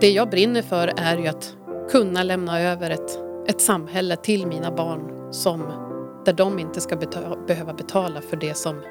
det 0.00 0.10
jag 0.10 0.30
brinner 0.30 0.62
för 0.62 0.92
är 0.96 1.18
ju 1.18 1.26
att 1.26 1.56
kunna 1.90 2.22
lämna 2.22 2.60
över 2.60 2.90
ett, 2.90 3.18
ett 3.48 3.60
samhälle 3.60 4.16
till 4.16 4.46
mina 4.46 4.70
barn 4.70 5.32
som, 5.32 5.60
där 6.24 6.32
de 6.32 6.58
inte 6.58 6.80
ska 6.80 6.96
betala, 6.96 7.36
behöva 7.46 7.74
betala 7.74 8.20
för 8.20 8.36
det 8.36 8.56
som 8.56 8.82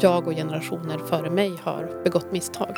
jag 0.00 0.26
och 0.26 0.34
generationer 0.34 0.98
före 0.98 1.30
mig 1.30 1.52
har 1.62 2.02
begått 2.04 2.32
misstag. 2.32 2.76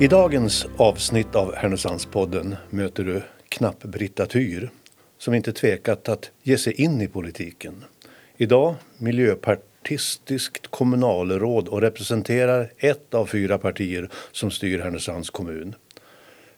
I 0.00 0.08
dagens 0.08 0.66
avsnitt 0.76 1.34
av 1.34 1.54
Härnösandspodden 1.54 2.56
möter 2.70 3.04
du 3.04 3.22
Knapp-Britta 3.48 4.26
Tyr 4.26 4.70
som 5.18 5.34
inte 5.34 5.52
tvekat 5.52 6.08
att 6.08 6.30
ge 6.42 6.58
sig 6.58 6.80
in 6.82 7.00
i 7.00 7.08
politiken. 7.08 7.84
Idag 8.36 8.74
folkpartistiskt 9.86 10.66
kommunalråd 10.66 11.68
och 11.68 11.80
representerar 11.80 12.72
ett 12.78 13.14
av 13.14 13.26
fyra 13.26 13.58
partier 13.58 14.08
som 14.32 14.50
styr 14.50 14.78
Härnösands 14.78 15.30
kommun. 15.30 15.74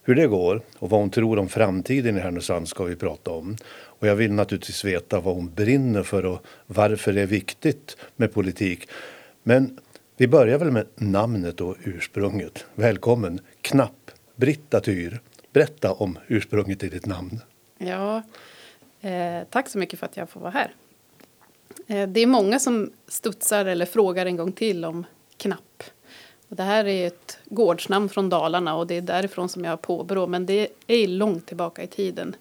Hur 0.03 0.15
det 0.15 0.27
går 0.27 0.61
och 0.79 0.91
vad 0.91 1.01
hon 1.01 1.11
tror 1.11 1.39
om 1.39 1.49
framtiden 1.49 2.17
i 2.17 2.21
Härnösand 2.21 2.69
ska 2.69 2.85
vi 2.85 2.97
prata 2.97 3.31
om. 3.31 3.57
Och 4.01 4.07
jag 4.07 4.17
vill 4.17 4.33
naturligtvis 4.33 4.85
veta 4.85 5.21
vad 5.21 5.35
hon 5.35 5.55
brinner 5.55 6.03
för 6.03 6.25
och 6.25 6.47
varför 6.67 7.13
det 7.13 7.21
är 7.21 7.27
viktigt 7.27 7.97
med 8.17 8.33
politik. 8.33 8.89
Men 9.43 9.79
vi 10.17 10.29
börjar 10.29 10.59
väl 10.59 10.71
med 10.71 10.87
namnet 10.95 11.61
och 11.61 11.77
ursprunget. 11.85 12.67
Välkommen, 12.75 13.41
Knapp, 13.61 14.11
Britta 14.37 14.81
Tyr. 14.81 15.21
Berätta 15.53 15.93
om 15.93 16.19
ursprunget 16.29 16.83
i 16.83 16.89
ditt 16.89 17.07
namn. 17.07 17.41
Ja, 17.79 18.23
eh, 19.01 19.43
tack 19.51 19.69
så 19.69 19.79
mycket 19.79 19.99
för 19.99 20.07
att 20.07 20.17
jag 20.17 20.31
får 20.31 20.41
vara 20.41 20.51
här. 20.51 20.73
Eh, 21.89 22.09
det 22.09 22.21
är 22.21 22.27
många 22.27 22.59
som 22.59 22.91
studsar 23.09 23.65
eller 23.65 23.87
frågar 23.87 24.27
en 24.27 24.37
gång 24.37 24.53
till 24.53 24.85
om 24.85 25.07
Knapp. 25.37 25.83
Och 26.49 26.57
det 26.57 26.63
här 26.63 26.87
är 26.87 27.07
ett 27.07 27.39
gårdsnamn 27.45 28.09
från 28.09 28.29
Dalarna 28.29 28.77
och 28.77 28.87
det 28.87 28.95
är 28.95 29.01
därifrån 29.01 29.49
som 29.49 29.65
jag 29.65 29.73
har 29.73 29.77
påbrå. 29.77 30.27
Men 30.27 30.47
det 30.47 30.69
är 30.87 31.09
långt 31.09 31.47
tillbaka 31.47 31.83
i 31.83 31.87
tiden. 31.87 32.37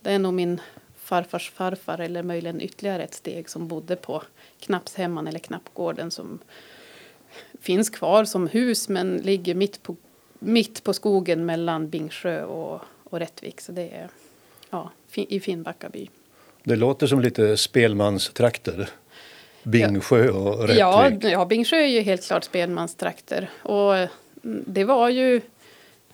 Det 0.00 0.10
är 0.10 0.18
nog 0.18 0.34
min 0.34 0.60
farfars 0.96 1.50
farfar 1.50 1.98
eller 1.98 2.22
möjligen 2.22 2.60
ytterligare 2.60 3.04
ett 3.04 3.14
steg 3.14 3.50
som 3.50 3.68
bodde 3.68 3.96
på 3.96 4.22
Knappshemman 4.60 5.26
eller 5.26 5.38
Knappgården 5.38 6.10
som 6.10 6.38
finns 7.60 7.90
kvar 7.90 8.24
som 8.24 8.46
hus 8.46 8.88
men 8.88 9.16
ligger 9.16 9.54
mitt 9.54 9.82
på, 9.82 9.96
mitt 10.38 10.84
på 10.84 10.92
skogen 10.92 11.46
mellan 11.46 11.88
Bingsjö 11.88 12.44
och, 12.44 12.80
och 13.04 13.18
Rättvik. 13.18 13.60
Så 13.60 13.72
det 13.72 13.90
är 13.90 14.08
ja, 14.70 14.90
i 15.14 15.40
Finnbacka 15.40 15.88
by. 15.88 16.08
Det 16.64 16.76
låter 16.76 17.06
som 17.06 17.20
lite 17.20 17.56
spelmanstrakter. 17.56 18.88
Bingsjö 19.62 20.30
och 20.30 20.60
Rättvik. 20.60 20.78
Ja, 20.78 21.10
ja, 21.10 21.44
Bingsjö 21.44 21.76
är 21.76 21.86
ju 21.86 22.00
helt 22.00 22.26
klart 22.26 22.44
spelmanstrakter. 22.44 23.50
Och 23.62 23.96
mm, 23.96 24.64
det 24.66 24.84
var 24.84 25.08
ju 25.08 25.40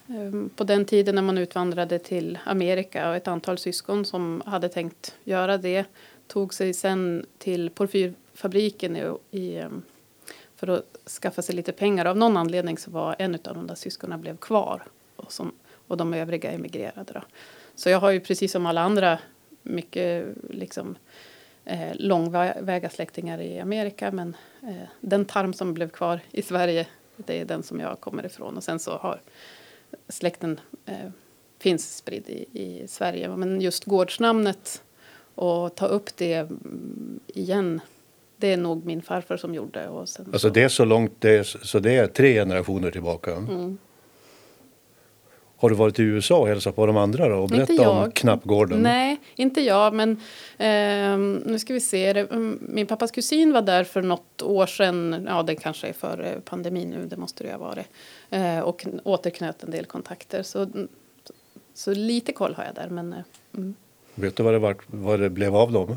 ehm, 0.09 0.51
på 0.57 0.65
den 0.65 0.85
tiden 0.85 1.15
när 1.15 1.23
man 1.23 1.39
utvandrade 1.39 1.99
till 1.99 2.39
Amerika 2.45 3.09
och 3.09 3.17
ett 3.17 3.29
antal 3.29 3.59
syskon 3.59 4.05
som 4.05 4.43
hade 4.47 4.69
tänkt 4.69 5.15
göra 5.25 5.59
det 5.59 5.85
tog 6.27 6.55
sig 6.55 6.75
sen 6.75 7.27
till 7.39 7.71
porfyrfabriken 7.71 8.97
i, 8.97 9.03
i 9.31 9.57
ehm, 9.57 9.83
för 10.57 10.67
att 10.69 10.85
skaffa 11.23 11.43
sig 11.43 11.55
lite 11.55 11.73
pengar. 11.73 12.05
Av 12.05 12.17
någon 12.17 12.37
anledning 12.37 12.79
så 12.79 12.91
var 12.91 13.17
en 13.19 13.35
av 13.35 13.55
de 13.55 13.67
där 13.67 13.75
syskonen 13.75 14.21
blev 14.21 14.37
kvar 14.37 14.83
och, 15.17 15.33
som, 15.33 15.53
och 15.89 15.97
de 15.97 16.15
övriga 16.15 16.51
emigrerade. 16.51 17.13
Då. 17.13 17.21
Så 17.75 17.91
jag 17.91 18.01
har 18.01 18.11
ju 18.11 18.21
precis 18.21 18.53
som 18.53 18.67
alla 18.67 18.81
andra 18.81 19.19
mycket 19.65 20.27
liksom, 20.51 20.97
eh, 21.65 21.95
långväga 21.95 22.91
släktingar 22.91 23.41
i 23.41 23.61
Amerika 23.61 24.13
men 24.13 24.37
eh, 24.63 24.89
den 25.01 25.25
tarm 25.25 25.53
som 25.53 25.75
blev 25.75 25.89
kvar 25.89 26.21
i 26.31 26.43
Sverige 26.43 26.87
det 27.17 27.41
är 27.41 27.45
den 27.45 27.63
som 27.63 27.81
jag 27.81 28.01
kommer 28.01 28.27
ifrån 28.27 28.57
och 28.57 28.65
sen 28.65 28.79
så 28.79 28.97
har 28.97 29.21
släkten 30.09 30.61
eh, 30.87 31.11
finns 31.59 31.97
spridd 31.97 32.29
i, 32.29 32.47
i 32.53 32.89
Sverige 32.89 33.29
men 33.29 33.61
just 33.61 33.85
gårdsnamnet 33.85 34.83
och 35.35 35.75
ta 35.75 35.87
upp 35.87 36.17
det 36.17 36.35
mm, 36.35 37.21
igen 37.27 37.81
det 38.37 38.53
är 38.53 38.57
nog 38.57 38.85
min 38.85 39.03
farfar 39.03 39.37
som 39.37 39.55
gjorde. 39.55 39.89
Och 39.89 40.09
sen 40.09 40.27
alltså 40.33 40.51
det 40.51 40.63
är 40.63 40.69
så 40.69 40.85
långt, 40.85 41.13
det 41.19 41.37
är, 41.37 41.43
så 41.43 41.79
det 41.79 41.97
är 41.97 42.07
tre 42.07 42.35
generationer 42.35 42.91
tillbaka? 42.91 43.33
Mm. 43.37 43.79
Har 45.65 45.71
du 45.71 45.77
varit 45.77 45.99
i 45.99 46.03
USA 46.03 46.39
och 46.39 46.49
hälsat 46.49 46.77
på 46.77 46.87
de 46.87 46.97
andra 46.97 47.29
då 47.29 47.37
och 47.37 47.49
berättat 47.49 47.87
om 47.87 48.11
Knappgården? 48.11 48.83
Nej, 48.83 49.21
inte 49.35 49.61
jag. 49.61 49.95
Men 49.95 50.11
eh, 50.59 51.19
nu 51.49 51.59
ska 51.59 51.75
vi 51.75 51.81
se. 51.81 52.19
Mm, 52.19 52.59
min 52.69 52.87
pappas 52.87 53.11
kusin 53.11 53.53
var 53.53 53.63
där 53.63 53.85
för 53.85 54.03
något 54.03 54.43
år 54.43 54.67
sedan. 54.67 55.27
Ja, 55.29 55.43
det 55.43 55.55
kanske 55.55 55.87
är 55.87 55.93
före 55.93 56.41
pandemin 56.45 56.91
nu. 56.91 57.07
Det 57.07 57.17
måste 57.17 57.45
det 57.45 57.51
ha 57.51 57.59
varit. 57.59 57.87
Eh, 58.31 58.59
och 58.59 58.87
återknöt 59.03 59.63
en 59.63 59.71
del 59.71 59.85
kontakter. 59.85 60.43
Så, 60.43 60.69
så 61.75 61.95
lite 61.95 62.33
koll 62.33 62.55
har 62.55 62.65
jag 62.65 62.75
där. 62.75 62.89
Men, 62.89 63.13
eh, 63.13 63.19
mm. 63.55 63.75
Vet 64.15 64.37
du 64.37 64.43
vad 64.43 64.55
det, 64.55 64.59
var, 64.59 64.77
vad 64.87 65.21
det 65.21 65.31
blev 65.31 65.57
av 65.57 65.73
dem? 65.73 65.97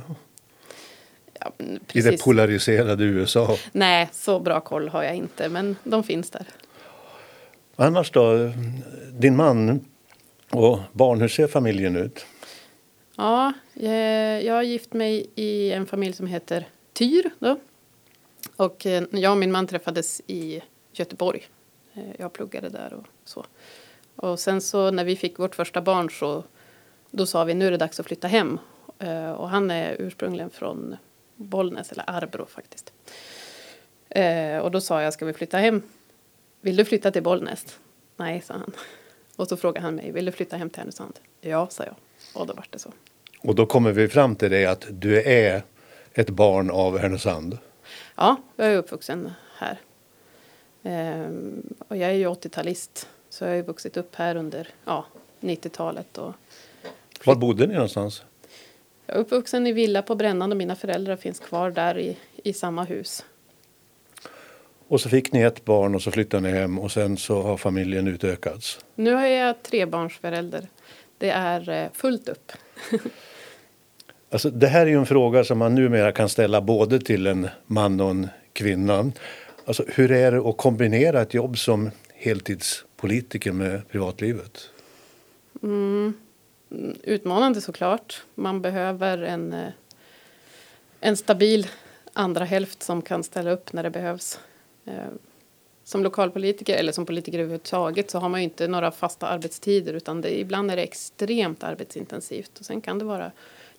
Ja, 1.40 1.52
I 1.94 2.02
det 2.02 2.24
polariserade 2.24 3.04
USA? 3.04 3.58
Nej, 3.72 4.10
så 4.12 4.40
bra 4.40 4.60
koll 4.60 4.90
har 4.90 5.04
jag 5.04 5.16
inte. 5.16 5.50
Men 5.50 5.76
de 5.84 6.04
finns 6.04 6.30
där. 6.30 6.48
Annars 7.80 8.12
då? 8.12 8.52
Din 9.12 9.36
man 9.36 9.86
och 10.52 10.80
barn, 10.94 11.22
hur 11.22 11.28
ser 11.28 11.48
familjen 11.48 11.96
ut? 11.96 12.26
Ja, 13.18 13.54
eh, 13.76 13.92
jag 14.46 14.54
har 14.54 14.64
gift 14.64 14.94
mig 14.94 15.30
i 15.36 15.72
en 15.72 15.86
familj 15.86 16.14
som 16.14 16.28
heter 16.28 16.68
Tyr. 16.94 17.32
Då. 17.40 17.60
Och 18.56 18.86
eh, 18.86 19.04
jag 19.12 19.32
och 19.32 19.38
min 19.38 19.52
man 19.52 19.68
träffades 19.68 20.22
i 20.28 20.62
Göteborg. 20.92 21.48
Eh, 21.94 22.04
jag 22.18 22.34
pluggade 22.34 22.70
där 22.70 22.94
och 22.94 23.06
så. 23.26 23.46
Och 24.16 24.40
sen 24.40 24.62
så 24.62 24.92
när 24.92 25.06
vi 25.06 25.16
fick 25.16 25.40
vårt 25.40 25.56
första 25.56 25.82
barn 25.82 26.10
så 26.10 26.44
då 27.12 27.26
sa 27.26 27.44
vi 27.44 27.54
nu 27.54 27.68
är 27.68 27.72
det 27.72 27.78
dags 27.78 28.00
att 28.00 28.06
flytta 28.06 28.28
hem. 28.28 28.60
Och 29.38 29.50
han 29.50 29.72
är 29.72 29.96
ursprungligen 30.00 30.50
från 30.50 30.96
Bollnäs, 31.36 31.92
eller 31.92 32.04
Arbro 32.08 32.46
faktiskt. 32.46 32.94
Och 34.62 34.72
då 34.72 34.82
sa 34.82 35.02
jag, 35.02 35.14
ska 35.14 35.26
vi 35.26 35.34
flytta 35.34 35.58
hem? 35.58 35.82
Vill 36.62 36.76
du 36.76 36.86
flytta 36.86 37.12
till 37.12 37.24
Bollnäs? 37.24 37.80
Nej, 38.18 38.42
sa 38.42 38.54
han. 38.54 38.72
Och 39.36 39.48
så 39.48 39.58
frågade 39.58 39.86
han 39.86 39.96
mig, 39.96 40.12
vill 40.12 40.26
du 40.26 40.32
flytta 40.32 40.58
hem 40.58 40.70
till 40.70 40.80
Härnösand? 40.80 41.20
Ja, 41.42 41.68
sa 41.70 41.84
jag. 41.84 41.96
Och 42.34 42.48
då 42.48 42.54
var 42.54 42.66
det 42.70 42.80
så. 42.80 42.92
Och 43.40 43.56
då 43.56 43.66
kommer 43.66 43.92
vi 43.92 44.08
fram 44.08 44.36
till 44.36 44.52
det 44.52 44.66
att 44.66 44.86
du 44.90 45.22
är 45.22 45.64
ett 46.14 46.30
barn 46.30 46.70
av 46.70 46.98
Härnösand. 46.98 47.58
Ja, 48.16 48.36
jag 48.56 48.68
är 48.68 48.78
uppvuxen 48.78 49.32
här. 49.58 49.80
Ehm, 50.84 51.64
och 51.88 51.98
jag 51.98 52.10
är 52.10 52.14
ju 52.14 52.28
80-talist. 52.28 53.08
Så 53.30 53.44
jag 53.44 53.50
har 53.50 53.56
ju 53.56 53.62
vuxit 53.62 53.98
upp 53.98 54.16
här 54.16 54.36
under 54.36 54.70
ja, 54.86 55.06
90-talet. 55.40 56.18
Och 56.18 56.34
Var 57.26 57.36
bodde 57.36 57.68
ni 57.68 57.74
någonstans? 57.74 58.24
Jag 59.06 59.16
är 59.16 59.20
uppvuxen 59.22 59.68
i 59.68 59.72
villa 59.72 60.02
på 60.02 60.16
Brännan 60.16 60.52
och 60.52 60.58
mina 60.58 60.76
föräldrar 60.76 61.16
finns 61.16 61.40
kvar 61.40 61.72
där 61.72 61.98
i, 61.98 62.18
i 62.44 62.54
samma 62.54 62.84
hus. 62.84 63.26
Och 64.88 65.02
så 65.02 65.10
fick 65.10 65.32
ni 65.32 65.42
ett 65.42 65.66
barn 65.66 65.96
och 65.96 66.02
så 66.02 66.12
flyttade 66.12 66.48
ni 66.48 66.58
hem 66.58 66.80
och 66.80 66.92
sen 66.92 67.18
så 67.18 67.42
har 67.42 67.58
familjen 67.58 68.08
utökats. 68.08 68.80
Nu 68.96 69.14
är 69.14 69.46
jag 69.46 69.64
trebarnsförälder. 69.64 70.68
Det 71.18 71.30
är 71.30 71.70
eh, 71.70 71.88
fullt 71.94 72.30
upp. 72.30 72.52
alltså, 74.32 74.50
det 74.50 74.68
här 74.68 74.82
är 74.82 74.90
ju 74.90 74.98
en 74.98 75.06
fråga 75.06 75.44
som 75.44 75.58
man 75.58 75.76
numera 75.76 76.12
kan 76.12 76.30
ställa 76.30 76.62
både 76.62 77.00
till 77.00 77.28
en 77.28 77.50
man 77.66 78.02
och 78.02 78.10
en 78.10 78.28
kvinna. 78.54 79.12
Alltså, 79.66 79.84
hur 79.88 80.12
är 80.12 80.32
det 80.32 80.50
att 80.50 80.58
kombinera 80.58 81.22
ett 81.22 81.34
jobb 81.34 81.58
som 81.58 81.92
heltidspolitiker 82.14 83.52
med 83.52 83.90
privatlivet? 83.90 84.70
Mm. 85.64 86.14
Utmanande 87.04 87.62
såklart. 87.62 88.24
Man 88.36 88.62
behöver 88.62 89.18
en, 89.18 89.54
eh, 89.54 89.70
en 91.00 91.18
stabil 91.18 91.68
andra 92.14 92.46
hälft 92.46 92.84
som 92.84 93.02
kan 93.02 93.24
ställa 93.24 93.52
upp 93.52 93.74
när 93.74 93.84
det 93.84 93.90
behövs. 93.90 94.40
Eh, 94.88 94.94
som 95.84 96.04
lokalpolitiker 96.04 96.78
eller 96.78 96.92
som 96.92 97.06
politiker 97.06 97.40
överhuvudtaget 97.40 98.12
så 98.12 98.20
har 98.20 98.30
man 98.30 98.40
ju 98.40 98.44
inte 98.44 98.68
några 98.68 98.92
fasta 98.92 99.28
arbetstider 99.28 99.94
utan 99.94 100.22
det, 100.22 100.40
ibland 100.40 100.72
är 100.72 100.76
det 100.76 100.82
extremt 100.82 101.64
arbetsintensivt 101.64 102.60
och 102.60 102.66
sen 102.66 102.82
kan 102.82 103.00
det 103.00 103.06
vara 103.06 103.32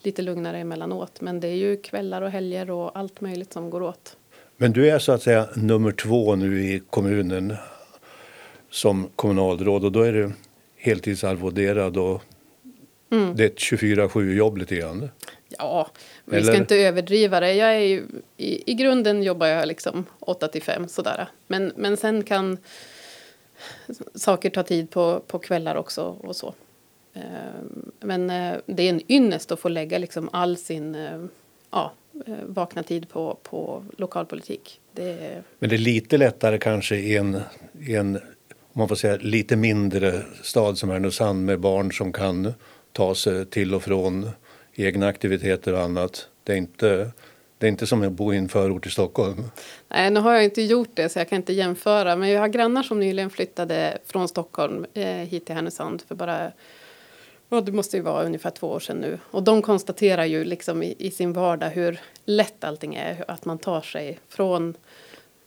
lite 0.02 0.22
lugnare 0.22 0.58
emellanåt 0.58 1.20
men 1.20 1.40
det 1.40 1.48
är 1.48 1.54
ju 1.54 1.76
kvällar 1.76 2.22
och 2.22 2.30
helger 2.30 2.70
och 2.70 2.98
allt 2.98 3.20
möjligt 3.20 3.52
som 3.52 3.70
går 3.70 3.82
åt. 3.82 4.16
Men 4.56 4.72
du 4.72 4.90
är 4.90 4.98
så 4.98 5.12
att 5.12 5.22
säga 5.22 5.48
nummer 5.56 5.92
två 5.92 6.36
nu 6.36 6.62
i 6.62 6.82
kommunen 6.90 7.56
som 8.70 9.08
kommunalråd 9.16 9.84
och 9.84 9.92
då 9.92 10.02
är 10.02 10.12
du 10.12 10.32
heltidsarvoderad 10.76 11.96
och 11.96 12.22
mm. 13.10 13.36
det 13.36 13.42
är 13.42 13.46
ett 13.46 13.58
24-7 13.58 14.34
jobb 14.34 14.56
lite 14.56 14.76
grann. 14.76 15.08
Ja, 15.48 15.88
vi 16.24 16.44
ska 16.44 16.56
inte 16.56 16.76
överdriva 16.76 17.40
det. 17.40 17.54
Jag 17.54 17.74
är 17.74 17.80
ju, 17.80 18.06
i, 18.36 18.70
I 18.70 18.74
grunden 18.74 19.22
jobbar 19.22 19.46
jag 19.46 19.68
liksom 19.68 20.06
8 20.20 20.48
till 20.48 20.62
5 20.62 20.88
sådär. 20.88 21.28
Men, 21.46 21.72
men 21.76 21.96
sen 21.96 22.22
kan 22.22 22.58
saker 24.14 24.50
ta 24.50 24.62
tid 24.62 24.90
på, 24.90 25.22
på 25.26 25.38
kvällar 25.38 25.74
också 25.74 26.02
och 26.02 26.36
så. 26.36 26.54
Eh, 27.14 27.22
men 28.00 28.30
eh, 28.30 28.54
det 28.66 28.82
är 28.82 28.90
en 28.90 29.12
ynnest 29.12 29.52
att 29.52 29.60
få 29.60 29.68
lägga 29.68 29.98
liksom 29.98 30.28
all 30.32 30.56
sin 30.56 30.94
eh, 30.94 31.24
ja, 31.70 31.92
vakna 32.46 32.82
tid 32.82 33.08
på, 33.08 33.38
på 33.42 33.84
lokalpolitik. 33.96 34.80
Det 34.92 35.42
Men 35.58 35.70
det 35.70 35.76
är 35.76 35.78
lite 35.78 36.16
lättare 36.16 36.58
kanske 36.58 36.96
i 36.96 37.16
en, 37.16 37.40
i 37.80 37.94
en 37.94 38.20
man 38.72 38.88
får 38.88 38.96
säga, 38.96 39.16
lite 39.16 39.56
mindre 39.56 40.22
stad 40.42 40.78
som 40.78 40.90
Härnösand 40.90 41.44
med 41.44 41.60
barn 41.60 41.92
som 41.92 42.12
kan 42.12 42.54
ta 42.92 43.14
sig 43.14 43.46
till 43.46 43.74
och 43.74 43.82
från 43.82 44.30
egna 44.78 45.06
aktiviteter 45.06 45.72
och 45.72 45.80
annat. 45.80 46.28
Det 46.44 46.52
är 46.52 46.56
inte, 46.56 47.10
det 47.58 47.66
är 47.66 47.68
inte 47.68 47.86
som 47.86 48.02
att 48.02 48.12
bo 48.12 48.34
i 48.34 48.36
en 48.36 48.48
förort 48.48 48.86
i 48.86 48.90
Stockholm. 48.90 49.44
Nej, 49.88 50.10
nu 50.10 50.20
har 50.20 50.32
jag 50.32 50.44
inte 50.44 50.62
gjort 50.62 50.90
det 50.94 51.08
så 51.08 51.18
jag 51.18 51.28
kan 51.28 51.36
inte 51.36 51.52
jämföra. 51.52 52.16
Men 52.16 52.28
jag 52.28 52.40
har 52.40 52.48
grannar 52.48 52.82
som 52.82 53.00
nyligen 53.00 53.30
flyttade 53.30 53.98
från 54.06 54.28
Stockholm 54.28 54.86
eh, 54.94 55.06
hit 55.06 55.46
till 55.46 55.54
Härnösand 55.54 56.02
för 56.08 56.14
bara 56.14 56.52
Ja, 57.50 57.60
det 57.60 57.72
måste 57.72 57.96
ju 57.96 58.02
vara 58.02 58.24
ungefär 58.24 58.50
två 58.50 58.66
år 58.66 58.80
sedan 58.80 58.96
nu. 58.96 59.18
Och 59.24 59.42
de 59.42 59.62
konstaterar 59.62 60.24
ju 60.24 60.44
liksom 60.44 60.82
i, 60.82 60.94
i, 60.98 61.10
sin 61.10 61.32
vardag 61.32 61.70
hur 61.70 62.00
lätt 62.24 62.64
allting 62.64 62.94
är. 62.94 63.24
Att 63.28 63.44
man 63.44 63.58
tar 63.58 63.80
sig 63.80 64.18
från, 64.28 64.74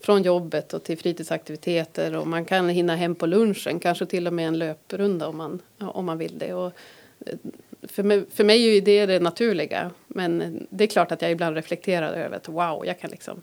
från 0.03 0.23
jobbet 0.23 0.73
och 0.73 0.83
till 0.83 0.97
fritidsaktiviteter 0.97 2.15
och 2.15 2.27
man 2.27 2.45
kan 2.45 2.69
hinna 2.69 2.95
hem 2.95 3.15
på 3.15 3.25
lunchen, 3.25 3.79
kanske 3.79 4.05
till 4.05 4.27
och 4.27 4.33
med 4.33 4.47
en 4.47 4.57
löprunda 4.57 5.27
om 5.27 5.37
man, 5.37 5.61
om 5.79 6.05
man 6.05 6.17
vill 6.17 6.39
det. 6.39 6.53
Och 6.53 6.71
eh, 7.25 7.37
för, 7.83 8.03
mig, 8.03 8.25
för 8.33 8.43
mig 8.43 8.77
är 8.77 8.81
det 8.81 9.05
det 9.05 9.19
naturliga. 9.19 9.91
Men 10.07 10.59
det 10.69 10.83
är 10.83 10.87
klart 10.87 11.11
att 11.11 11.21
jag 11.21 11.31
ibland 11.31 11.55
reflekterar 11.55 12.13
över 12.13 12.37
att 12.37 12.49
wow, 12.49 12.85
jag 12.85 12.99
kan 12.99 13.09
liksom 13.09 13.41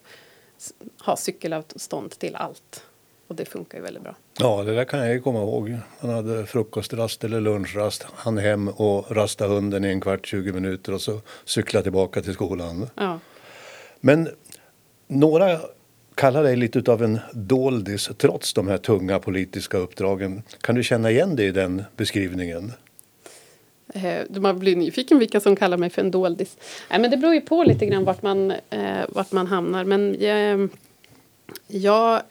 ha 1.00 1.16
cykelavstånd 1.16 2.10
till 2.10 2.36
allt. 2.36 2.84
Och 3.26 3.34
det 3.34 3.44
funkar 3.44 3.78
ju 3.78 3.84
väldigt 3.84 4.02
bra. 4.02 4.16
Ja, 4.38 4.62
det 4.62 4.74
där 4.74 4.84
kan 4.84 5.00
jag 5.00 5.12
ju 5.12 5.20
komma 5.20 5.38
ihåg. 5.38 5.76
Man 6.00 6.10
hade 6.10 6.46
frukostrast 6.46 7.24
eller 7.24 7.40
lunchrast, 7.40 8.06
han 8.14 8.38
hem 8.38 8.68
och 8.68 9.16
rasta 9.16 9.46
hunden 9.46 9.84
i 9.84 9.88
en 9.88 10.00
kvart, 10.00 10.26
20 10.26 10.52
minuter 10.52 10.94
och 10.94 11.00
så 11.00 11.20
cykla 11.44 11.82
tillbaka 11.82 12.22
till 12.22 12.34
skolan. 12.34 12.90
Ja. 12.94 13.18
Men 14.00 14.28
några 15.06 15.60
kallar 16.14 16.42
dig 16.42 16.56
lite 16.56 16.92
av 16.92 17.02
en 17.02 17.18
doldis 17.32 18.10
trots 18.18 18.54
de 18.54 18.68
här 18.68 18.78
tunga 18.78 19.18
politiska 19.18 19.78
uppdragen. 19.78 20.42
Kan 20.60 20.74
du 20.74 20.82
känna 20.82 21.10
igen 21.10 21.36
dig 21.36 21.46
i 21.46 21.50
den 21.50 21.84
beskrivningen? 21.96 22.72
Eh, 23.94 24.40
man 24.40 24.58
blir 24.58 24.76
nyfiken 24.76 25.18
vilka 25.18 25.40
som 25.40 25.56
kallar 25.56 25.76
mig 25.76 25.90
för 25.90 26.02
en 26.02 26.10
doldis. 26.10 26.56
Nej, 26.90 27.00
men 27.00 27.10
det 27.10 27.16
beror 27.16 27.34
ju 27.34 27.40
på 27.40 27.64
lite 27.64 27.86
grann 27.86 28.04
vart 28.04 28.22
man, 28.22 28.50
eh, 28.50 29.04
vart 29.08 29.32
man 29.32 29.46
hamnar. 29.46 29.84
Men 29.84 30.16
jag, 30.20 30.68
jag 31.66 32.22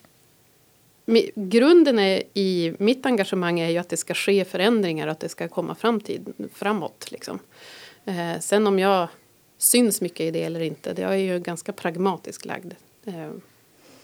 grunden 1.35 1.99
är, 1.99 2.23
i 2.33 2.73
mitt 2.79 3.05
engagemang 3.05 3.59
är 3.59 3.69
ju 3.69 3.77
att 3.77 3.89
det 3.89 3.97
ska 3.97 4.13
ske 4.13 4.45
förändringar 4.45 5.07
och 5.07 5.11
att 5.11 5.19
det 5.19 5.29
ska 5.29 5.47
komma 5.47 5.75
framtid, 5.75 6.33
framåt. 6.53 7.11
Liksom. 7.11 7.39
Eh, 8.05 8.39
sen 8.39 8.67
om 8.67 8.79
jag 8.79 9.07
syns 9.57 10.01
mycket 10.01 10.21
i 10.21 10.31
det 10.31 10.43
eller 10.43 10.59
inte, 10.59 10.93
det 10.93 11.03
är 11.03 11.13
ju 11.13 11.39
ganska 11.39 11.71
pragmatiskt 11.71 12.45
lagd. 12.45 12.73
Eh. 13.05 13.29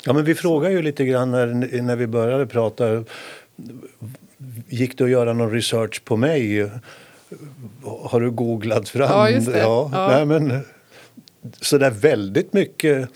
Ja, 0.05 0.13
men 0.13 0.25
vi 0.25 0.35
frågar 0.35 0.69
ju 0.69 0.81
lite 0.81 1.05
grann 1.05 1.31
när, 1.31 1.81
när 1.81 1.95
vi 1.95 2.07
började 2.07 2.47
prata. 2.47 3.03
Gick 4.67 4.97
det 4.97 5.03
att 5.03 5.09
göra 5.09 5.33
någon 5.33 5.51
research 5.51 6.03
på 6.03 6.17
mig? 6.17 6.69
Har 7.83 8.19
du 8.19 8.31
googlat 8.31 8.89
fram? 8.89 9.09
Ja, 9.11 9.29
just 9.29 9.51
det. 9.51 9.59
Ja, 9.59 9.89
ja. 9.93 10.07
Nej, 10.07 10.25
men, 10.25 10.59
så 11.61 11.77
där 11.77 11.91
väldigt 11.91 12.53
mycket 12.53 13.09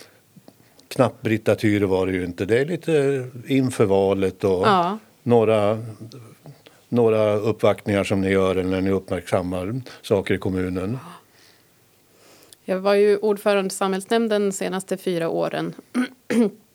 knappt 0.87 1.21
Britta 1.21 1.55
Tyre 1.55 1.85
var 1.85 2.07
det 2.07 2.13
ju 2.13 2.25
inte. 2.25 2.45
Det 2.45 2.59
är 2.59 2.65
lite 2.65 3.27
inför 3.47 3.85
valet 3.85 4.43
och 4.43 4.67
ja. 4.67 4.97
några, 5.23 5.83
några 6.89 7.33
uppvaktningar 7.33 8.03
som 8.03 8.21
ni 8.21 8.29
gör 8.29 8.55
eller 8.55 8.69
när 8.69 8.81
ni 8.81 8.89
uppmärksammar 8.89 9.81
saker 10.01 10.33
i 10.33 10.37
kommunen. 10.37 10.99
Jag 12.65 12.79
var 12.79 12.93
ju 12.93 13.17
ordförande 13.17 13.67
i 13.67 13.69
samhällsnämnden 13.69 14.45
de 14.45 14.51
senaste 14.51 14.97
fyra 14.97 15.29
åren. 15.29 15.73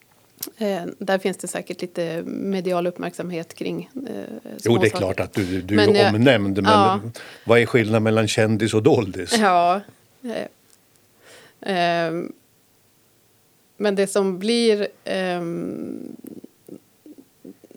Eh, 0.59 0.83
där 0.99 1.19
finns 1.19 1.37
det 1.37 1.49
säkert 1.49 1.83
lite 1.83 2.23
medial 2.27 2.87
uppmärksamhet 2.87 3.55
kring 3.55 3.91
eh, 4.09 4.53
Jo, 4.65 4.79
det 4.79 4.87
är 4.87 4.91
klart 4.91 5.21
att 5.21 5.33
du, 5.33 5.61
du 5.61 5.75
men, 5.75 5.97
är 5.97 6.15
omnämnd. 6.15 6.63
Men 6.63 6.73
ja. 6.73 7.01
vad 7.45 7.59
är 7.59 7.67
skillnaden 7.67 8.03
mellan 8.03 8.29
kändis 8.29 8.75
och 8.75 8.83
doldis? 8.83 9.39
Ja. 9.39 9.81
Eh, 10.23 12.07
eh, 12.07 12.13
men 13.77 13.95
det 13.95 14.07
som 14.07 14.39
blir... 14.39 14.89
Um, 15.05 16.17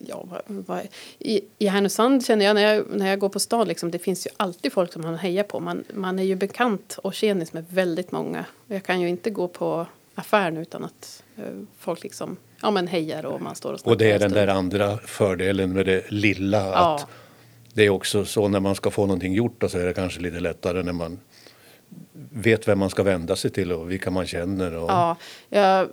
ja, 0.08 0.24
vad, 0.30 0.42
vad, 0.48 0.88
i, 1.20 1.42
I 1.58 1.68
Härnösand 1.68 2.26
känner 2.26 2.46
jag 2.46 2.56
när, 2.56 2.74
jag 2.74 2.86
när 2.90 3.10
jag 3.10 3.20
går 3.20 3.30
på 3.30 3.40
stan, 3.40 3.68
liksom, 3.68 3.92
det 3.92 4.00
finns 4.00 4.28
ju 4.28 4.32
alltid 4.38 4.74
folk 4.74 4.94
som 4.94 5.02
man 5.02 5.16
hejar 5.16 5.44
på. 5.44 5.60
Man, 5.60 5.84
man 5.94 6.20
är 6.20 6.24
ju 6.24 6.36
bekant 6.36 6.98
och 7.04 7.14
tjenis 7.14 7.54
med 7.54 7.66
väldigt 7.70 8.12
många. 8.12 8.46
Jag 8.68 8.84
kan 8.84 9.02
ju 9.02 9.10
inte 9.10 9.30
gå 9.30 9.48
på 9.48 9.88
affären 10.16 10.58
utan 10.58 10.84
att 10.84 11.24
uh, 11.40 11.64
folk 11.80 12.04
liksom 12.04 12.38
ja, 12.62 12.72
men 12.72 12.88
hejar 12.88 13.26
och 13.26 13.42
man 13.42 13.56
står 13.56 13.74
och 13.74 13.88
Och 13.88 13.98
det 13.98 14.12
är 14.12 14.20
den 14.20 14.32
där 14.32 14.48
andra 14.48 14.98
fördelen 14.98 15.74
med 15.74 15.86
det 15.86 16.12
lilla. 16.12 16.58
Ja. 16.58 16.96
att 16.96 17.08
Det 17.74 17.86
är 17.86 17.90
också 17.90 18.26
så 18.26 18.48
när 18.48 18.60
man 18.60 18.76
ska 18.76 18.92
få 18.92 19.06
någonting 19.06 19.34
gjort 19.34 19.64
så 19.68 19.78
är 19.78 19.86
det 19.86 19.94
kanske 19.94 20.22
lite 20.22 20.40
lättare 20.40 20.84
när 20.84 20.94
man 20.94 21.20
vet 22.30 22.68
vem 22.68 22.80
man 22.80 22.90
ska 22.90 23.04
vända 23.04 23.36
sig 23.36 23.52
till 23.52 23.72
och 23.72 23.92
vilka 23.92 24.12
man 24.12 24.28
känner. 24.28 24.76
Och... 24.76 24.90
Ja, 24.90 25.16
jag, 25.50 25.88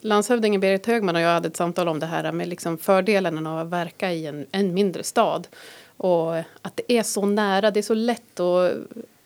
landshövdingen 0.00 0.60
Berit 0.60 0.86
Högman 0.86 1.16
och 1.16 1.22
jag 1.22 1.28
hade 1.28 1.48
ett 1.48 1.56
samtal 1.56 1.88
om 1.88 1.98
det 1.98 2.06
här 2.06 2.32
med 2.32 2.48
liksom 2.48 2.78
fördelen 2.78 3.46
av 3.46 3.58
att 3.58 3.66
verka 3.66 4.12
i 4.12 4.26
en, 4.26 4.46
en 4.52 4.74
mindre 4.74 5.02
stad. 5.02 5.48
Och 5.96 6.36
att 6.36 6.76
det 6.86 6.92
är 6.92 7.02
så 7.02 7.26
nära, 7.26 7.70
det 7.70 7.80
är 7.80 7.82
så 7.82 7.94
lätt 7.94 8.40
att 8.40 8.72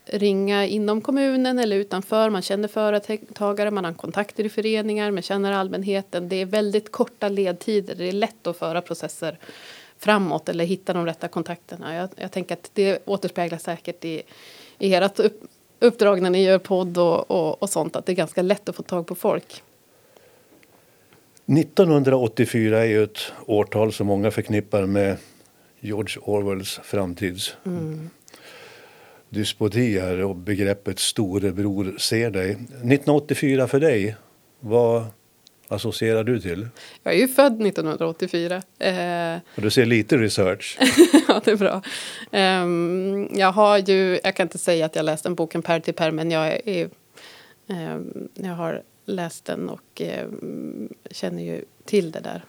ringa 0.06 0.66
inom 0.66 1.00
kommunen 1.00 1.58
eller 1.58 1.76
utanför. 1.76 2.30
Man 2.30 2.42
känner 2.42 2.68
företagare, 2.68 3.70
man 3.70 3.84
har 3.84 3.92
kontakter 3.92 4.44
i 4.44 4.48
föreningar, 4.48 5.10
man 5.10 5.22
känner 5.22 5.52
allmänheten. 5.52 6.28
Det 6.28 6.36
är 6.36 6.46
väldigt 6.46 6.92
korta 6.92 7.28
ledtider, 7.28 7.94
det 7.94 8.04
är 8.04 8.12
lätt 8.12 8.46
att 8.46 8.56
föra 8.56 8.80
processer 8.80 9.38
framåt 9.98 10.48
eller 10.48 10.64
hitta 10.64 10.92
de 10.92 11.06
rätta 11.06 11.28
kontakterna. 11.28 11.94
Jag, 11.94 12.08
jag 12.16 12.32
tänker 12.32 12.54
att 12.54 12.70
det 12.74 12.98
återspeglas 13.04 13.62
säkert 13.62 14.04
i, 14.04 14.22
i 14.78 14.94
ert 14.94 15.18
upp, 15.20 15.42
uppdrag 15.80 16.22
när 16.22 16.30
ni 16.30 16.44
gör 16.44 16.58
podd 16.58 16.98
och, 16.98 17.30
och, 17.30 17.62
och 17.62 17.70
sånt 17.70 17.96
att 17.96 18.06
det 18.06 18.12
är 18.12 18.16
ganska 18.16 18.42
lätt 18.42 18.68
att 18.68 18.76
få 18.76 18.82
tag 18.82 19.06
på 19.06 19.14
folk. 19.14 19.62
1984 21.46 22.78
är 22.78 22.84
ju 22.84 23.02
ett 23.02 23.18
årtal 23.46 23.92
som 23.92 24.06
många 24.06 24.30
förknippar 24.30 24.86
med 24.86 25.16
George 25.80 26.22
Orwells 26.22 26.80
framtids 26.84 27.56
mm. 27.66 28.10
Dyspoti 29.28 29.98
här 29.98 30.24
och 30.24 30.36
begreppet 30.36 30.98
storebror 30.98 31.98
ser 31.98 32.30
dig. 32.30 32.50
1984 32.50 33.68
för 33.68 33.80
dig, 33.80 34.16
vad 34.60 35.04
associerar 35.68 36.24
du 36.24 36.40
till? 36.40 36.68
Jag 37.02 37.14
är 37.14 37.18
ju 37.18 37.28
född 37.28 37.66
1984. 37.66 38.62
Eh, 38.78 39.38
och 39.54 39.62
du 39.62 39.70
ser 39.70 39.86
lite 39.86 40.16
research. 40.16 40.78
ja, 41.28 41.40
det 41.44 41.50
är 41.50 41.56
bra. 41.56 41.82
Um, 42.62 43.28
jag 43.38 43.52
har 43.52 43.78
ju, 43.78 44.20
jag 44.24 44.36
kan 44.36 44.44
inte 44.44 44.58
säga 44.58 44.86
att 44.86 44.96
jag 44.96 45.04
läst 45.04 45.24
den 45.24 45.34
boken 45.34 45.62
per 45.62 45.80
till 45.80 45.94
per, 45.94 46.10
men 46.10 46.30
jag, 46.30 46.60
är, 46.64 46.88
um, 47.66 48.28
jag 48.34 48.52
har 48.52 48.82
läst 49.04 49.44
den 49.44 49.68
och 49.68 50.02
um, 50.24 50.88
känner 51.10 51.42
ju 51.42 51.64
till 51.84 52.10
det 52.10 52.20
där. 52.20 52.44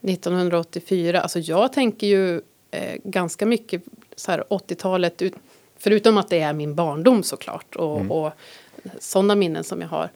1984, 0.00 1.20
alltså 1.20 1.38
jag 1.38 1.72
tänker 1.72 2.06
ju 2.06 2.40
eh, 2.70 2.96
ganska 3.04 3.46
mycket 3.46 3.82
så 4.16 4.30
här 4.30 4.44
80-talet, 4.48 5.22
förutom 5.78 6.18
att 6.18 6.28
det 6.28 6.40
är 6.40 6.52
min 6.52 6.74
barndom 6.74 7.22
såklart 7.22 7.76
och, 7.76 7.96
mm. 7.96 8.10
och 8.10 8.32
sådana 8.98 9.34
minnen 9.34 9.64
som 9.64 9.80
jag 9.80 9.88
har. 9.88 10.10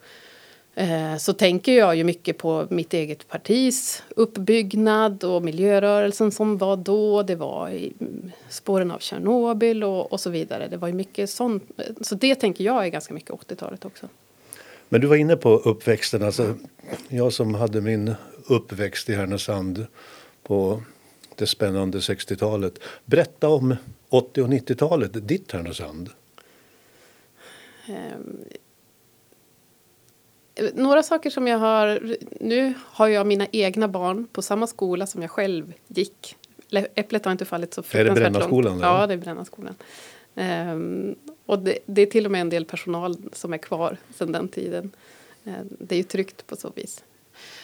Eh, 0.78 1.16
så 1.16 1.32
tänker 1.32 1.72
jag 1.72 1.96
ju 1.96 2.04
mycket 2.04 2.38
på 2.38 2.66
mitt 2.70 2.94
eget 2.94 3.28
partis 3.28 4.02
uppbyggnad 4.08 5.24
och 5.24 5.42
miljörörelsen 5.42 6.32
som 6.32 6.58
var 6.58 6.76
då. 6.76 7.22
Det 7.22 7.34
var 7.34 7.70
i 7.70 7.92
spåren 8.48 8.90
av 8.90 8.98
Tjernobyl 8.98 9.84
och, 9.84 10.12
och 10.12 10.20
så 10.20 10.30
vidare. 10.30 10.68
Det 10.68 10.76
var 10.76 10.88
ju 10.88 10.94
mycket 10.94 11.30
sånt. 11.30 11.62
Så 12.00 12.14
det 12.14 12.34
tänker 12.34 12.64
jag 12.64 12.84
är 12.84 12.88
ganska 12.88 13.14
mycket 13.14 13.30
80-talet 13.30 13.84
också. 13.84 14.08
Men 14.88 15.00
du 15.00 15.06
var 15.06 15.16
inne 15.16 15.36
på 15.36 15.50
uppväxten. 15.50 16.22
Alltså, 16.22 16.54
jag 17.08 17.32
som 17.32 17.54
hade 17.54 17.80
min 17.80 18.14
uppväxt 18.46 19.08
i 19.08 19.14
Härnösand 19.14 19.86
på 20.42 20.82
det 21.38 21.46
spännande 21.46 21.98
60-talet. 21.98 22.78
Berätta 23.04 23.48
om 23.48 23.76
80 24.08 24.42
och 24.42 24.48
90-talet, 24.48 25.28
ditt 25.28 25.52
Härnösand. 25.52 26.10
Um, 27.88 28.44
några 30.74 31.02
saker 31.02 31.30
som 31.30 31.46
jag 31.46 31.58
har... 31.58 32.16
Nu 32.40 32.74
har 32.80 33.08
jag 33.08 33.26
mina 33.26 33.46
egna 33.52 33.88
barn 33.88 34.26
på 34.32 34.42
samma 34.42 34.66
skola 34.66 35.06
som 35.06 35.22
jag 35.22 35.30
själv 35.30 35.72
gick. 35.86 36.36
Äpplet 36.70 37.24
har 37.24 37.32
inte 37.32 37.44
fallit 37.44 37.74
så 37.74 37.82
fruktansvärt 37.82 38.06
långt. 38.06 38.18
Är 38.18 38.24
det 38.24 38.30
Brännaskolan? 38.30 38.80
Ja, 38.80 39.06
det 39.06 39.14
är 39.14 39.18
Brännaskolan. 39.18 39.74
Um, 40.34 41.14
och 41.46 41.58
det, 41.58 41.78
det, 41.86 42.02
är 42.02 42.06
till 42.06 42.24
och 42.24 42.32
med 42.32 42.40
en 42.40 42.48
del 42.48 42.64
personal 42.64 43.16
som 43.32 43.52
är 43.52 43.58
kvar 43.58 43.96
sedan 44.14 44.32
den 44.32 44.48
tiden. 44.48 44.90
Uh, 45.46 45.52
det 45.78 45.94
är 45.94 45.96
ju 45.96 46.02
tryggt 46.02 46.46
på 46.46 46.56
så 46.56 46.72
vis. 46.74 47.04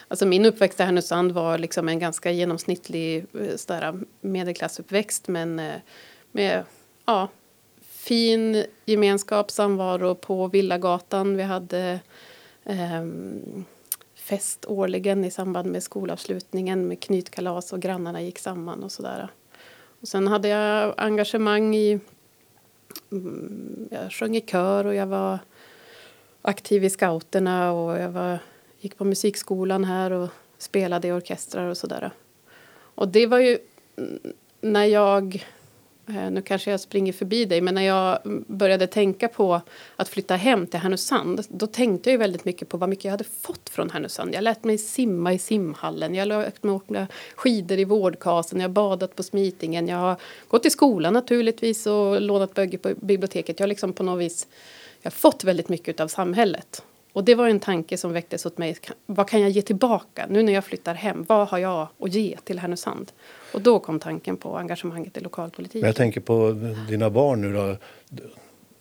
Alltså 0.09 0.27
min 0.27 0.47
uppväxt 0.47 0.81
i 0.81 0.83
Härnösand 0.83 1.33
var 1.33 1.59
liksom 1.59 1.89
en 1.89 1.99
ganska 1.99 2.31
genomsnittlig 2.31 3.27
eh, 3.41 3.57
sådär, 3.57 3.95
medelklassuppväxt 4.21 5.29
men 5.29 5.59
eh, 5.59 5.77
med 6.33 6.65
ja, 7.07 7.29
fin 7.81 8.65
gemenskap, 8.85 9.51
samvaro 9.51 10.15
på 10.15 10.49
Villagatan. 10.49 11.37
Vi 11.37 11.43
hade 11.43 12.01
eh, 12.65 13.05
fest 14.15 14.65
årligen 14.69 15.25
i 15.25 15.31
samband 15.31 15.73
med 15.73 15.83
skolavslutningen 15.83 16.89
med 16.89 17.01
knytkalas 17.01 17.73
och 17.73 17.81
grannarna 17.81 18.23
gick 18.23 18.39
samman 18.39 18.83
och 18.83 18.93
sådär. 18.93 19.29
Och 20.01 20.09
sen 20.09 20.27
hade 20.27 20.49
jag 20.49 20.95
engagemang 20.97 21.77
i... 21.77 22.01
Mm, 23.13 23.89
jag 23.91 24.13
sjöng 24.13 24.37
i 24.37 24.41
kör 24.41 24.85
och 24.85 24.95
jag 24.95 25.07
var 25.07 25.39
aktiv 26.43 26.85
i 26.85 26.91
scouterna 26.91 27.73
och 27.73 27.99
jag 27.99 28.11
var, 28.11 28.39
gick 28.85 28.97
på 28.97 29.05
musikskolan 29.05 29.85
här 29.85 30.11
och 30.11 30.29
spelade 30.59 31.09
i 31.09 31.13
orkestrar 31.13 31.69
och 31.69 31.77
sådär. 31.77 32.11
Och 32.95 33.09
det 33.09 33.27
var 33.27 33.39
ju 33.39 33.59
när 34.61 34.85
jag 34.85 35.47
eh, 36.07 36.31
nu 36.31 36.43
kanske 36.43 36.71
jag 36.71 36.81
springer 36.81 37.13
förbi 37.13 37.45
dig, 37.45 37.61
men 37.61 37.75
när 37.75 37.83
jag 37.83 38.19
började 38.47 38.87
tänka 38.87 39.29
på 39.29 39.61
att 39.97 40.09
flytta 40.09 40.37
hem 40.37 40.67
till 40.67 40.81
Härnösand 40.81 41.47
då 41.49 41.67
tänkte 41.67 42.11
jag 42.11 42.19
väldigt 42.19 42.45
mycket 42.45 42.69
på 42.69 42.77
vad 42.77 42.89
mycket 42.89 43.05
jag 43.05 43.11
hade 43.11 43.25
fått 43.25 43.69
från 43.69 43.91
Härnösand. 43.91 44.35
Jag 44.35 44.45
lät 44.45 44.65
mig 44.65 44.79
simma 44.79 45.33
i 45.33 45.39
simhallen, 45.39 46.15
jag 46.15 46.29
lät 46.29 46.63
mig 46.63 46.75
åka 46.75 47.07
skidor 47.35 47.79
i 47.79 47.85
vårdkasen, 47.85 48.61
jag 48.61 48.69
har 48.69 48.73
badat 48.73 49.17
på 49.17 49.23
Smitingen, 49.23 49.89
jag 49.89 49.97
har 49.97 50.17
gått 50.49 50.67
i 50.67 50.71
skolan 50.71 51.13
naturligtvis 51.13 51.87
och 51.87 52.21
lånat 52.21 52.55
böcker 52.55 52.79
på 52.79 52.95
biblioteket. 53.01 53.61
Jag 53.61 53.65
har 53.65 53.69
liksom 53.69 53.93
på 53.93 54.03
något 54.03 54.21
vis 54.21 54.47
jag 55.01 55.11
har 55.11 55.15
fått 55.15 55.45
väldigt 55.45 55.69
mycket 55.69 56.01
av 56.01 56.09
samhället. 56.09 56.83
Och 57.15 57.25
det 57.25 57.35
var 57.35 57.49
en 57.49 57.61
tanke 57.61 57.97
som 57.97 58.13
väcktes 58.13 58.47
åt 58.47 58.59
mig. 58.59 58.77
Vad 59.07 59.29
kan 59.29 59.41
jag 59.41 59.51
ge 59.51 59.63
tillbaka 59.63 60.27
nu 60.29 60.43
när 60.43 60.53
jag 60.53 60.65
flyttar 60.65 60.95
hem? 60.95 61.25
Vad 61.29 61.49
har 61.49 61.59
jag 61.59 61.89
att 62.01 62.13
ge 62.15 62.37
till 62.45 62.59
Härnösand? 62.59 63.13
Och 63.53 63.61
då 63.61 63.79
kom 63.79 64.01
tanken 64.01 64.37
på 64.37 64.59
engagemanget 64.59 65.17
i 65.17 65.21
lokalpolitik. 65.21 65.83
Men 65.83 65.89
jag 65.89 65.97
tänker 65.97 66.21
på 66.21 66.57
dina 66.89 67.11
barn 67.11 67.41
nu 67.41 67.53
då. 67.53 67.77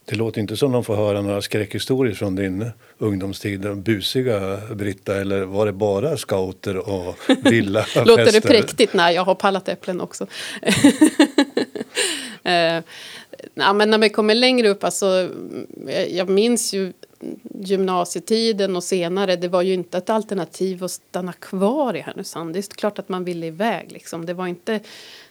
Det 0.05 0.15
låter 0.15 0.41
inte 0.41 0.57
som 0.57 0.71
de 0.71 0.83
får 0.83 0.95
höra 0.95 1.21
några 1.21 1.41
skräckhistorier 1.41 2.15
från 2.15 2.35
din 2.35 2.71
ungdomstid. 2.97 3.61
Den 3.61 3.83
busiga 3.83 4.61
Britta, 4.75 5.21
eller 5.21 5.41
var 5.41 5.65
det 5.65 5.71
bara 5.71 6.17
scouter 6.17 6.77
och 6.77 7.15
villa 7.43 7.85
Låter 8.05 8.31
det 8.31 8.41
präktigt? 8.41 8.93
Nej, 8.93 9.15
jag 9.15 9.23
har 9.23 9.35
pallat 9.35 9.69
äpplen 9.69 10.01
också. 10.01 10.27
eh, 12.43 12.81
ja, 13.53 13.73
men 13.73 13.89
när 13.89 13.97
man 13.97 14.09
kommer 14.09 14.35
längre 14.35 14.69
upp, 14.69 14.83
alltså, 14.83 15.29
jag 16.09 16.29
minns 16.29 16.73
ju 16.73 16.93
gymnasietiden 17.53 18.75
och 18.75 18.83
senare, 18.83 19.35
det 19.35 19.47
var 19.47 19.61
ju 19.61 19.73
inte 19.73 19.97
ett 19.97 20.09
alternativ 20.09 20.83
att 20.83 20.91
stanna 20.91 21.33
kvar 21.33 21.95
i 21.95 22.01
Härnösand. 22.01 22.53
Det 22.53 22.59
är 22.59 22.75
klart 22.75 22.99
att 22.99 23.09
man 23.09 23.23
ville 23.23 23.45
iväg. 23.45 23.91
Liksom. 23.91 24.25
Det, 24.25 24.33
var 24.33 24.47
inte, 24.47 24.79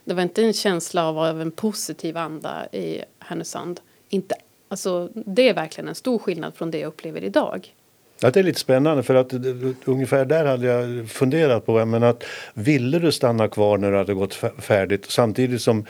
det 0.05 0.15
var 0.15 0.23
inte 0.23 0.43
en 0.43 0.53
känsla 0.53 1.09
av, 1.09 1.19
av 1.19 1.41
en 1.41 1.51
positiv 1.51 2.17
anda 2.17 2.67
i 2.73 3.03
Härnösand. 3.19 3.81
Inte, 4.09 4.35
alltså, 4.69 5.09
det 5.15 5.49
är 5.49 5.55
verkligen 5.55 5.89
en 5.89 5.95
stor 5.95 6.19
skillnad 6.19 6.55
från 6.55 6.71
det 6.71 6.79
jag 6.79 6.89
upplever 6.89 7.25
idag. 7.25 7.75
Ja, 8.21 8.31
det 8.31 8.41
är 8.41 8.45
lite 8.45 8.61
spännande 8.61 9.03
för 9.03 9.15
att 9.15 9.33
eh, 9.33 9.41
ungefär 9.85 10.25
där 10.25 10.45
hade 10.45 10.67
jag 10.67 11.11
funderat 11.11 11.67
på. 11.67 11.85
Men 11.85 12.03
att 12.03 12.25
ville 12.55 12.99
du 12.99 13.13
stanna 13.13 13.49
kvar 13.49 13.79
när 13.79 13.91
du 13.91 13.97
hade 13.97 14.15
gått 14.15 14.35
färdigt 14.59 15.11
samtidigt 15.11 15.63
som 15.63 15.87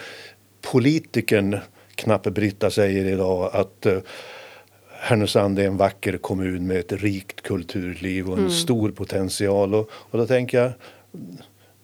politikern 0.61 1.59
Knappe 1.95 2.31
Britta 2.31 2.71
säger 2.71 3.05
idag 3.05 3.51
att 3.53 3.87
uh, 3.87 3.99
Härnösand 5.05 5.59
är 5.59 5.67
en 5.67 5.77
vacker 5.77 6.17
kommun 6.17 6.67
med 6.67 6.77
ett 6.77 6.93
rikt 6.93 7.41
kulturliv 7.41 8.27
och 8.27 8.33
en 8.33 8.39
mm. 8.39 8.51
stor 8.51 8.91
potential. 8.91 9.75
Och, 9.75 9.91
och 9.93 10.19
då 10.19 10.27
tänker 10.27 10.59
jag, 10.59 10.73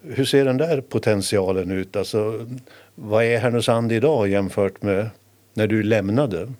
hur 0.03 0.25
ser 0.25 0.45
den 0.45 0.57
där 0.57 0.81
potentialen 0.81 1.71
ut? 1.71 1.97
Alltså, 1.97 2.47
vad 2.95 3.25
är 3.25 3.39
Härnösand 3.39 3.93
idag 3.93 4.29
jämfört 4.29 4.83
med 4.83 5.11
när 5.55 5.67
du 5.67 5.83
lämnade? 5.83 6.53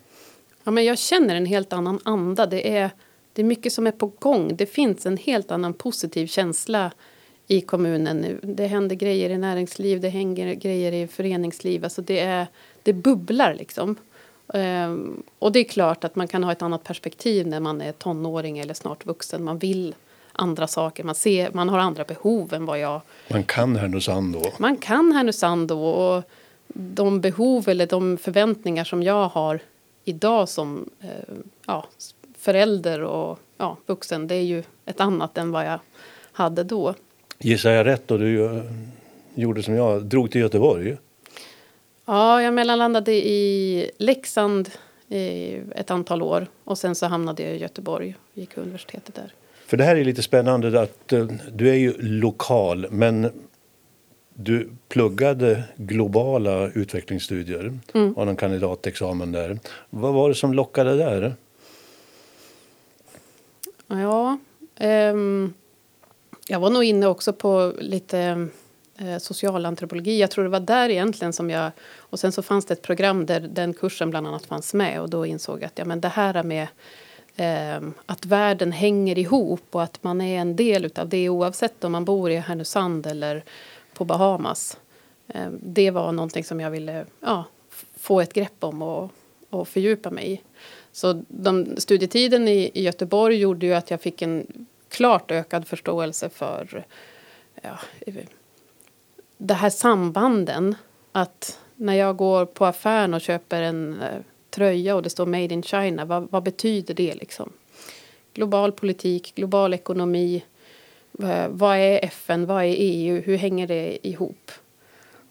Ja, 0.65 0.71
men 0.71 0.85
jag 0.85 0.99
känner 0.99 1.35
en 1.35 1.47
helt 1.47 1.73
annan 1.73 2.01
anda. 2.03 2.47
Det 2.47 2.77
är, 2.77 2.91
det 3.33 3.43
är 3.43 3.47
mycket 3.47 3.73
som 3.73 3.87
är 3.87 3.93
på 3.93 4.07
gång. 4.19 4.57
Det 4.57 4.67
finns 4.67 5.07
en 5.07 5.17
helt 5.17 5.51
annan 5.51 5.75
positiv 5.75 6.27
känsla 6.27 6.93
i 7.47 7.61
kommunen 7.61 8.17
nu. 8.17 8.41
Det 8.43 8.67
händer 8.67 8.97
grejer 8.97 9.31
i 9.31 9.39
näringsliv, 9.39 10.01
det 10.01 10.09
händer 10.09 10.55
grejer 10.55 10.93
i 10.93 11.07
föreningsliv. 11.07 11.85
Alltså 11.85 12.03
det, 12.03 12.21
är, 12.21 12.47
det 12.83 12.93
bubblar 12.93 13.55
liksom. 13.55 13.97
Um, 14.55 15.23
och 15.39 15.53
det 15.53 15.59
är 15.59 15.65
klart 15.65 16.05
att 16.05 16.17
man 16.17 16.29
kan 16.29 16.45
ha 16.45 16.53
ett 16.53 16.63
annat 16.63 16.85
perspektiv 16.85 17.47
när 17.47 17.61
man 17.61 17.81
är 17.81 17.93
tonåring 17.93 18.59
eller 18.59 18.75
snart 18.75 19.07
vuxen. 19.07 19.45
Man 19.45 19.59
vill 19.59 19.95
andra 20.33 20.67
saker, 20.67 21.05
man, 21.05 21.15
ser, 21.15 21.51
man 21.53 21.69
har 21.69 21.79
andra 21.79 22.05
behov 22.05 22.55
än 22.55 22.67
vad 22.67 22.79
jag... 22.79 23.01
Man 23.31 23.45
kan 23.45 23.77
Härnösand 23.77 24.35
då? 24.35 24.53
Man 24.59 24.77
kan 24.77 25.13
Härnösand 25.13 25.69
då 25.69 25.85
och 25.85 26.23
de 26.75 27.21
behov 27.21 27.69
eller 27.69 27.87
de 27.87 28.19
förväntningar 28.19 28.85
som 28.85 29.03
jag 29.03 29.29
har 29.29 29.61
idag 30.05 30.49
som 30.49 30.91
eh, 31.01 31.35
ja, 31.67 31.87
förälder 32.39 33.03
och 33.03 33.39
ja, 33.57 33.77
vuxen, 33.87 34.27
det 34.27 34.35
är 34.35 34.43
ju 34.43 34.63
ett 34.87 35.01
annat 35.01 35.39
än 35.39 35.51
vad 35.51 35.67
jag 35.67 35.79
hade 36.33 36.65
då. 36.65 36.95
Gissar 37.39 37.71
jag 37.71 37.87
rätt 37.87 38.09
då 38.09 38.17
du 38.17 38.45
eh, 38.45 38.63
gjorde 39.35 39.63
som 39.63 39.75
jag, 39.75 40.05
drog 40.05 40.31
till 40.31 40.41
Göteborg? 40.41 40.97
Ja, 42.11 42.43
jag 42.43 42.55
mellanlandade 42.55 43.13
i 43.13 43.91
Leksand 43.99 44.71
i 45.09 45.57
ett 45.75 45.91
antal 45.91 46.23
år 46.23 46.47
och 46.65 46.79
sen 46.79 46.95
så 46.95 47.07
hamnade 47.07 47.43
jag 47.43 47.55
i 47.55 47.59
Göteborg 47.59 48.15
och 48.33 48.39
gick 48.39 48.57
universitetet 48.57 49.15
där. 49.15 49.33
För 49.67 49.77
det 49.77 49.85
här 49.85 49.97
är 49.97 50.05
lite 50.05 50.23
spännande 50.23 50.81
att 50.81 51.13
uh, 51.13 51.33
du 51.53 51.71
är 51.71 51.75
ju 51.75 51.95
lokal 51.99 52.87
men 52.91 53.31
du 54.35 54.71
pluggade 54.89 55.63
globala 55.77 56.69
utvecklingsstudier 56.69 57.79
mm. 57.95 58.15
har 58.17 58.27
en 58.27 58.37
kandidatexamen 58.37 59.33
där. 59.33 59.59
Vad 59.91 60.15
var 60.15 60.29
det 60.29 60.35
som 60.35 60.55
lockade 60.55 60.97
där? 60.97 61.35
Ja, 63.87 64.39
um, 64.81 65.55
jag 66.47 66.61
var 66.61 66.71
nog 66.71 66.85
inne 66.85 67.07
också 67.07 67.33
på 67.33 67.73
lite 67.79 68.49
eh, 68.99 69.19
socialantropologi. 69.19 70.21
Jag 70.21 70.31
tror 70.31 70.45
det 70.45 70.51
var 70.51 70.61
där 70.61 70.89
egentligen 70.89 71.33
som 71.33 71.51
jag... 71.51 71.71
Och 71.97 72.21
sen 72.21 72.33
så 72.33 72.43
fanns 72.43 72.67
det 72.67 72.75
ett 72.75 72.83
program 72.83 73.27
där 73.27 73.41
den 73.41 73.75
kursen 73.75 74.11
bland 74.11 74.27
annat 74.27 74.47
fanns 74.47 74.75
med 74.75 75.01
och 75.01 75.11
då 75.11 75.27
insåg 75.27 75.59
jag 75.63 75.67
att 75.67 75.79
ja, 75.79 75.85
men 75.85 76.01
det 76.01 76.09
här 76.09 76.43
med 76.43 76.67
eh, 77.37 77.89
att 78.07 78.27
världen 78.27 78.73
hänger 78.73 79.19
ihop 79.19 79.65
och 79.71 79.83
att 79.83 80.03
man 80.03 80.21
är 80.21 80.41
en 80.41 80.57
del 80.57 80.91
av 80.97 81.09
det 81.09 81.29
oavsett 81.29 81.85
om 81.85 81.93
man 81.93 82.05
bor 82.05 82.31
i 82.31 82.37
Härnösand 82.37 83.07
eller 83.07 83.45
på 83.95 84.05
Bahamas. 84.05 84.79
Eh, 85.29 85.49
det 85.61 85.91
var 85.91 86.13
någonting 86.13 86.45
som 86.45 86.61
jag 86.61 86.71
ville 86.71 87.07
ja, 87.21 87.45
få 87.97 88.21
ett 88.21 88.33
grepp 88.33 88.65
om 88.65 88.83
och, 88.83 89.11
och 89.51 89.69
fördjupa 89.69 90.11
mig 90.11 90.33
i. 90.33 90.41
Så 90.93 91.23
de, 91.29 91.77
studietiden 91.77 92.49
i, 92.49 92.71
i 92.75 92.83
Göteborg 92.83 93.37
gjorde 93.37 93.67
ju 93.67 93.75
att 93.75 93.91
jag 93.91 94.01
fick 94.01 94.23
en 94.23 94.67
klart 94.89 95.31
ökad 95.31 95.69
förståelse 95.69 96.29
för 96.29 96.87
ja, 97.63 97.79
det 99.39 99.55
här 99.55 99.71
sambanden. 99.71 100.75
Att 101.13 101.59
när 101.77 101.95
jag 101.95 102.17
går 102.17 102.47
på 102.47 102.67
affären 102.67 103.15
och 103.15 103.21
köper 103.21 103.63
en 103.63 104.01
eh, 104.03 104.21
tröja 104.51 104.97
och 104.97 105.03
det 105.03 105.11
står 105.11 105.27
Made 105.27 105.55
in 105.55 105.63
China, 105.63 106.05
vad, 106.05 106.31
vad 106.31 106.43
betyder 106.43 106.95
det 106.95 107.15
liksom? 107.15 107.53
Global 108.35 108.73
politik, 108.73 109.33
global 109.35 109.75
ekonomi, 109.75 110.45
eh, 111.23 111.49
vad 111.49 111.77
är 111.77 112.05
FN, 112.05 112.47
vad 112.47 112.65
är 112.65 112.75
EU, 112.77 113.23
hur 113.23 113.37
hänger 113.37 113.67
det 113.67 114.09
ihop? 114.09 114.51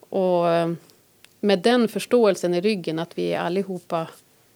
Och 0.10 0.50
eh, 0.50 0.72
med 1.40 1.60
den 1.60 1.88
förståelsen 1.88 2.54
i 2.54 2.62
ryggen 2.62 3.00
att 3.00 3.18
vi 3.18 3.36
allihopa 3.36 4.08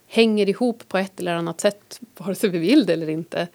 hänger 0.07 0.49
ihop 0.49 0.87
på 0.87 0.97
ett 0.97 1.19
eller 1.19 1.33
annat 1.33 1.61
sätt, 1.61 1.99
vare 2.17 2.35
sig 2.35 2.49
vi 2.49 2.57
vill 2.57 2.85
det 2.85 2.93
eller 2.93 3.09
inte. 3.09 3.47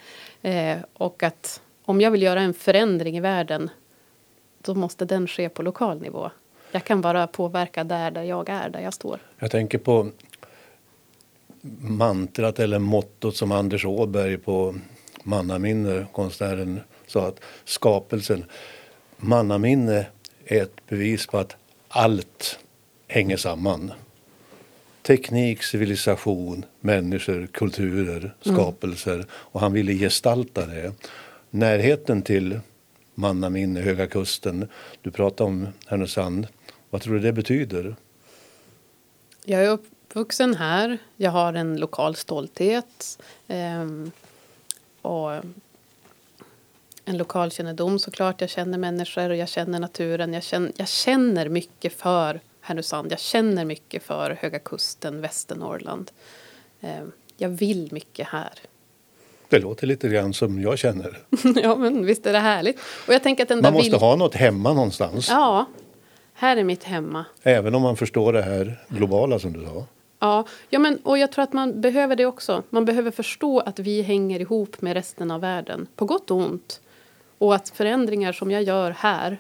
Eh, 0.43 0.77
och 0.93 1.23
att 1.23 1.61
om 1.85 2.01
jag 2.01 2.11
vill 2.11 2.23
göra 2.23 2.41
en 2.41 2.55
förändring 2.55 3.17
i 3.17 3.21
världen 3.21 3.71
då 4.67 4.75
måste 4.75 5.05
den 5.05 5.27
ske 5.27 5.49
på 5.49 5.63
lokal 5.63 6.01
nivå. 6.01 6.31
Jag 6.73 6.85
kan 6.85 7.01
bara 7.01 7.27
påverka 7.27 7.85
där, 7.85 8.11
där 8.11 8.23
jag 8.23 8.49
är, 8.49 8.69
där 8.69 8.81
jag 8.81 8.95
står. 8.95 9.19
Jag 9.39 9.51
tänker 9.51 9.79
på 9.79 10.11
mantrat 11.81 12.59
eller 12.59 12.79
mottot 12.79 13.37
som 13.37 13.53
Anders 13.53 13.85
Åberg 13.85 14.37
på 14.39 14.75
mannaminne, 15.23 16.07
konstnären, 16.13 16.81
sa 17.07 17.27
att 17.29 17.41
skapelsen, 17.65 18.45
mannaminne 19.17 20.07
är 20.45 20.63
ett 20.63 20.87
bevis 20.89 21.27
på 21.27 21.39
att 21.39 21.57
allt 21.89 22.59
hänger 23.09 23.37
samman. 23.37 23.93
Teknik, 25.03 25.63
civilisation, 25.63 26.65
människor, 26.81 27.47
kulturer, 27.47 28.19
mm. 28.19 28.57
skapelser. 28.57 29.15
Mm. 29.15 29.27
Och 29.31 29.61
han 29.61 29.73
ville 29.73 29.93
gestalta 29.93 30.67
det. 30.67 30.93
Närheten 31.51 32.23
till 32.23 32.61
mannaminne, 33.17 33.81
Höga 33.81 34.07
Kusten. 34.07 34.69
Du 35.03 35.11
pratar 35.11 35.45
om 35.45 35.69
Härnösand. 35.87 36.47
Vad 36.91 37.03
tror 37.03 37.15
du 37.15 37.21
det 37.21 37.33
betyder? 37.33 37.97
Jag 39.45 39.65
är 39.65 39.69
uppvuxen 39.69 40.55
här. 40.55 40.99
Jag 41.17 41.31
har 41.31 41.55
en 41.55 41.77
lokal 41.77 42.17
stolthet. 42.17 43.23
Eh, 43.49 43.87
och 45.03 45.33
en 47.05 47.17
lokal 47.17 47.51
kännedom 47.51 47.99
såklart. 47.99 48.41
Jag 48.41 48.51
känner 48.51 48.79
människor 48.79 49.31
och 49.31 49.37
jag 49.37 49.49
känner 49.49 49.79
naturen. 49.79 50.33
Jag 50.33 50.43
känner, 50.43 50.73
jag 50.77 50.89
känner 50.89 51.49
mycket 51.49 51.93
för 51.93 52.41
Härnösand. 52.61 53.13
Jag 53.13 53.21
känner 53.21 53.65
mycket 53.65 54.03
för 54.03 54.31
Höga 54.41 54.59
Kusten, 54.59 55.21
Västernorrland. 55.21 56.11
Eh, 56.81 57.05
jag 57.37 57.49
vill 57.49 57.93
mycket 57.93 58.29
här. 58.29 58.53
Det 59.49 59.59
låter 59.59 59.87
lite 59.87 60.09
grann 60.09 60.33
som 60.35 60.61
jag 60.63 60.79
känner. 60.79 61.19
ja, 61.63 61.77
men 61.77 62.07
visst 62.07 62.27
är 62.27 62.33
det 62.33 62.39
härligt. 62.39 62.79
Och 63.07 63.15
jag 63.15 63.23
tänker 63.23 63.43
att 63.43 63.49
den 63.49 63.61
Man 63.63 63.73
måste 63.73 63.91
vil- 63.91 64.01
ha 64.01 64.17
något 64.17 64.35
hemma 64.35 64.73
någonstans. 64.73 65.29
Ja, 65.31 65.65
här 66.35 66.57
är 66.57 66.65
mitt 66.65 66.85
hemma. 66.85 67.25
Även 67.43 67.75
om 67.75 67.83
man 67.83 67.97
förstår 67.97 68.33
det 68.33 68.43
här 68.43 68.79
globala 68.89 69.39
som 69.39 69.53
du 69.53 69.65
sa. 69.65 69.85
Ja, 70.19 70.47
ja 70.71 70.79
men, 70.79 70.97
och 71.03 71.19
jag 71.19 71.33
tror 71.33 71.43
att 71.43 71.53
man 71.53 71.81
behöver 71.81 72.17
det 72.17 72.27
också. 72.27 72.63
Man 72.71 72.85
behöver 72.85 73.11
förstå 73.11 73.61
att 73.61 73.79
vi 73.79 74.03
hänger 74.03 74.41
ihop 74.41 74.81
med 74.83 74.95
resten 74.95 75.31
av 75.31 75.41
världen, 75.41 75.87
på 75.97 76.05
gott 76.05 76.31
och 76.31 76.37
ont. 76.37 76.81
Och 77.39 77.55
att 77.55 77.69
förändringar 77.69 78.33
som 78.33 78.51
jag 78.51 78.63
gör 78.63 78.91
här 78.91 79.39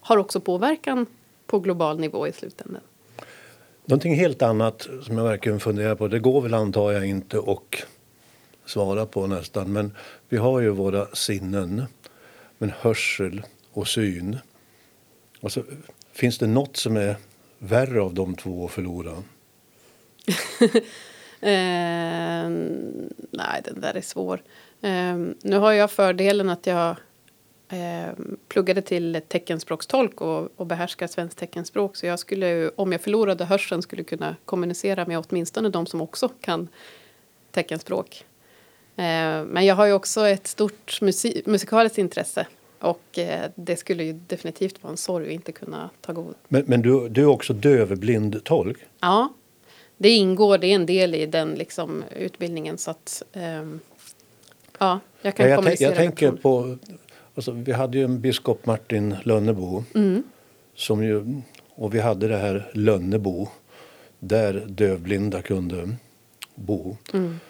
har 0.00 0.16
också 0.16 0.40
påverkan 0.40 1.06
på 1.46 1.58
global 1.58 2.00
nivå 2.00 2.26
i 2.26 2.32
slutändan. 2.32 2.82
Någonting 3.84 4.14
helt 4.14 4.42
annat 4.42 4.88
som 5.02 5.18
jag 5.18 5.24
verkligen 5.24 5.60
funderar 5.60 5.94
på, 5.94 6.08
det 6.08 6.18
går 6.18 6.40
väl 6.40 6.54
antar 6.54 6.92
jag 6.92 7.06
inte 7.06 7.38
och 7.38 7.82
svara 8.66 9.06
på 9.06 9.26
nästan, 9.26 9.72
men 9.72 9.96
vi 10.28 10.36
har 10.36 10.60
ju 10.60 10.70
våra 10.70 11.06
sinnen, 11.06 11.84
men 12.58 12.72
hörsel 12.80 13.42
och 13.72 13.88
syn. 13.88 14.38
Alltså, 15.42 15.62
finns 16.12 16.38
det 16.38 16.46
något 16.46 16.76
som 16.76 16.96
är 16.96 17.16
värre 17.58 18.02
av 18.02 18.14
de 18.14 18.34
två 18.34 18.64
att 18.64 18.70
förlora? 18.70 19.22
Eh, 21.40 22.48
nej, 23.30 23.62
den 23.64 23.80
där 23.80 23.94
är 23.94 24.00
svår. 24.00 24.42
Eh, 24.82 25.16
nu 25.42 25.58
har 25.58 25.72
jag 25.72 25.90
fördelen 25.90 26.48
att 26.48 26.66
jag 26.66 26.96
eh, 27.68 28.12
pluggade 28.48 28.82
till 28.82 29.20
teckenspråkstolk 29.28 30.20
och, 30.20 30.48
och 30.56 30.66
behärskar 30.66 31.06
svenskt 31.06 31.38
teckenspråk. 31.38 31.96
Så 31.96 32.06
jag 32.06 32.18
skulle, 32.18 32.70
om 32.76 32.92
jag 32.92 33.00
förlorade 33.00 33.44
hörseln, 33.44 33.82
skulle 33.82 34.04
kunna 34.04 34.36
kommunicera 34.44 35.06
med 35.06 35.24
åtminstone 35.28 35.68
de 35.68 35.86
som 35.86 36.00
också 36.00 36.28
kan 36.40 36.68
teckenspråk. 37.50 38.24
Eh, 38.96 39.44
men 39.44 39.64
jag 39.66 39.74
har 39.74 39.86
ju 39.86 39.92
också 39.92 40.26
ett 40.26 40.46
stort 40.46 40.98
musi- 41.02 41.42
musikaliskt 41.46 41.98
intresse. 41.98 42.46
Och 42.78 43.18
eh, 43.18 43.50
det 43.54 43.76
skulle 43.76 44.04
ju 44.04 44.12
definitivt 44.12 44.82
vara 44.82 44.90
en 44.90 44.96
sorg 44.96 45.26
att 45.26 45.32
inte 45.32 45.52
kunna 45.52 45.90
ta 46.00 46.12
god 46.12 46.34
Men, 46.48 46.64
men 46.66 46.82
du, 46.82 47.08
du 47.08 47.20
är 47.20 47.26
också 47.26 47.52
dövblind 47.52 48.44
tolk. 48.44 48.78
Ja, 49.00 49.32
det 49.96 50.08
ingår, 50.10 50.58
det 50.58 50.66
är 50.66 50.74
en 50.74 50.86
del 50.86 51.14
i 51.14 51.26
den 51.26 51.54
liksom, 51.54 52.04
utbildningen. 52.16 52.78
Så 52.78 52.90
att, 52.90 53.22
ehm, 53.32 53.80
ja, 54.78 55.00
jag 55.22 55.34
kan 55.36 55.46
Ja, 55.46 55.50
jag, 55.50 55.58
kommunicera 55.58 55.88
jag 55.88 55.96
tänker 55.96 56.32
på, 56.32 56.78
alltså, 57.34 57.50
vi 57.52 57.72
hade 57.72 57.98
ju 57.98 58.04
en 58.04 58.20
biskop 58.20 58.66
Martin 58.66 59.16
Lönnebo. 59.22 59.84
Mm. 59.94 60.22
Som 60.74 61.04
ju, 61.04 61.42
och 61.74 61.94
vi 61.94 62.00
hade 62.00 62.28
det 62.28 62.36
här 62.36 62.70
Lönnebo 62.72 63.48
där 64.18 64.64
dövblinda 64.66 65.42
kunde 65.42 65.94
bo. 66.54 66.96
Mm. 67.12 67.40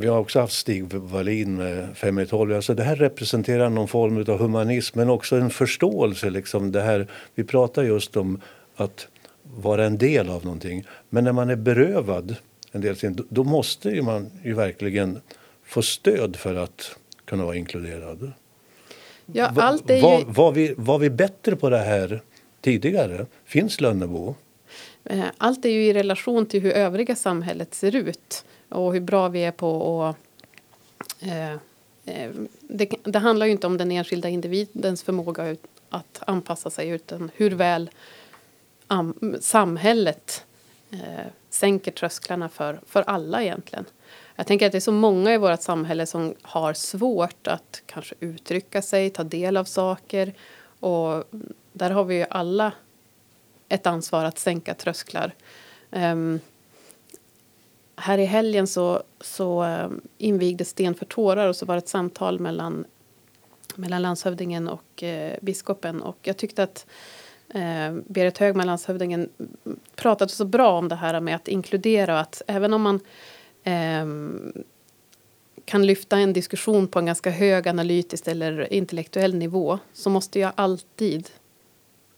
Vi 0.00 0.06
har 0.06 0.18
också 0.18 0.40
haft 0.40 0.52
Stig 0.52 0.94
Wallin 0.94 1.56
med 1.56 1.96
5 1.96 2.18
i 2.18 2.26
12. 2.26 2.54
Alltså 2.54 2.74
det 2.74 2.82
här 2.82 2.96
representerar 2.96 3.70
någon 3.70 3.88
form 3.88 4.24
av 4.28 4.38
humanism 4.38 4.98
men 4.98 5.10
också 5.10 5.36
en 5.36 5.50
förståelse. 5.50 6.30
Liksom 6.30 6.72
det 6.72 6.80
här, 6.80 7.06
vi 7.34 7.44
pratar 7.44 7.82
just 7.82 8.16
om 8.16 8.40
att 8.76 9.08
vara 9.42 9.84
en 9.84 9.98
del 9.98 10.28
av 10.28 10.44
någonting. 10.44 10.84
Men 11.10 11.24
när 11.24 11.32
man 11.32 11.50
är 11.50 11.56
berövad 11.56 12.36
en 12.72 12.80
del 12.80 12.96
sin, 12.96 13.26
då, 13.28 13.44
måste 13.44 13.88
ju 13.88 14.02
man 14.02 14.30
ju 14.44 14.54
verkligen 14.54 15.20
få 15.64 15.82
stöd 15.82 16.36
för 16.36 16.54
att 16.54 16.96
kunna 17.24 17.44
vara 17.44 17.56
inkluderad. 17.56 18.32
Ja, 19.26 19.52
allt 19.56 19.90
är 19.90 20.02
var, 20.02 20.18
ju, 20.18 20.24
var, 20.24 20.52
vi, 20.52 20.74
var 20.76 20.98
vi 20.98 21.10
bättre 21.10 21.56
på 21.56 21.70
det 21.70 21.78
här 21.78 22.22
tidigare? 22.60 23.26
Finns 23.44 23.80
Lönnebo? 23.80 24.34
eh, 25.04 25.24
allt 25.38 25.64
är 25.64 25.70
ju 25.70 25.86
i 25.86 25.92
relation 25.92 26.46
till 26.46 26.62
hur 26.62 26.72
övriga 26.72 27.16
samhället 27.16 27.74
ser 27.74 27.96
ut. 27.96 28.44
Och 28.68 28.92
hur 28.92 29.00
bra 29.00 29.28
vi 29.28 29.44
är 29.44 29.50
på 29.50 30.04
att... 30.04 30.16
Eh, 31.20 31.52
eh, 32.04 32.30
det, 32.60 32.94
det 33.04 33.18
handlar 33.18 33.46
ju 33.46 33.52
inte 33.52 33.66
om 33.66 33.78
den 33.78 33.90
enskilda 33.90 34.28
individens 34.28 35.02
förmåga 35.02 35.56
att 35.90 36.22
anpassa 36.26 36.70
sig 36.70 36.88
utan 36.88 37.30
hur 37.34 37.50
väl 37.50 37.90
am, 38.86 39.36
samhället 39.40 40.44
eh, 40.90 41.26
sänker 41.50 41.90
trösklarna 41.90 42.48
för, 42.48 42.80
för 42.86 43.02
alla 43.02 43.42
egentligen. 43.42 43.84
Jag 44.36 44.46
tänker 44.46 44.66
att 44.66 44.72
det 44.72 44.78
är 44.78 44.80
så 44.80 44.92
många 44.92 45.34
i 45.34 45.38
vårt 45.38 45.62
samhälle 45.62 46.06
som 46.06 46.34
har 46.42 46.72
svårt 46.72 47.46
att 47.46 47.82
kanske 47.86 48.14
uttrycka 48.20 48.82
sig, 48.82 49.10
ta 49.10 49.24
del 49.24 49.56
av 49.56 49.64
saker. 49.64 50.34
Och 50.80 51.24
där 51.72 51.90
har 51.90 52.04
vi 52.04 52.14
ju 52.14 52.26
alla 52.30 52.72
ett 53.68 53.86
ansvar 53.86 54.24
att 54.24 54.38
sänka 54.38 54.74
trösklar. 54.74 55.34
Ehm, 55.90 56.40
här 57.98 58.18
i 58.18 58.24
helgen 58.24 58.66
så, 58.66 59.02
så 59.20 59.64
eh, 59.64 59.88
invigdes 60.18 60.68
Sten 60.68 60.94
för 60.94 61.06
tårar 61.06 61.48
och 61.48 61.56
så 61.56 61.66
var 61.66 61.74
det 61.74 61.78
ett 61.78 61.88
samtal 61.88 62.40
mellan, 62.40 62.84
mellan 63.74 64.02
landshövdingen 64.02 64.68
och 64.68 65.02
eh, 65.02 65.36
biskopen. 65.42 66.02
Och 66.02 66.18
jag 66.22 66.36
tyckte 66.36 66.62
att 66.62 66.86
eh, 67.54 67.94
Berit 68.06 68.38
Högman, 68.38 68.66
landshövdingen, 68.66 69.28
pratade 69.96 70.30
så 70.30 70.44
bra 70.44 70.78
om 70.78 70.88
det 70.88 70.96
här 70.96 71.20
med 71.20 71.36
att 71.36 71.48
inkludera 71.48 72.14
och 72.14 72.20
att 72.20 72.42
även 72.46 72.74
om 72.74 72.82
man 72.82 73.00
eh, 73.62 74.06
kan 75.64 75.86
lyfta 75.86 76.18
en 76.18 76.32
diskussion 76.32 76.88
på 76.88 76.98
en 76.98 77.06
ganska 77.06 77.30
hög 77.30 77.68
analytisk 77.68 78.28
eller 78.28 78.72
intellektuell 78.72 79.34
nivå 79.34 79.78
så 79.92 80.10
måste 80.10 80.40
jag 80.40 80.52
alltid 80.54 81.30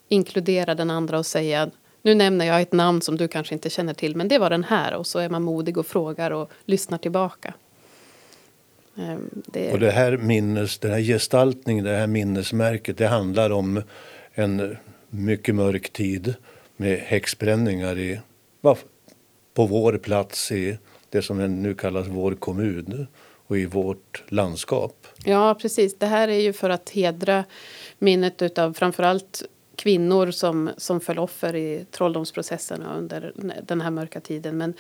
inkludera 0.08 0.74
den 0.74 0.90
andra 0.90 1.18
och 1.18 1.26
säga 1.26 1.70
nu 2.02 2.14
nämner 2.14 2.46
jag 2.46 2.60
ett 2.60 2.72
namn 2.72 3.02
som 3.02 3.16
du 3.16 3.28
kanske 3.28 3.54
inte 3.54 3.70
känner 3.70 3.94
till 3.94 4.16
men 4.16 4.28
det 4.28 4.38
var 4.38 4.50
den 4.50 4.64
här 4.64 4.94
och 4.94 5.06
så 5.06 5.18
är 5.18 5.28
man 5.28 5.42
modig 5.42 5.78
och 5.78 5.86
frågar 5.86 6.30
och 6.30 6.50
lyssnar 6.64 6.98
tillbaka. 6.98 7.54
Ehm, 8.96 9.30
Det, 9.32 9.72
Och 9.72 9.80
det 9.80 9.90
här 9.90 10.16
minnes, 10.16 10.78
den 10.78 10.90
här 10.90 11.00
gestaltningen, 11.00 11.84
det 11.84 11.96
här 11.96 12.06
minnesmärket, 12.06 12.98
det 12.98 13.06
handlar 13.06 13.50
om 13.50 13.82
en 14.32 14.76
mycket 15.08 15.54
mörk 15.54 15.92
tid 15.92 16.34
med 16.76 16.98
häxbränningar 16.98 17.98
i, 17.98 18.20
på 19.54 19.66
vår 19.66 19.98
plats 19.98 20.52
i 20.52 20.78
det 21.10 21.22
som 21.22 21.62
nu 21.62 21.74
kallas 21.74 22.06
vår 22.06 22.34
kommun 22.34 23.06
och 23.46 23.58
i 23.58 23.66
vårt 23.66 24.24
landskap. 24.28 25.06
Ja, 25.24 25.54
precis. 25.54 25.98
Det 25.98 26.06
här 26.06 26.28
är 26.28 26.40
ju 26.40 26.52
för 26.52 26.70
att 26.70 26.90
hedra 26.90 27.44
minnet 27.98 28.58
av 28.58 28.72
framförallt 28.72 29.42
kvinnor 29.80 30.30
som, 30.30 30.70
som 30.76 31.00
föll 31.00 31.18
offer 31.18 31.56
i 31.56 31.86
trolldomsprocesserna 31.90 32.96
under 32.96 33.32
den 33.62 33.80
här 33.80 33.90
mörka 33.90 34.20
tiden. 34.20 34.58
Men 34.58 34.74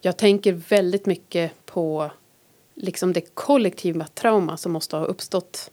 jag 0.00 0.16
tänker 0.16 0.52
väldigt 0.52 1.06
mycket 1.06 1.66
på 1.66 2.10
liksom 2.74 3.12
det 3.12 3.34
kollektiva 3.34 4.06
trauma 4.06 4.56
som 4.56 4.72
måste 4.72 4.96
ha 4.96 5.04
uppstått 5.04 5.70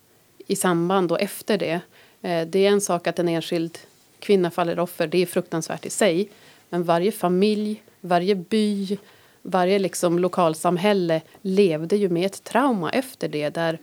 i 0.47 0.55
samband 0.55 1.11
och 1.11 1.21
efter 1.21 1.57
det. 1.57 1.79
Eh, 2.21 2.47
det 2.47 2.65
är 2.65 2.69
en 2.69 2.81
sak 2.81 3.07
att 3.07 3.19
en 3.19 3.27
enskild 3.27 3.77
kvinna 4.19 4.51
faller 4.51 4.79
offer, 4.79 5.07
det 5.07 5.17
är 5.17 5.25
fruktansvärt 5.25 5.85
i 5.85 5.89
sig. 5.89 6.29
Men 6.69 6.83
varje 6.83 7.11
familj, 7.11 7.83
varje 8.01 8.35
by, 8.35 8.97
varje 9.41 9.79
liksom 9.79 10.19
lokalsamhälle 10.19 11.21
levde 11.41 11.95
ju 11.95 12.09
med 12.09 12.25
ett 12.25 12.43
trauma 12.43 12.91
efter 12.91 13.27
det 13.27 13.49
där 13.49 13.79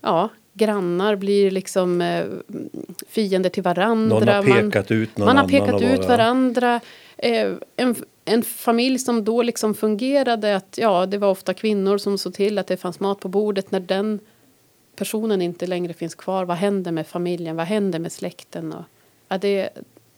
ja, 0.00 0.28
grannar 0.52 1.16
blir 1.16 1.50
liksom 1.50 2.00
eh, 2.00 2.24
fiender 3.08 3.50
till 3.50 3.62
varandra. 3.62 4.18
Någon 4.18 4.28
har 4.28 4.42
Man- 4.42 4.70
pekat 4.70 4.90
ut 4.90 5.16
någon 5.18 5.26
man 5.26 5.36
har 5.36 5.48
pekat 5.48 5.82
ut 5.82 5.98
vara- 5.98 6.08
varandra. 6.08 6.80
Eh, 7.16 7.52
en, 7.76 7.94
en 8.24 8.42
familj 8.42 8.98
som 8.98 9.24
då 9.24 9.42
liksom 9.42 9.74
fungerade 9.74 10.56
att 10.56 10.78
ja, 10.78 11.06
det 11.06 11.18
var 11.18 11.28
ofta 11.30 11.54
kvinnor 11.54 11.98
som 11.98 12.18
såg 12.18 12.34
till 12.34 12.58
att 12.58 12.66
det 12.66 12.76
fanns 12.76 13.00
mat 13.00 13.20
på 13.20 13.28
bordet. 13.28 13.70
När 13.70 13.80
den 13.80 14.18
personen 14.96 15.42
inte 15.42 15.66
längre 15.66 15.92
finns 15.92 16.14
kvar, 16.14 16.44
vad 16.44 16.56
händer 16.56 16.92
med 16.92 17.06
familjen? 17.06 17.56
Vad 17.56 17.66
händer 17.66 17.98
med 17.98 18.12
släkten? 18.12 18.72
Och, 18.72 18.84
ja, 19.28 19.38
det, 19.38 19.68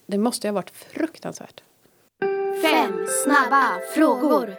det 0.07 0.19
måste 0.19 0.47
ju 0.47 0.51
ha 0.51 0.55
varit 0.55 0.71
fruktansvärt. 0.71 1.61
Fem 2.63 3.07
snabba 3.25 3.65
frågor. 3.95 4.55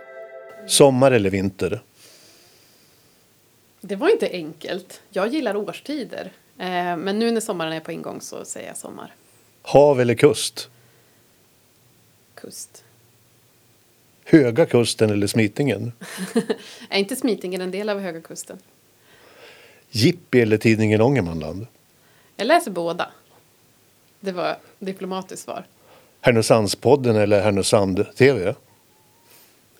Sommar 0.67 1.11
eller 1.11 1.29
vinter? 1.29 1.81
Det 3.85 3.95
var 3.95 4.09
inte 4.09 4.29
enkelt. 4.31 5.01
Jag 5.09 5.27
gillar 5.27 5.55
årstider. 5.55 6.31
Eh, 6.57 6.97
men 6.97 7.19
nu 7.19 7.31
när 7.31 7.41
sommaren 7.41 7.73
är 7.73 7.79
på 7.79 7.91
ingång 7.91 8.21
så 8.21 8.45
säger 8.45 8.67
jag 8.67 8.77
sommar. 8.77 9.13
Hav 9.61 10.01
eller 10.01 10.15
kust? 10.15 10.69
Kust. 12.35 12.83
Höga 14.25 14.65
kusten 14.65 15.09
eller 15.09 15.27
Smitingen? 15.27 15.91
Är 16.89 16.99
inte 16.99 17.15
Smitingen 17.15 17.61
en 17.61 17.71
del 17.71 17.89
av 17.89 17.99
Höga 17.99 18.21
Kusten? 18.21 18.57
Jippi 19.89 20.41
eller 20.41 20.57
tidningen 20.57 21.01
Ångermanland? 21.01 21.67
Jag 22.35 22.47
läser 22.47 22.71
båda. 22.71 23.11
Det 24.19 24.31
var 24.31 24.57
diplomatiskt 24.79 25.43
svar. 25.43 25.65
Härnösandspodden 26.21 27.15
eller 27.15 27.41
Härnösand 27.41 28.15
TV? 28.15 28.55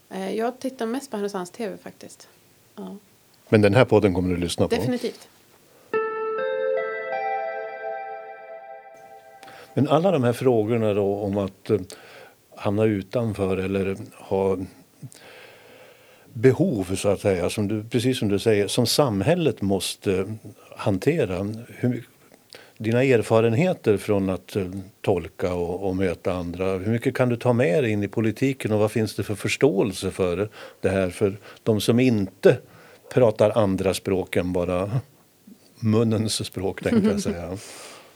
Eh, 0.10 0.36
Jag 0.36 0.60
tittar 0.60 0.86
mest 0.86 1.12
på 1.12 1.18
Härnösands 1.18 1.52
TV 1.52 1.78
faktiskt. 1.78 2.28
Ja, 2.76 2.98
Men 3.54 3.62
den 3.62 3.74
här 3.74 3.86
podden 3.86 4.14
kommer 4.14 4.30
du 4.30 4.38
lyssna 4.38 4.68
på. 4.68 4.76
definitivt. 4.76 5.28
Men 9.74 9.88
alla 9.88 10.12
de 10.12 10.24
här 10.24 10.34
frågorna 10.34 10.94
då 10.94 11.16
om 11.16 11.38
att 11.38 11.70
eh, 11.70 11.80
hamna 12.56 12.86
utanför 12.86 13.58
eller 13.58 13.98
ha 14.16 14.58
behov, 16.34 16.96
så 16.96 17.10
att 17.10 17.22
säga, 17.22 17.50
som 17.50 17.68
du, 17.68 17.84
precis 17.84 18.20
som 18.20 18.30
du 18.30 18.40
säger, 18.40 18.68
som 18.68 18.86
samhället 18.86 19.62
måste 19.62 20.38
hantera. 20.76 21.54
Hur, 21.68 22.04
dina 22.78 23.04
erfarenheter 23.04 23.98
från 23.98 24.30
att 24.30 24.56
uh, 24.56 24.72
tolka 25.02 25.54
och, 25.54 25.88
och, 25.88 25.96
möta 25.96 26.34
andra, 26.34 26.78
hur 26.78 26.92
mycket 26.92 27.16
kan 27.16 27.30
du 27.30 27.36
ta 27.36 27.54
med 27.54 27.84
dig 27.84 27.92
in 27.92 28.04
i 28.04 28.08
politiken 28.08 28.72
och 28.72 28.80
vad 28.80 28.92
finns 28.92 29.16
det 29.16 29.24
för 29.24 29.36
förståelse 29.36 30.12
för 30.12 30.50
det 30.82 30.90
här 30.90 31.10
för 31.10 31.38
de 31.64 31.82
som 31.82 32.00
inte 32.00 32.58
pratar 33.14 33.58
andra 33.58 33.94
språk 33.94 34.36
än 34.36 34.54
bara 34.54 35.00
munnens 35.80 36.46
språk, 36.46 36.84
tänkte 36.84 37.10
jag 37.10 37.22
säga. 37.22 37.58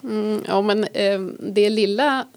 Mm, 0.03 0.41
ja, 0.47 0.61
men 0.61 0.83
eh, 0.83 1.19
det 1.39 1.69
lilla 1.69 2.27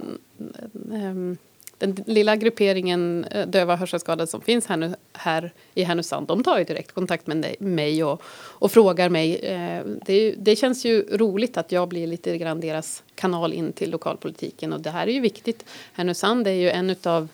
eh, 0.93 1.37
den 1.81 1.97
lilla 2.07 2.37
grupperingen 2.37 3.25
eh, 3.25 3.47
döva 3.47 3.73
och 3.73 3.79
hörselskadade 3.79 4.27
som 4.27 4.41
finns 4.41 4.67
här, 4.67 4.77
nu, 4.77 4.95
här 5.13 5.53
i 5.75 5.83
Härnösand, 5.83 6.27
de 6.27 6.43
tar 6.43 6.59
ju 6.59 6.65
direkt 6.65 6.93
kontakt 6.93 7.27
med 7.27 7.57
mig 7.59 8.05
och, 8.05 8.23
och 8.33 8.73
frågar 8.73 9.09
mig. 9.09 9.37
Eh, 9.37 9.83
det, 10.07 10.35
det, 10.39 10.57
känns 10.57 10.85
ju 10.85 11.17
roligt 11.17 11.57
att 11.57 11.73
jag 11.73 11.89
blir 11.89 12.07
lite 12.07 12.39
grann 12.39 12.61
deras 12.61 13.03
kanal 13.15 13.53
in 13.53 13.73
till 13.73 13.91
lokalpolitiken 13.91 14.73
och 14.73 14.81
det 14.81 14.91
här 14.91 15.07
är 15.07 15.13
ju 15.13 15.21
viktigt. 15.21 15.65
Härnösand 15.93 16.47
är 16.47 16.53
ju 16.53 16.71
en 16.71 16.91
utav 16.91 17.29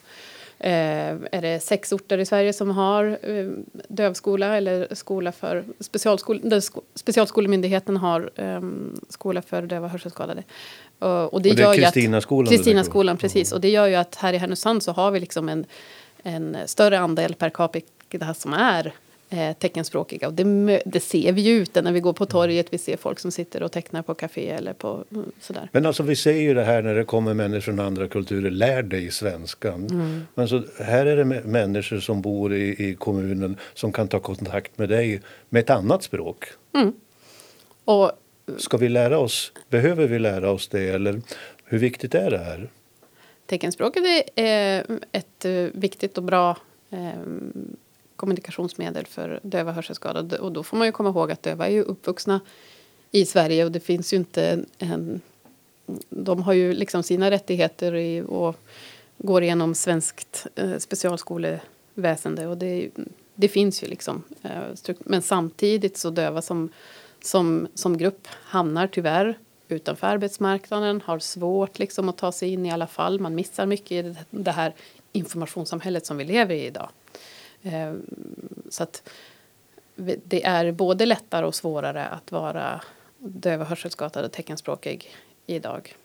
är 0.58 1.42
det 1.42 1.60
sex 1.60 1.92
orter 1.92 2.18
i 2.18 2.26
Sverige 2.26 2.52
som 2.52 2.70
har 2.70 3.18
eh, 3.22 3.46
dövskola 3.88 4.56
eller 4.56 4.94
skola 4.94 5.32
för 5.32 5.64
specialskol, 5.80 6.60
Specialskolemyndigheten 6.94 7.96
har 7.96 8.30
eh, 8.34 8.60
skola 9.08 9.42
för 9.42 9.62
döva 9.62 9.88
hörselskadade. 9.88 10.42
Och, 10.98 11.08
det, 11.08 11.28
och 11.32 11.40
det 11.40 11.50
är 11.50 11.74
Kristinaskolan? 11.74 12.50
Kristinaskolan, 12.52 13.16
precis. 13.16 13.52
Och 13.52 13.60
det 13.60 13.68
gör 13.70 13.86
ju 13.86 13.94
att 13.94 14.14
här 14.14 14.32
i 14.32 14.36
Härnösand 14.36 14.82
så 14.82 14.92
har 14.92 15.10
vi 15.10 15.20
liksom 15.20 15.48
en, 15.48 15.64
en 16.22 16.56
större 16.66 16.98
andel 16.98 17.34
per 17.34 17.50
capita 17.50 18.34
som 18.34 18.52
är 18.52 18.92
eh, 19.30 19.56
teckenspråkiga. 19.56 20.28
Och 20.28 20.34
det, 20.34 20.82
det, 20.86 21.00
ser 21.00 21.32
vi 21.32 21.40
ju 21.40 21.52
ute 21.52 21.82
när 21.82 21.92
vi 21.92 22.00
går 22.00 22.12
på 22.12 22.26
torget. 22.26 22.66
Vi 22.70 22.78
ser 22.78 22.96
folk 22.96 23.18
som 23.18 23.30
sitter 23.30 23.62
och 23.62 23.72
tecknar 23.72 24.02
på 24.02 24.14
café 24.14 24.50
eller 24.50 24.72
på 24.72 25.04
mm, 25.12 25.32
sådär. 25.40 25.68
Men 25.72 25.86
alltså 25.86 26.02
vi 26.02 26.16
ser 26.16 26.40
ju 26.40 26.54
det 26.54 26.64
här 26.64 26.82
när 26.82 26.94
det 26.94 27.04
kommer 27.04 27.34
människor 27.34 27.60
från 27.60 27.80
andra 27.80 28.08
kulturer. 28.08 28.50
Lär 28.50 28.82
dig 28.82 29.10
svenskan. 29.10 29.86
Mm. 29.86 30.26
Men 30.34 30.48
så 30.48 30.62
här 30.80 31.06
är 31.06 31.16
det 31.16 31.24
människor 31.24 32.00
som 32.00 32.22
bor 32.22 32.54
i, 32.54 32.88
i 32.88 32.94
kommunen 32.94 33.56
som 33.74 33.92
kan 33.92 34.08
ta 34.08 34.20
kontakt 34.20 34.78
med 34.78 34.88
dig 34.88 35.20
med 35.48 35.60
ett 35.60 35.70
annat 35.70 36.02
språk. 36.02 36.44
Mm. 36.74 36.92
Och 37.84 38.12
Ska 38.56 38.76
vi 38.76 38.88
lära 38.88 39.18
oss, 39.18 39.52
behöver 39.70 40.06
vi 40.06 40.18
lära 40.18 40.50
oss 40.50 40.68
det 40.68 40.88
eller 40.88 41.22
hur 41.64 41.78
viktigt 41.78 42.14
är 42.14 42.30
det 42.30 42.38
här? 42.38 42.70
Teckenspråket 43.46 44.04
är 44.34 44.86
ett 45.12 45.44
eh, 45.44 45.52
viktigt 45.52 46.18
och 46.18 46.24
bra 46.24 46.56
eh, 46.90 47.20
kommunikationsmedel 48.16 49.06
för 49.06 49.40
döva 49.42 49.72
hörselskadade. 49.72 50.38
Och 50.38 50.52
då 50.52 50.62
får 50.62 50.76
man 50.76 50.86
ju 50.86 50.92
komma 50.92 51.08
ihåg 51.08 51.30
att 51.30 51.42
döva 51.42 51.66
är 51.66 51.70
ju 51.70 51.82
uppvuxna 51.82 52.40
i 53.10 53.26
Sverige 53.26 53.64
och 53.64 53.72
det 53.72 53.80
finns 53.80 54.12
ju 54.12 54.16
inte 54.16 54.64
en... 54.78 55.20
De 56.08 56.42
har 56.42 56.52
ju 56.52 56.72
liksom 56.72 57.02
sina 57.02 57.30
rättigheter 57.30 57.94
i, 57.94 58.22
och 58.28 58.56
går 59.18 59.42
igenom 59.42 59.74
svenskt 59.74 60.46
eh, 60.54 60.78
specialskoleväsende 60.78 62.46
och 62.46 62.58
det, 62.58 62.90
det 63.34 63.48
finns 63.48 63.82
ju 63.82 63.86
liksom. 63.86 64.22
Eh, 64.42 64.94
men 64.98 65.22
samtidigt 65.22 65.98
så 65.98 66.10
döva 66.10 66.42
som 66.42 66.70
som, 67.26 67.68
som 67.74 67.98
grupp 67.98 68.28
hamnar 68.30 68.86
tyvärr 68.86 69.38
utanför 69.68 70.06
arbetsmarknaden, 70.06 71.00
har 71.04 71.18
svårt 71.18 71.78
liksom 71.78 72.08
att 72.08 72.16
ta 72.16 72.32
sig 72.32 72.52
in 72.52 72.66
i 72.66 72.70
alla 72.70 72.86
fall. 72.86 73.20
Man 73.20 73.34
missar 73.34 73.66
mycket 73.66 73.92
i 73.92 74.02
det, 74.02 74.16
det 74.30 74.50
här 74.50 74.74
informationssamhället 75.12 76.06
som 76.06 76.16
vi 76.16 76.24
lever 76.24 76.54
i 76.54 76.66
idag. 76.66 76.88
Eh, 77.66 77.94
så 78.70 78.82
att 78.82 79.08
det 80.24 80.44
är 80.44 80.72
både 80.72 81.06
lättare 81.06 81.46
och 81.46 81.54
svårare 81.54 82.06
att 82.06 82.32
vara 82.32 82.80
döv 83.18 83.60
och 83.60 83.66
hörselskadad 83.66 84.24
och 84.24 84.32
teckenspråkig 84.32 85.16
idag. 85.46 85.96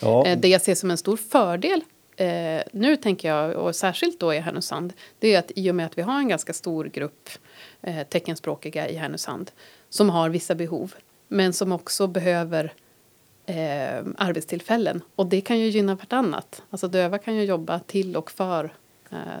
Ja. 0.00 0.26
Eh, 0.26 0.38
det 0.38 0.48
jag 0.48 0.62
ser 0.62 0.74
som 0.74 0.90
en 0.90 0.98
stor 0.98 1.16
fördel 1.16 1.80
eh, 2.16 2.62
nu 2.72 2.96
tänker 2.96 3.28
jag, 3.28 3.56
och 3.56 3.76
särskilt 3.76 4.20
då 4.20 4.34
i 4.34 4.38
Härnösand, 4.38 4.92
det 5.18 5.34
är 5.34 5.38
att 5.38 5.52
i 5.54 5.70
och 5.70 5.74
med 5.74 5.86
att 5.86 5.98
vi 5.98 6.02
har 6.02 6.18
en 6.18 6.28
ganska 6.28 6.52
stor 6.52 6.84
grupp 6.84 7.28
teckenspråkiga 8.08 8.88
i 8.88 8.96
Härnösand 8.96 9.50
som 9.88 10.10
har 10.10 10.30
vissa 10.30 10.54
behov 10.54 10.94
men 11.28 11.52
som 11.52 11.72
också 11.72 12.06
behöver 12.06 12.72
eh, 13.46 14.04
arbetstillfällen. 14.18 15.02
Och 15.14 15.26
det 15.26 15.40
kan 15.40 15.58
ju 15.58 15.68
gynna 15.68 15.94
vartannat. 15.94 16.62
Alltså 16.70 16.88
döva 16.88 17.18
kan 17.18 17.36
ju 17.36 17.44
jobba 17.44 17.78
till 17.78 18.16
och 18.16 18.30
för 18.30 18.72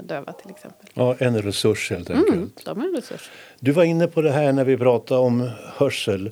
döva 0.02 0.32
till 0.32 0.50
exempel. 0.50 0.86
Ja, 0.94 1.16
en 1.18 1.42
resurs 1.42 1.90
helt 1.90 2.10
enkelt. 2.10 2.28
Mm, 2.28 2.50
de 2.64 2.80
är 2.80 2.84
en 2.84 2.94
resurs. 2.94 3.30
Du 3.60 3.72
var 3.72 3.84
inne 3.84 4.06
på 4.06 4.22
det 4.22 4.30
här 4.30 4.52
när 4.52 4.64
vi 4.64 4.76
pratade 4.76 5.20
om 5.20 5.50
hörsel. 5.76 6.30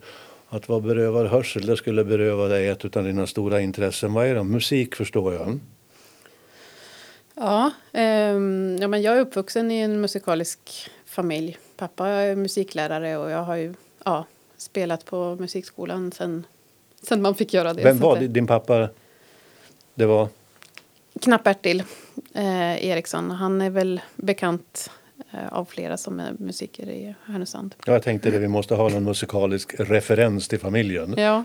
Att 0.50 0.68
vara 0.68 0.80
berövad 0.80 1.26
hörsel, 1.26 1.66
det 1.66 1.76
skulle 1.76 2.04
beröva 2.04 2.48
dig 2.48 2.68
ett 2.68 2.96
av 2.96 3.04
dina 3.04 3.26
stora 3.26 3.60
intressen. 3.60 4.12
Vad 4.12 4.26
är 4.26 4.34
det? 4.34 4.44
Musik 4.44 4.94
förstår 4.94 5.34
jag. 5.34 5.58
Ja, 7.34 7.70
eh, 7.92 8.02
ja 8.80 8.88
men 8.88 9.02
jag 9.02 9.16
är 9.16 9.20
uppvuxen 9.20 9.70
i 9.70 9.78
en 9.78 10.00
musikalisk 10.00 10.90
familj. 11.06 11.58
Pappa 11.76 12.08
är 12.08 12.36
musiklärare 12.36 13.16
och 13.16 13.30
jag 13.30 13.42
har 13.42 13.56
ju 13.56 13.74
ja, 14.04 14.24
spelat 14.56 15.04
på 15.04 15.36
musikskolan 15.40 16.12
sen, 16.12 16.46
sen 17.02 17.22
man 17.22 17.34
fick 17.34 17.54
göra 17.54 17.74
det. 17.74 17.82
Vem 17.82 17.98
var 17.98 18.16
det, 18.16 18.26
din 18.26 18.46
pappa? 18.46 18.88
Det 19.94 20.06
var? 20.06 20.28
Knapp-Bertil 21.18 21.82
eh, 22.34 22.86
Eriksson. 22.86 23.30
Han 23.30 23.60
är 23.60 23.70
väl 23.70 24.00
bekant 24.16 24.90
eh, 25.32 25.52
av 25.52 25.64
flera 25.64 25.96
som 25.96 26.20
är 26.20 26.32
musiker 26.38 26.88
i 26.88 27.14
Härnösand. 27.26 27.74
Ja, 27.86 27.92
jag 27.92 28.02
tänkte 28.02 28.30
det, 28.30 28.38
vi 28.38 28.48
måste 28.48 28.74
ha 28.74 28.88
någon 28.88 29.04
musikalisk 29.04 29.74
referens 29.78 30.48
till 30.48 30.58
familjen. 30.60 31.14
Ja. 31.16 31.44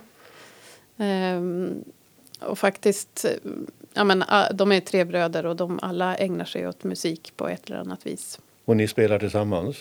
Ehm, 0.98 1.84
och 2.40 2.60
faktiskt, 2.60 3.26
ja 3.94 4.04
men 4.04 4.24
de 4.54 4.72
är 4.72 4.80
tre 4.80 5.04
bröder 5.04 5.46
och 5.46 5.56
de 5.56 5.80
alla 5.82 6.16
ägnar 6.16 6.46
sig 6.46 6.68
åt 6.68 6.84
musik 6.84 7.34
på 7.38 7.48
ett 7.48 7.66
eller 7.66 7.78
annat 7.78 8.06
vis. 8.06 8.40
Och 8.66 8.78
ni 8.78 8.88
spelar 8.88 9.20
tillsammans? 9.20 9.78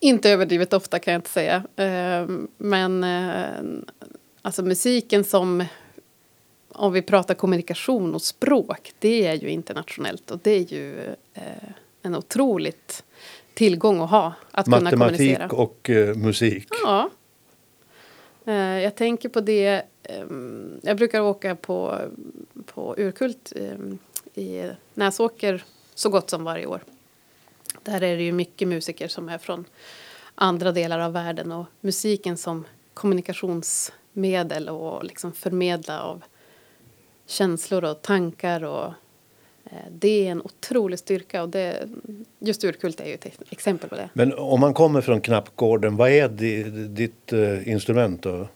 Inte 0.00 0.30
överdrivet 0.30 0.72
ofta 0.72 0.98
kan 0.98 1.12
jag 1.12 1.18
inte 1.18 1.30
säga. 1.30 1.62
Ehm, 1.76 2.48
men 2.58 3.04
eh, 3.04 3.82
alltså 4.42 4.62
musiken 4.62 5.24
som 5.24 5.64
om 6.80 6.92
vi 6.92 7.02
pratar 7.02 7.34
kommunikation 7.34 8.14
och 8.14 8.22
språk, 8.22 8.92
det 8.98 9.26
är 9.26 9.34
ju 9.34 9.48
internationellt 9.48 10.30
och 10.30 10.38
det 10.42 10.50
är 10.50 10.72
ju 10.72 11.14
eh, 11.34 11.42
en 12.02 12.14
otroligt 12.14 13.04
tillgång 13.54 14.00
att 14.00 14.10
ha. 14.10 14.32
Att 14.50 14.66
Matematik 14.66 14.90
kunna 14.90 15.08
kommunicera. 15.08 15.48
och 15.48 15.90
uh, 15.90 16.14
musik. 16.14 16.68
Ja. 16.82 17.10
Uh, 18.48 18.54
jag 18.54 18.94
tänker 18.94 19.28
på 19.28 19.40
det, 19.40 19.82
um, 20.20 20.80
jag 20.82 20.96
brukar 20.96 21.20
åka 21.20 21.56
på, 21.56 21.98
på 22.66 22.94
Urkult 22.98 23.52
um, 23.56 23.98
i 24.34 24.70
Näsåker 24.94 25.64
så 25.94 26.10
gott 26.10 26.30
som 26.30 26.44
varje 26.44 26.66
år. 26.66 26.80
Där 27.82 28.02
är 28.02 28.16
det 28.16 28.22
ju 28.22 28.32
mycket 28.32 28.68
musiker 28.68 29.08
som 29.08 29.28
är 29.28 29.38
från 29.38 29.64
andra 30.34 30.72
delar 30.72 30.98
av 30.98 31.12
världen 31.12 31.52
och 31.52 31.66
musiken 31.80 32.36
som 32.36 32.64
kommunikationsmedel 32.94 34.68
och 34.68 35.04
liksom 35.04 35.32
förmedla 35.32 36.00
av 36.00 36.22
känslor 37.30 37.84
och 37.84 38.02
tankar 38.02 38.64
och 38.64 38.86
eh, 39.64 39.86
det 39.90 40.26
är 40.26 40.30
en 40.30 40.42
otrolig 40.42 40.98
styrka 40.98 41.42
och 41.42 41.48
det, 41.48 41.88
just 42.38 42.64
urkult 42.64 43.00
är 43.00 43.06
ju 43.06 43.14
ett 43.14 43.26
exempel 43.50 43.88
på 43.88 43.96
det. 43.96 44.08
Men 44.12 44.34
om 44.34 44.60
man 44.60 44.74
kommer 44.74 45.00
från 45.00 45.20
Knappgården, 45.20 45.96
vad 45.96 46.10
är 46.10 46.28
ditt 46.88 47.32
uh, 47.32 47.68
instrument 47.68 48.22
då? 48.22 48.48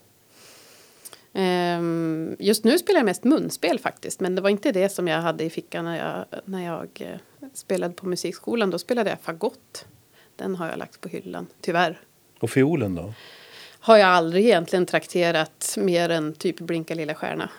Um, 1.33 2.35
just 2.39 2.63
nu 2.63 2.79
spelar 2.79 2.99
jag 2.99 3.05
mest 3.05 3.23
munspel 3.23 3.79
faktiskt, 3.79 4.19
men 4.19 4.35
det 4.35 4.41
var 4.41 4.49
inte 4.49 4.71
det 4.71 4.89
som 4.89 5.07
jag 5.07 5.21
hade 5.21 5.43
i 5.43 5.49
fickan 5.49 5.85
när 5.85 5.97
jag, 5.97 6.41
när 6.45 6.65
jag 6.65 6.87
uh, 7.01 7.47
spelade 7.53 7.93
på 7.93 8.07
musikskolan. 8.07 8.69
Då 8.69 8.79
spelade 8.79 9.09
jag 9.09 9.19
fagott. 9.19 9.85
Den 10.35 10.55
har 10.55 10.69
jag 10.69 10.77
lagt 10.77 11.01
på 11.01 11.09
hyllan, 11.09 11.47
tyvärr. 11.61 11.99
Och 12.39 12.49
fiolen 12.49 12.95
då? 12.95 13.13
Har 13.85 13.97
jag 13.97 14.09
aldrig 14.09 14.45
egentligen 14.45 14.85
trakterat 14.85 15.75
mer 15.77 16.09
än 16.09 16.33
typ 16.33 16.59
Blinka 16.59 16.95
lilla 16.95 17.15
stjärna. 17.15 17.49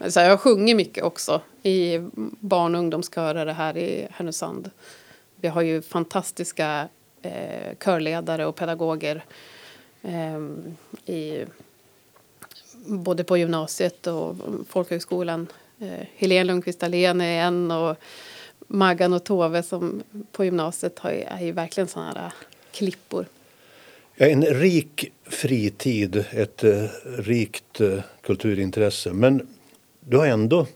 så 0.10 0.20
jag 0.20 0.40
sjunger 0.40 0.74
mycket 0.74 1.04
också 1.04 1.40
i 1.62 1.98
barn 2.40 2.74
och 2.74 2.78
ungdomskörer 2.78 3.46
här 3.46 3.76
i 3.76 4.08
Härnösand. 4.10 4.70
Vi 5.36 5.48
har 5.48 5.62
ju 5.62 5.82
fantastiska 5.82 6.88
eh, 7.22 7.76
körledare 7.84 8.46
och 8.46 8.56
pedagoger 8.56 9.24
eh, 10.02 10.40
i, 11.14 11.44
både 12.86 13.24
på 13.24 13.36
gymnasiet 13.36 14.06
och 14.06 14.36
folkhögskolan. 14.68 15.46
Eh, 15.78 16.06
Helene 16.16 16.44
Lundqvist 16.44 16.82
Ahlén 16.82 17.20
är 17.20 17.42
en 17.42 17.70
och 17.70 17.96
Maggan 18.58 19.12
och 19.12 19.24
Tove 19.24 19.62
som 19.62 20.02
på 20.32 20.44
gymnasiet 20.44 20.98
har, 20.98 21.10
är 21.10 21.44
ju 21.44 21.52
verkligen 21.52 21.88
sådana 21.88 22.12
här 22.12 22.32
en 24.22 24.44
rik 24.44 25.12
fritid, 25.24 26.24
ett 26.30 26.64
eh, 26.64 26.84
rikt 27.04 27.80
eh, 27.80 27.98
kulturintresse. 28.22 29.12
Men 29.12 29.48
du 30.00 30.16
har 30.16 30.26
ändå 30.26 30.66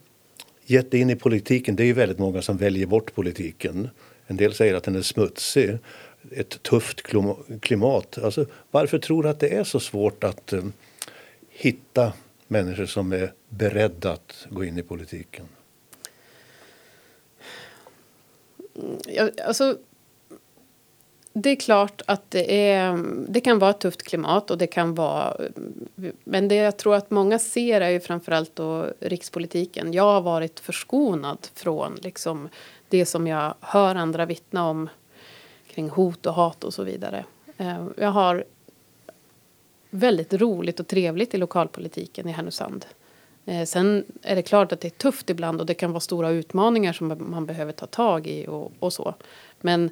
gett 0.65 0.91
dig 0.91 0.99
in 0.99 1.09
i 1.09 1.15
politiken. 1.15 1.75
Det 1.75 1.83
är 1.83 1.85
ju 1.85 1.93
väldigt 1.93 2.19
många 2.19 2.41
som 2.41 2.57
väljer 2.57 2.85
bort 2.85 3.15
politiken. 3.15 3.89
En 4.27 4.37
del 4.37 4.53
säger 4.53 4.73
att 4.73 4.83
den 4.83 4.95
är 4.95 5.01
smutsig. 5.01 5.77
Ett 6.31 6.63
tufft 6.63 7.01
klimat. 7.61 8.17
Alltså, 8.17 8.45
varför 8.71 8.99
tror 8.99 9.23
du 9.23 9.29
att 9.29 9.39
det 9.39 9.49
är 9.49 9.63
så 9.63 9.79
svårt 9.79 10.23
att 10.23 10.53
eh, 10.53 10.63
hitta 11.49 12.13
människor 12.47 12.85
som 12.85 13.11
är 13.13 13.33
beredda 13.49 14.11
att 14.11 14.47
gå 14.49 14.63
in 14.63 14.77
i 14.77 14.83
politiken? 14.83 15.45
Ja, 19.07 19.29
alltså, 19.45 19.77
det 21.37 21.49
är 21.49 21.55
klart 21.55 22.01
att 22.07 22.31
det, 22.31 22.71
är, 22.71 23.03
det 23.27 23.41
kan 23.41 23.59
vara 23.59 23.69
ett 23.69 23.79
tufft 23.79 24.03
klimat 24.03 24.51
och 24.51 24.57
det 24.57 24.67
kan 24.67 24.95
vara... 24.95 25.37
Men 26.23 26.47
det 26.47 26.55
jag 26.55 26.77
tror 26.77 26.95
att 26.95 27.11
många 27.11 27.39
ser 27.39 27.81
är 27.81 27.89
ju 27.89 27.99
framförallt 27.99 28.55
då 28.55 28.85
rikspolitiken. 28.99 29.93
Jag 29.93 30.03
har 30.03 30.21
varit 30.21 30.59
förskonad 30.59 31.47
från 31.53 31.95
liksom 32.01 32.49
det 32.89 33.05
som 33.05 33.27
jag 33.27 33.53
hör 33.59 33.95
andra 33.95 34.25
vittna 34.25 34.69
om 34.69 34.89
kring 35.67 35.89
hot 35.89 36.25
och 36.25 36.33
hat 36.33 36.63
och 36.63 36.73
så 36.73 36.83
vidare. 36.83 37.25
Eh, 37.57 37.85
jag 37.97 38.11
har 38.11 38.45
väldigt 39.89 40.33
roligt 40.33 40.79
och 40.79 40.87
trevligt 40.87 41.33
i 41.33 41.37
lokalpolitiken 41.37 42.29
i 42.29 42.31
Härnösand. 42.31 42.85
Eh, 43.45 43.65
sen 43.65 44.05
är 44.21 44.35
det 44.35 44.41
klart 44.41 44.71
att 44.71 44.81
det 44.81 44.87
är 44.87 44.89
tufft 45.11 45.29
ibland 45.29 45.59
och 45.59 45.65
det 45.65 45.73
kan 45.73 45.91
vara 45.91 45.99
stora 45.99 46.29
utmaningar 46.29 46.93
som 46.93 47.15
man 47.31 47.45
behöver 47.45 47.71
ta 47.71 47.85
tag 47.85 48.27
i 48.27 48.47
och, 48.47 48.71
och 48.79 48.93
så. 48.93 49.13
Men 49.61 49.89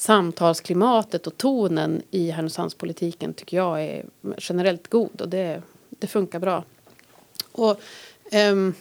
samtalsklimatet 0.00 1.26
och 1.26 1.36
tonen 1.36 2.02
i 2.10 2.30
Härnösandspolitiken 2.30 3.34
tycker 3.34 3.56
jag 3.56 3.82
är 3.82 4.04
generellt 4.38 4.88
god 4.88 5.20
och 5.20 5.28
det, 5.28 5.62
det 5.88 6.06
funkar 6.06 6.38
bra. 6.38 6.64
Och, 7.52 7.80
um, 8.52 8.74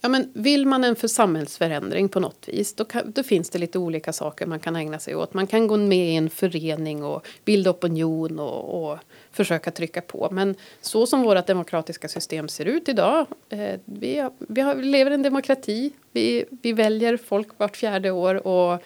ja, 0.00 0.08
men 0.08 0.30
vill 0.34 0.66
man 0.66 0.84
en 0.84 0.96
för 0.96 1.08
samhällsförändring 1.08 2.08
på 2.08 2.20
något 2.20 2.48
vis 2.48 2.74
då, 2.74 2.84
kan, 2.84 3.12
då, 3.12 3.22
finns 3.22 3.50
det 3.50 3.58
lite 3.58 3.78
olika 3.78 4.12
saker 4.12 4.46
man 4.46 4.60
kan 4.60 4.76
ägna 4.76 4.98
sig 4.98 5.14
åt. 5.14 5.34
Man 5.34 5.46
kan 5.46 5.66
gå 5.66 5.76
med 5.76 6.08
i 6.08 6.16
en 6.16 6.30
förening 6.30 7.04
och 7.04 7.26
bilda 7.44 7.70
opinion 7.70 8.38
och, 8.38 8.92
och 8.92 8.98
försöka 9.30 9.70
trycka 9.70 10.00
på. 10.00 10.28
Men 10.30 10.54
så 10.80 11.06
som 11.06 11.22
vårt 11.22 11.46
demokratiska 11.46 12.08
system 12.08 12.48
ser 12.48 12.64
ut 12.64 12.88
idag, 12.88 13.26
eh, 13.48 13.80
vi, 13.84 14.28
vi, 14.38 14.60
har, 14.60 14.74
vi 14.74 14.84
lever 14.84 15.10
i 15.10 15.14
en 15.14 15.22
demokrati, 15.22 15.92
vi, 16.12 16.44
vi 16.50 16.72
väljer 16.72 17.16
folk 17.16 17.48
vart 17.56 17.76
fjärde 17.76 18.10
år 18.10 18.46
och 18.46 18.82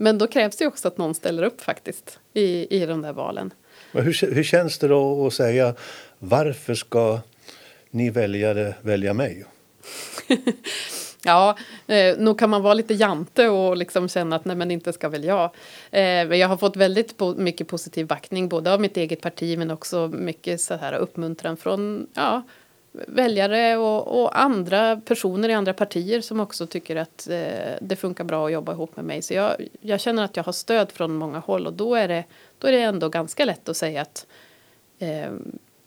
men 0.00 0.18
då 0.18 0.26
krävs 0.26 0.56
det 0.56 0.66
också 0.66 0.88
att 0.88 0.98
någon 0.98 1.14
ställer 1.14 1.42
upp 1.42 1.60
faktiskt 1.60 2.18
i, 2.34 2.76
i 2.82 2.86
de 2.86 3.02
där 3.02 3.12
valen. 3.12 3.52
Men 3.92 4.04
hur, 4.04 4.34
hur 4.34 4.42
känns 4.42 4.78
det 4.78 4.88
då 4.88 5.26
att 5.26 5.34
säga 5.34 5.74
varför 6.18 6.74
ska 6.74 7.20
ni 7.90 8.10
väljare 8.10 8.74
välja 8.80 9.14
mig? 9.14 9.44
ja, 11.24 11.56
eh, 11.86 12.18
nog 12.18 12.38
kan 12.38 12.50
man 12.50 12.62
vara 12.62 12.74
lite 12.74 12.94
jante 12.94 13.48
och 13.48 13.76
liksom 13.76 14.08
känna 14.08 14.36
att 14.36 14.44
nej 14.44 14.56
men 14.56 14.70
inte 14.70 14.92
ska 14.92 15.08
väl 15.08 15.24
jag. 15.24 15.50
Eh, 15.90 16.02
jag 16.02 16.48
har 16.48 16.56
fått 16.56 16.76
väldigt 16.76 17.16
po 17.16 17.34
mycket 17.34 17.68
positiv 17.68 18.06
backning 18.06 18.48
både 18.48 18.72
av 18.72 18.80
mitt 18.80 18.96
eget 18.96 19.20
parti 19.20 19.58
men 19.58 19.70
också 19.70 20.08
mycket 20.08 20.60
så 20.60 20.74
här 20.74 20.92
uppmuntran 20.92 21.56
från 21.56 22.06
ja, 22.14 22.42
väljare 22.92 23.76
och, 23.76 24.22
och, 24.22 24.40
andra 24.40 24.96
personer 24.96 25.48
i 25.48 25.52
andra 25.52 25.72
partier 25.72 26.20
som 26.20 26.40
också 26.40 26.66
tycker 26.66 26.96
att 26.96 27.28
eh, 27.28 27.74
det 27.80 27.96
funkar 27.96 28.24
bra 28.24 28.46
att 28.46 28.52
jobba 28.52 28.72
ihop 28.72 28.96
med 28.96 29.04
mig. 29.04 29.22
Så 29.22 29.34
jag, 29.34 29.68
jag, 29.80 30.00
känner 30.00 30.24
att 30.24 30.36
jag 30.36 30.44
har 30.44 30.52
stöd 30.52 30.92
från 30.92 31.14
många 31.14 31.38
håll 31.38 31.66
och 31.66 31.72
då 31.72 31.94
är 31.94 32.08
det, 32.08 32.24
då 32.58 32.68
är 32.68 32.72
det 32.72 32.80
ändå 32.80 33.08
ganska 33.08 33.44
lätt 33.44 33.68
att 33.68 33.76
säga 33.76 34.02
att 34.02 34.26
eh, 34.98 35.30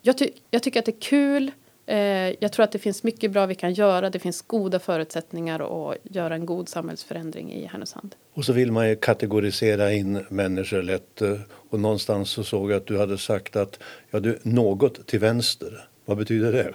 jag, 0.01 0.17
ty 0.17 0.29
jag, 0.51 0.63
tycker 0.63 0.79
att 0.79 0.85
det 0.85 0.95
är 0.95 1.01
kul. 1.01 1.51
Eh, 1.85 1.97
jag 2.39 2.51
tror 2.51 2.63
att 2.63 2.71
det 2.71 2.79
finns 2.79 3.03
mycket 3.03 3.31
bra 3.31 3.45
vi 3.45 3.55
kan 3.55 3.73
göra. 3.73 4.09
Det 4.09 4.19
finns 4.19 4.41
goda 4.41 4.79
förutsättningar 4.79 5.89
att 5.91 5.97
göra 6.03 6.35
en 6.35 6.45
god 6.45 6.69
samhällsförändring 6.69 7.53
i 7.53 7.65
Härnösand. 7.65 8.15
Och 8.33 8.45
så 8.45 8.53
vill 8.53 8.71
man 8.71 8.89
ju 8.89 8.95
kategorisera 8.95 9.93
in 9.93 10.25
människor 10.29 10.81
lätt. 10.81 11.21
Eh, 11.21 11.39
och 11.69 11.79
någonstans 11.79 12.29
så 12.29 12.43
såg 12.43 12.71
jag 12.71 12.77
att 12.77 12.87
du 12.87 12.97
hade 12.97 13.17
sagt 13.17 13.55
att 13.55 13.79
ja, 14.11 14.19
du 14.19 14.39
något 14.43 15.07
till 15.07 15.19
vänster. 15.19 15.87
Vad 16.05 16.17
betyder 16.17 16.51
det? 16.51 16.73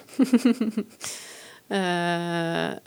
uh, 1.74 2.78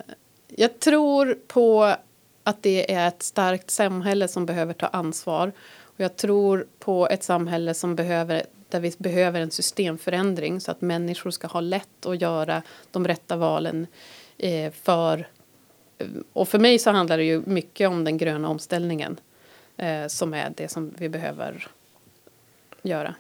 jag 0.56 0.80
tror 0.80 1.38
på 1.48 1.96
att 2.44 2.64
det 2.64 2.94
är 2.94 3.08
ett 3.08 3.24
starkt 3.24 3.72
samhälle 3.72 4.28
som 4.28 4.46
behöver 4.46 4.74
ta 4.74 4.88
ansvar. 4.88 5.52
Och 5.82 6.00
jag 6.00 6.16
tror 6.16 6.68
på 6.80 7.08
ett 7.08 7.24
samhälle 7.24 7.74
som 7.74 7.96
behöver, 7.96 8.44
där 8.70 8.80
vi 8.80 8.94
behöver 8.98 9.42
en 9.42 9.52
systemförändring 9.52 10.62
så 10.62 10.72
att 10.72 10.82
människor 10.82 11.32
ska 11.32 11.48
ha 11.48 11.62
lätt 11.62 12.06
att 12.06 12.22
göra 12.22 12.62
de 12.92 13.08
rätta 13.08 13.38
valen 13.38 13.88
eh, 14.38 14.72
för... 14.72 15.28
Och 16.34 16.48
för 16.48 16.60
mig 16.60 16.80
så 16.80 16.92
handlar 16.92 17.18
det 17.18 17.24
ju 17.24 17.42
mycket 17.46 17.90
om 17.90 18.04
den 18.04 18.18
gröna 18.18 18.50
omställningen 18.50 19.20
eh, 19.78 20.08
som 20.08 20.34
är 20.34 20.54
det 20.58 20.68
som 20.68 20.94
vi 20.98 21.10
behöver 21.10 21.68
göra. 22.82 23.16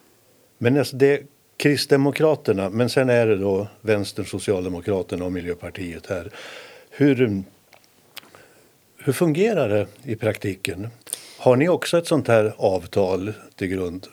Men 0.57 0.77
alltså 0.77 0.95
det 0.95 1.23
Kristdemokraterna, 1.61 2.69
men 2.69 2.89
sen 2.89 3.09
är 3.09 3.27
det 3.27 3.37
då 3.37 3.67
Vänstern, 3.81 4.25
Socialdemokraterna 4.25 5.25
och 5.25 5.31
Miljöpartiet 5.31 6.07
här. 6.07 6.31
Hur, 6.89 7.43
hur 8.97 9.13
fungerar 9.13 9.69
det 9.69 9.87
i 10.03 10.15
praktiken? 10.15 10.87
Har 11.37 11.55
ni 11.55 11.69
också 11.69 11.97
ett 11.97 12.07
sånt 12.07 12.27
här 12.27 12.53
avtal 12.57 13.33
till 13.55 13.67
grund 13.67 14.07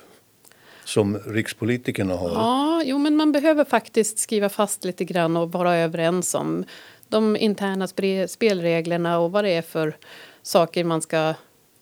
som 0.84 1.18
rikspolitikerna 1.18 2.14
har? 2.14 2.30
Ja, 2.30 2.82
jo, 2.84 2.98
men 2.98 3.16
man 3.16 3.32
behöver 3.32 3.64
faktiskt 3.64 4.18
skriva 4.18 4.48
fast 4.48 4.84
lite 4.84 5.04
grann 5.04 5.36
och 5.36 5.52
vara 5.52 5.76
överens 5.76 6.34
om 6.34 6.64
de 7.08 7.36
interna 7.36 7.88
spelreglerna 8.28 9.18
och 9.18 9.32
vad 9.32 9.44
det 9.44 9.50
är 9.50 9.62
för 9.62 9.96
saker 10.42 10.84
man 10.84 11.02
ska 11.02 11.34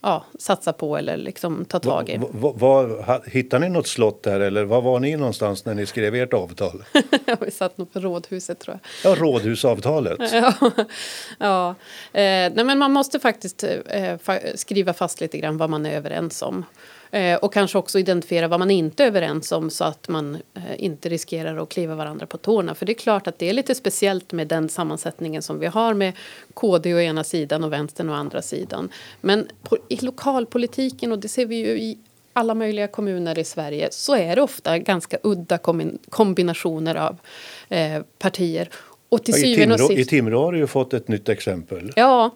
ja, 0.02 0.24
satsa 0.38 0.72
på 0.72 0.96
eller 0.96 1.16
liksom 1.16 1.64
ta 1.64 1.78
tag 1.78 2.09
i. 2.09 2.16
Va, 2.16 2.52
va, 2.56 2.82
va, 2.82 3.20
hittade 3.26 3.68
ni 3.68 3.74
något 3.74 3.87
slott 3.87 4.22
där 4.22 4.40
eller 4.40 4.64
var 4.64 4.82
var 4.82 5.00
ni 5.00 5.16
någonstans 5.16 5.64
när 5.64 5.74
ni 5.74 5.87
skrev 5.87 6.14
ert 6.14 6.32
avtal? 6.32 6.85
Vi 7.40 7.50
satt 7.50 7.78
nog 7.78 7.92
på 7.92 8.00
Rådhuset 8.00 8.59
tror 8.59 8.78
jag. 9.02 9.12
Ja, 9.12 9.16
Rådhusavtalet. 9.18 10.18
ja, 10.32 10.54
ja. 11.38 11.68
Eh, 12.12 12.52
nej, 12.54 12.64
men 12.64 12.78
man 12.78 12.92
måste 12.92 13.20
faktiskt 13.20 13.64
eh, 13.64 14.16
skriva 14.54 14.92
fast 14.92 15.20
lite 15.20 15.38
grann 15.38 15.56
vad 15.56 15.70
man 15.70 15.87
är 15.87 15.96
överens 15.96 16.42
om. 16.42 16.64
Eh, 17.11 17.37
och 17.37 17.53
kanske 17.53 17.79
också 17.79 17.99
identifiera 17.99 18.49
vad 18.49 18.59
man 18.59 18.71
inte 18.71 19.03
är 19.03 19.07
överens 19.07 19.53
om 19.53 19.71
så 19.71 19.85
att 19.85 20.09
man 20.09 20.35
eh, 20.35 20.62
inte 20.79 21.09
riskerar 21.09 21.57
att 21.62 21.69
kliva 21.69 21.95
varandra 21.95 22.27
på 22.27 22.37
tårna. 22.37 22.75
För 22.75 22.87
det 22.87 22.92
är 22.92 22.95
klart 22.95 23.27
att 23.27 23.38
det 23.38 23.49
är 23.49 23.53
lite 23.53 23.75
speciellt 23.75 24.33
med 24.33 24.49
den 24.49 24.69
sammansättningen 24.69 25.42
som 25.42 25.59
vi 25.59 25.66
har 25.66 25.95
med 25.95 26.12
KD 26.55 26.95
å 26.95 27.01
ena 27.01 27.25
sidan 27.25 27.64
och 27.64 27.73
vänstern 27.73 28.11
å 28.11 28.12
andra 28.12 28.42
sidan. 28.42 28.88
Men 29.21 29.49
på, 29.62 29.77
i 29.88 29.97
lokalpolitiken, 29.97 31.12
och 31.12 31.19
det 31.19 31.29
ser 31.29 31.47
vi 31.47 31.57
ju 31.57 31.79
i 31.81 31.99
alla 32.33 32.55
möjliga 32.55 32.88
kommuner 32.88 33.38
i 33.38 33.45
Sverige 33.45 33.88
så 33.90 34.16
är 34.16 34.37
det 34.37 34.42
ofta 34.42 34.79
ganska 34.79 35.19
udda 35.23 35.59
kombinationer 36.11 36.95
av 36.95 37.16
eh, 37.69 38.03
partier. 38.19 38.69
Och 39.09 39.25
till 39.25 39.35
i, 39.35 39.57
Timrå, 39.57 39.75
och 39.75 39.81
sist... 39.81 40.01
I 40.01 40.05
Timrå 40.05 40.45
har 40.45 40.53
du 40.53 40.59
ju 40.59 40.66
fått 40.66 40.95
ett 40.95 41.09
nytt 41.09 41.29
exempel. 41.29 41.92
Ja. 41.97 42.31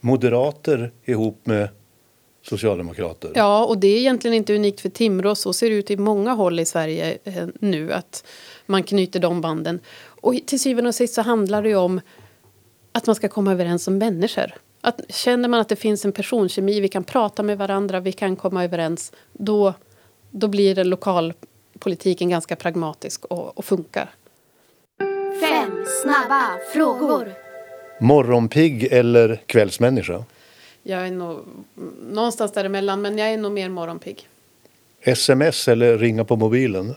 Moderater 0.00 0.92
ihop 1.04 1.46
med 1.46 1.68
socialdemokrater. 2.44 3.32
Ja, 3.34 3.64
och 3.64 3.78
det 3.78 3.88
är 3.88 3.98
egentligen 3.98 4.34
inte 4.34 4.54
unikt 4.54 4.80
för 4.80 4.88
Timrå. 4.88 5.34
Så 5.34 5.52
ser 5.52 5.70
det 5.70 5.76
ut 5.76 5.90
i 5.90 5.96
många 5.96 6.32
håll 6.32 6.60
i 6.60 6.64
Sverige 6.64 7.18
eh, 7.24 7.46
nu 7.60 7.92
att 7.92 8.24
man 8.66 8.82
knyter 8.82 9.20
de 9.20 9.40
banden. 9.40 9.80
Och 10.06 10.34
till 10.46 10.60
syvende 10.60 10.88
och 10.88 10.94
sist 10.94 11.14
så 11.14 11.22
handlar 11.22 11.62
det 11.62 11.68
ju 11.68 11.76
om 11.76 12.00
att 12.92 13.06
man 13.06 13.16
ska 13.16 13.28
komma 13.28 13.52
överens 13.52 13.84
som 13.84 13.98
människor. 13.98 14.54
Att, 14.80 15.00
känner 15.08 15.48
man 15.48 15.60
att 15.60 15.68
det 15.68 15.76
finns 15.76 16.04
en 16.04 16.12
personkemi, 16.12 16.80
vi 16.80 16.88
kan 16.88 17.04
prata 17.04 17.42
med 17.42 17.58
varandra, 17.58 18.00
vi 18.00 18.12
kan 18.12 18.36
komma 18.36 18.64
överens, 18.64 19.12
då, 19.32 19.74
då 20.30 20.48
blir 20.48 20.74
det 20.74 20.84
lokalpolitiken 20.84 22.30
ganska 22.30 22.56
pragmatisk 22.56 23.24
och, 23.24 23.58
och 23.58 23.64
funkar. 23.64 24.10
Fem 25.40 25.84
snabba 26.02 26.58
frågor. 26.72 27.32
Morgonpigg 28.00 28.84
eller 28.92 29.40
kvällsmänniska? 29.46 30.24
Jag 30.86 31.06
är 31.06 31.10
nog 31.10 31.44
någonstans 32.02 32.52
däremellan, 32.52 33.02
men 33.02 33.18
jag 33.18 33.28
är 33.28 33.36
nog 33.38 33.52
mer 33.52 33.68
morgonpigg. 33.68 34.28
Sms 35.00 35.68
eller 35.68 35.98
ringa 35.98 36.24
på 36.24 36.36
mobilen? 36.36 36.94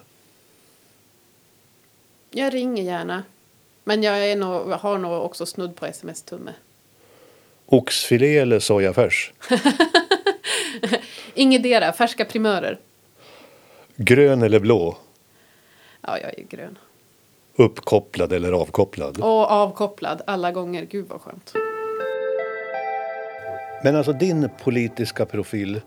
Jag 2.31 2.53
ringer 2.53 2.83
gärna. 2.83 3.23
Men 3.83 4.03
jag 4.03 4.25
är 4.25 4.35
nog, 4.35 4.71
har 4.71 4.97
nog 4.97 5.23
också 5.23 5.45
snudd 5.45 5.75
på 5.75 5.85
sms-tumme. 5.85 6.53
Oxfilé 7.65 8.37
eller 8.37 8.59
sojafärs? 8.59 9.33
Ingetdera, 11.33 11.93
färska 11.93 12.25
primörer. 12.25 12.79
Grön 13.95 14.41
eller 14.41 14.59
blå? 14.59 14.97
Ja, 16.01 16.19
jag 16.19 16.39
är 16.39 16.43
grön. 16.49 16.77
Uppkopplad 17.55 18.33
eller 18.33 18.51
avkopplad? 18.51 19.17
Och 19.21 19.51
avkopplad 19.51 20.21
alla 20.27 20.51
gånger. 20.51 20.83
Gud 20.83 21.05
vad 21.07 21.21
skönt. 21.21 21.53
Men 23.83 23.95
alltså 23.95 24.13
din 24.13 24.49
politiska 24.63 25.25
profil. 25.25 25.81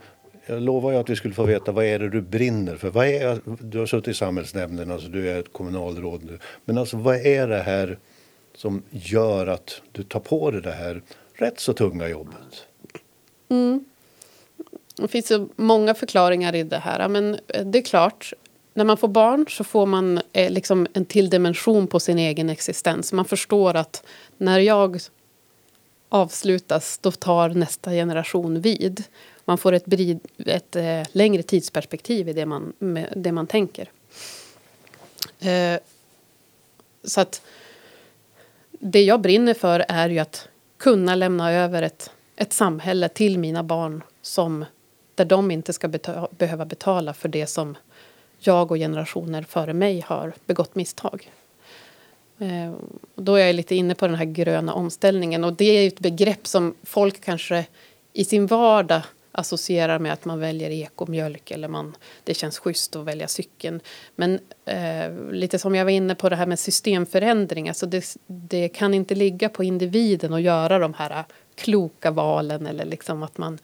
Jag 0.47 0.63
lovar 0.63 0.93
ju 0.93 0.99
att 0.99 1.11
vi 1.11 1.17
skulle 1.17 1.35
få 1.35 1.45
veta 1.45 1.73
vad 1.73 1.85
är 1.85 1.99
det 1.99 2.09
du 2.09 2.21
brinner 2.21 2.77
för. 2.77 2.91
Vad 2.91 3.07
är, 3.07 3.41
du 3.61 3.79
har 3.79 3.87
suttit 3.87 4.09
i 4.09 4.15
samhällsnämnden, 4.15 4.91
alltså 4.91 5.09
du 5.09 5.31
är 5.31 5.41
ett 5.41 5.53
kommunalråd 5.53 6.25
nu. 6.25 6.39
Men 6.65 6.79
alltså 6.79 6.97
vad 6.97 7.17
är 7.17 7.49
det 7.49 7.63
här 7.63 7.99
som 8.55 8.83
gör 8.91 9.47
att 9.47 9.83
du 9.93 10.03
tar 10.03 10.21
på 10.21 10.51
dig 10.51 10.63
det 10.63 10.73
här 10.73 11.03
rätt 11.35 11.61
så 11.61 11.73
tunga 11.73 12.09
jobbet? 12.09 12.67
Mm. 13.49 13.85
Det 14.97 15.09
finns 15.09 15.27
så 15.29 15.49
många 15.57 15.95
förklaringar 15.95 16.55
i 16.55 16.63
det 16.63 16.79
här. 16.79 17.09
Men 17.09 17.39
eh, 17.49 17.65
det 17.65 17.79
är 17.79 17.83
klart, 17.83 18.33
när 18.75 18.85
man 18.85 18.97
får 18.97 19.09
barn 19.09 19.47
så 19.49 19.65
får 19.65 19.87
man 19.87 20.21
eh, 20.33 20.51
liksom 20.51 20.87
en 20.93 21.05
till 21.05 21.31
dimension 21.31 21.87
på 21.87 22.01
sin 22.01 22.19
egen 22.19 22.51
existens. 22.51 23.13
Man 23.13 23.25
förstår 23.25 23.75
att 23.75 24.05
när 24.39 24.59
jag 24.59 25.01
avslutas, 26.11 26.99
då 26.99 27.11
tar 27.11 27.49
nästa 27.49 27.91
generation 27.91 28.61
vid. 28.61 29.05
Man 29.45 29.59
får 29.59 29.73
ett, 29.73 29.87
brid, 29.87 30.21
ett 30.47 30.77
eh, 30.77 31.03
längre 31.13 31.43
tidsperspektiv 31.43 32.29
i 32.29 32.33
det 32.33 32.47
man, 32.47 32.73
det 33.17 33.33
man 33.33 33.47
tänker. 33.47 33.91
Eh, 35.41 35.81
så 37.05 37.21
att 37.21 37.43
det 38.71 39.03
jag 39.03 39.21
brinner 39.21 39.55
för 39.55 39.85
är 39.89 40.09
ju 40.09 40.19
att 40.19 40.49
kunna 40.77 41.15
lämna 41.15 41.53
över 41.53 41.83
ett, 41.83 42.11
ett 42.37 42.53
samhälle 42.53 43.09
till 43.09 43.39
mina 43.39 43.63
barn 43.63 44.03
som, 44.23 44.65
där 45.15 45.25
de 45.25 45.51
inte 45.51 45.73
ska 45.73 45.89
betala, 45.89 46.29
behöva 46.31 46.65
betala 46.65 47.15
för 47.15 47.29
det 47.29 47.47
som 47.47 47.77
jag 48.39 48.71
och 48.71 48.77
generationer 48.77 49.43
före 49.43 49.73
mig 49.73 50.05
har 50.07 50.33
begått 50.47 50.75
misstag. 50.75 51.31
Eh, 52.41 52.73
då 53.15 53.35
är 53.35 53.47
jag 53.47 53.55
lite 53.55 53.75
inne 53.75 53.95
på 53.95 54.07
den 54.07 54.17
här 54.17 54.25
gröna 54.25 54.75
omställningen 54.75 55.45
och 55.45 55.53
det 55.53 55.65
är 55.65 55.89
ett 55.89 56.01
begrepp 56.01 56.47
som 56.47 56.75
folk 56.83 57.21
kanske 57.21 57.67
i 58.13 58.25
sin 58.25 58.47
vardag 58.47 59.03
associerar 59.33 59.99
med 59.99 60.13
att 60.13 60.25
man 60.25 60.41
väljer 60.41 60.71
ekomjölk 60.71 61.51
eller 61.51 61.69
man, 61.69 61.97
det 62.25 62.35
känns 62.35 62.59
schysst 62.59 62.97
att 62.97 63.05
välja 63.05 63.29
cykeln. 63.29 63.81
Men 64.17 64.39
eh, 64.65 65.33
lite 65.33 65.59
som 65.59 65.75
jag 65.75 65.85
var 65.85 65.93
inne 65.93 66.15
på 66.15 66.29
det 66.29 66.37
här 66.37 66.47
med 66.47 66.59
systemförändring, 66.59 67.69
alltså 67.69 67.87
det, 67.87 68.17
det 68.27 68.69
kan 68.69 68.95
inte 68.95 69.15
ligga 69.15 69.49
på 69.49 69.65
individen 69.65 70.33
att 70.33 70.43
göra 70.43 70.79
de 70.79 70.95
här 70.95 71.25
kloka 71.55 72.11
valen 72.11 72.67
eller 72.67 72.85
liksom 72.85 73.23
att 73.23 73.39
man 73.39 73.59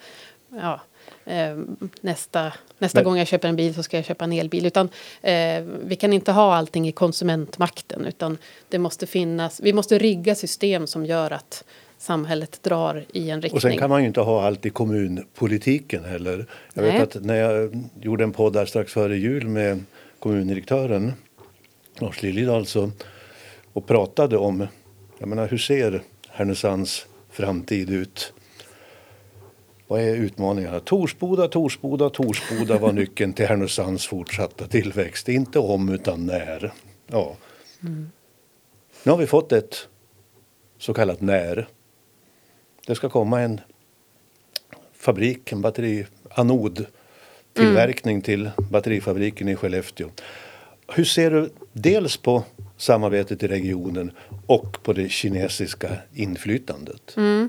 ja, 0.51 0.81
eh, 1.27 1.57
nästa, 2.01 2.53
nästa 2.79 3.03
gång 3.03 3.19
jag 3.19 3.27
köper 3.27 3.49
en 3.49 3.57
bil 3.57 3.75
så 3.75 3.83
ska 3.83 3.97
jag 3.97 4.05
köpa 4.05 4.25
en 4.25 4.33
elbil. 4.33 4.67
Utan 4.67 4.89
eh, 5.23 5.63
vi 5.85 5.97
kan 5.97 6.13
inte 6.13 6.33
ha 6.33 6.55
allting 6.55 6.89
i 6.89 6.93
konsumentmakten 6.93 8.05
utan 8.05 8.39
det 8.69 8.79
måste 8.79 9.07
finnas, 9.07 9.61
vi 9.61 9.73
måste 9.73 9.99
rigga 9.99 10.35
system 10.35 10.87
som 10.87 11.07
gör 11.07 11.31
att 11.31 11.65
samhället 11.99 12.63
drar 12.63 13.05
i 13.13 13.31
en 13.31 13.43
riktning. 13.43 13.57
Och 13.57 13.63
sen 13.63 13.79
kan 13.79 13.91
man 13.91 14.01
ju 14.01 14.07
inte 14.07 14.21
ha 14.21 14.47
allt 14.47 14.67
i 14.67 14.71
kommunpolitiken 14.71 16.05
heller. 16.05 16.47
Jag 16.75 16.83
Nej. 16.83 16.99
vet 16.99 17.17
att 17.17 17.25
när 17.25 17.37
jag 17.37 17.85
gjorde 18.01 18.25
en 18.25 18.33
podd 18.33 18.53
där 18.53 18.67
strax 18.67 18.93
före 18.93 19.17
jul 19.17 19.49
med 19.49 19.85
kommundirektören 20.19 21.13
Lars 22.01 22.23
Liljedahl 22.23 22.67
så, 22.67 22.91
och 23.73 23.87
pratade 23.87 24.37
om 24.37 24.67
jag 25.19 25.29
menar, 25.29 25.49
hur 25.49 25.59
ser 25.59 26.03
Härnösands 26.29 27.07
framtid 27.31 27.91
ut? 27.91 28.33
Vad 29.87 30.01
är 30.01 30.15
utmaningarna? 30.15 30.81
Torsboda, 30.81 31.49
Torsboda, 31.49 32.11
Torsboda 32.11 32.79
var 32.79 32.93
nyckeln 33.03 33.33
till 33.33 33.47
Härnösands 33.47 34.07
fortsatta 34.07 34.67
tillväxt. 34.67 35.29
Inte 35.29 35.59
om, 35.59 35.89
utan 35.89 36.27
när. 36.27 36.73
Ja. 37.07 37.37
Mm. 37.83 38.11
Nu 39.03 39.11
har 39.11 39.19
vi 39.19 39.27
fått 39.27 39.53
ett 39.53 39.89
så 40.79 40.95
kallat 40.95 41.21
när. 41.21 41.69
Det 42.87 42.95
ska 42.95 43.09
komma 43.09 43.41
en 43.41 43.61
fabrik, 44.93 45.53
en 45.53 45.61
batteri, 45.61 46.07
anodtillverkning 46.31 48.15
mm. 48.15 48.23
till 48.23 48.51
batterifabriken 48.71 49.49
i 49.49 49.57
Skellefteå. 49.57 50.09
Hur 50.89 51.05
ser 51.05 51.31
du 51.31 51.51
dels 51.73 52.17
på 52.17 52.45
samarbetet 52.77 53.43
i 53.43 53.49
regionen 53.49 54.11
och 54.47 54.83
på 54.83 54.93
det 54.93 55.09
kinesiska 55.09 55.97
inflytandet? 56.15 57.15
Mm. 57.17 57.49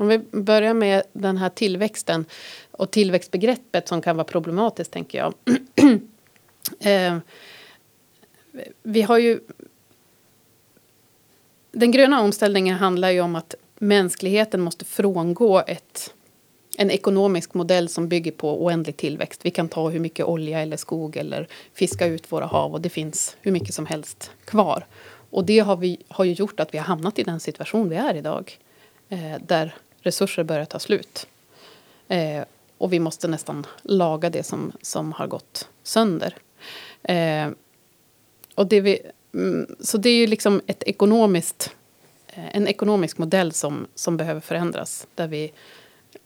Om 0.00 0.08
vi 0.08 0.18
börjar 0.18 0.74
med 0.74 1.02
den 1.12 1.36
här 1.36 1.48
tillväxten 1.48 2.24
och 2.70 2.90
tillväxtbegreppet 2.90 3.88
som 3.88 4.02
kan 4.02 4.16
vara 4.16 4.24
problematiskt, 4.24 4.92
tänker 4.92 5.18
jag. 5.18 5.34
eh, 6.80 7.18
vi 8.82 9.02
har 9.02 9.18
ju... 9.18 9.40
Den 11.72 11.90
gröna 11.90 12.20
omställningen 12.20 12.76
handlar 12.76 13.10
ju 13.10 13.20
om 13.20 13.36
att 13.36 13.54
mänskligheten 13.78 14.60
måste 14.60 14.84
frångå 14.84 15.62
ett, 15.66 16.14
en 16.78 16.90
ekonomisk 16.90 17.54
modell 17.54 17.88
som 17.88 18.08
bygger 18.08 18.32
på 18.32 18.64
oändlig 18.64 18.96
tillväxt. 18.96 19.40
Vi 19.46 19.50
kan 19.50 19.68
ta 19.68 19.88
hur 19.88 20.00
mycket 20.00 20.26
olja 20.26 20.60
eller 20.60 20.76
skog 20.76 21.16
eller 21.16 21.48
fiska 21.74 22.06
ut 22.06 22.32
våra 22.32 22.46
hav 22.46 22.72
och 22.72 22.80
det 22.80 22.90
finns 22.90 23.36
hur 23.40 23.52
mycket 23.52 23.74
som 23.74 23.86
helst 23.86 24.30
kvar. 24.44 24.86
Och 25.30 25.44
det 25.44 25.58
har, 25.58 25.76
vi, 25.76 25.98
har 26.08 26.24
ju 26.24 26.32
gjort 26.32 26.60
att 26.60 26.74
vi 26.74 26.78
har 26.78 26.84
hamnat 26.84 27.18
i 27.18 27.22
den 27.22 27.40
situation 27.40 27.88
vi 27.88 27.96
är 27.96 28.14
idag. 28.14 28.58
Eh, 29.08 29.42
där 29.46 29.74
resurser 30.00 30.44
börjar 30.44 30.64
ta 30.64 30.78
slut. 30.78 31.26
Eh, 32.08 32.44
och 32.78 32.92
vi 32.92 33.00
måste 33.00 33.28
nästan 33.28 33.66
laga 33.82 34.30
det 34.30 34.42
som, 34.42 34.72
som 34.82 35.12
har 35.12 35.26
gått 35.26 35.68
sönder. 35.82 36.36
Eh, 37.02 37.48
och 38.54 38.66
det 38.66 38.80
vi, 38.80 39.00
mm, 39.34 39.76
så 39.80 39.98
det 39.98 40.10
är 40.10 40.16
ju 40.16 40.26
liksom 40.26 40.60
ett 40.66 40.82
ekonomiskt, 40.82 41.70
eh, 42.26 42.56
en 42.56 42.68
ekonomisk 42.68 43.18
modell 43.18 43.52
som, 43.52 43.86
som 43.94 44.16
behöver 44.16 44.40
förändras. 44.40 45.06
Där 45.14 45.28
vi 45.28 45.52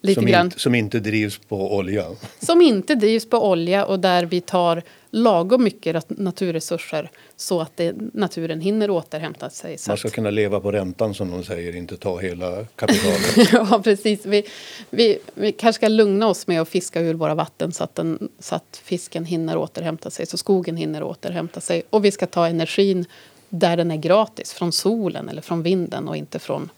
Lite 0.00 0.20
som, 0.20 0.26
grann. 0.26 0.46
Inte, 0.46 0.60
som 0.60 0.74
inte 0.74 1.00
drivs 1.00 1.38
på 1.38 1.76
olja? 1.76 2.06
Som 2.40 2.60
inte 2.60 2.94
drivs 2.94 3.30
på 3.30 3.50
olja 3.50 3.84
och 3.84 4.00
där 4.00 4.24
vi 4.24 4.40
tar 4.40 4.82
lagom 5.10 5.64
mycket 5.64 6.10
naturresurser 6.18 7.10
så 7.36 7.60
att 7.60 7.76
det, 7.76 7.94
naturen 8.12 8.60
hinner 8.60 8.90
återhämta 8.90 9.50
sig. 9.50 9.76
Man 9.88 9.96
ska 9.96 10.10
kunna 10.10 10.30
leva 10.30 10.60
på 10.60 10.72
räntan 10.72 11.14
som 11.14 11.30
de 11.30 11.44
säger, 11.44 11.76
inte 11.76 11.96
ta 11.96 12.18
hela 12.18 12.64
kapitalet. 12.64 13.52
ja, 13.52 13.80
precis. 13.84 14.26
Vi, 14.26 14.44
vi, 14.90 15.18
vi 15.34 15.52
kanske 15.52 15.78
ska 15.78 15.88
lugna 15.88 16.26
oss 16.26 16.46
med 16.46 16.60
att 16.60 16.68
fiska 16.68 17.00
ur 17.00 17.14
våra 17.14 17.34
vatten 17.34 17.72
så 17.72 17.84
att, 17.84 17.94
den, 17.94 18.28
så 18.38 18.54
att 18.54 18.80
fisken 18.84 19.24
hinner 19.24 19.56
återhämta 19.56 20.10
sig, 20.10 20.26
så 20.26 20.38
skogen 20.38 20.76
hinner 20.76 21.02
återhämta 21.02 21.60
sig. 21.60 21.82
Och 21.90 22.04
vi 22.04 22.10
ska 22.10 22.26
ta 22.26 22.46
energin 22.46 23.06
där 23.48 23.76
den 23.76 23.90
är 23.90 23.96
gratis, 23.96 24.52
från 24.52 24.72
solen 24.72 25.28
eller 25.28 25.42
från 25.42 25.62
vinden 25.62 26.08
och 26.08 26.16
inte 26.16 26.38
från 26.38 26.70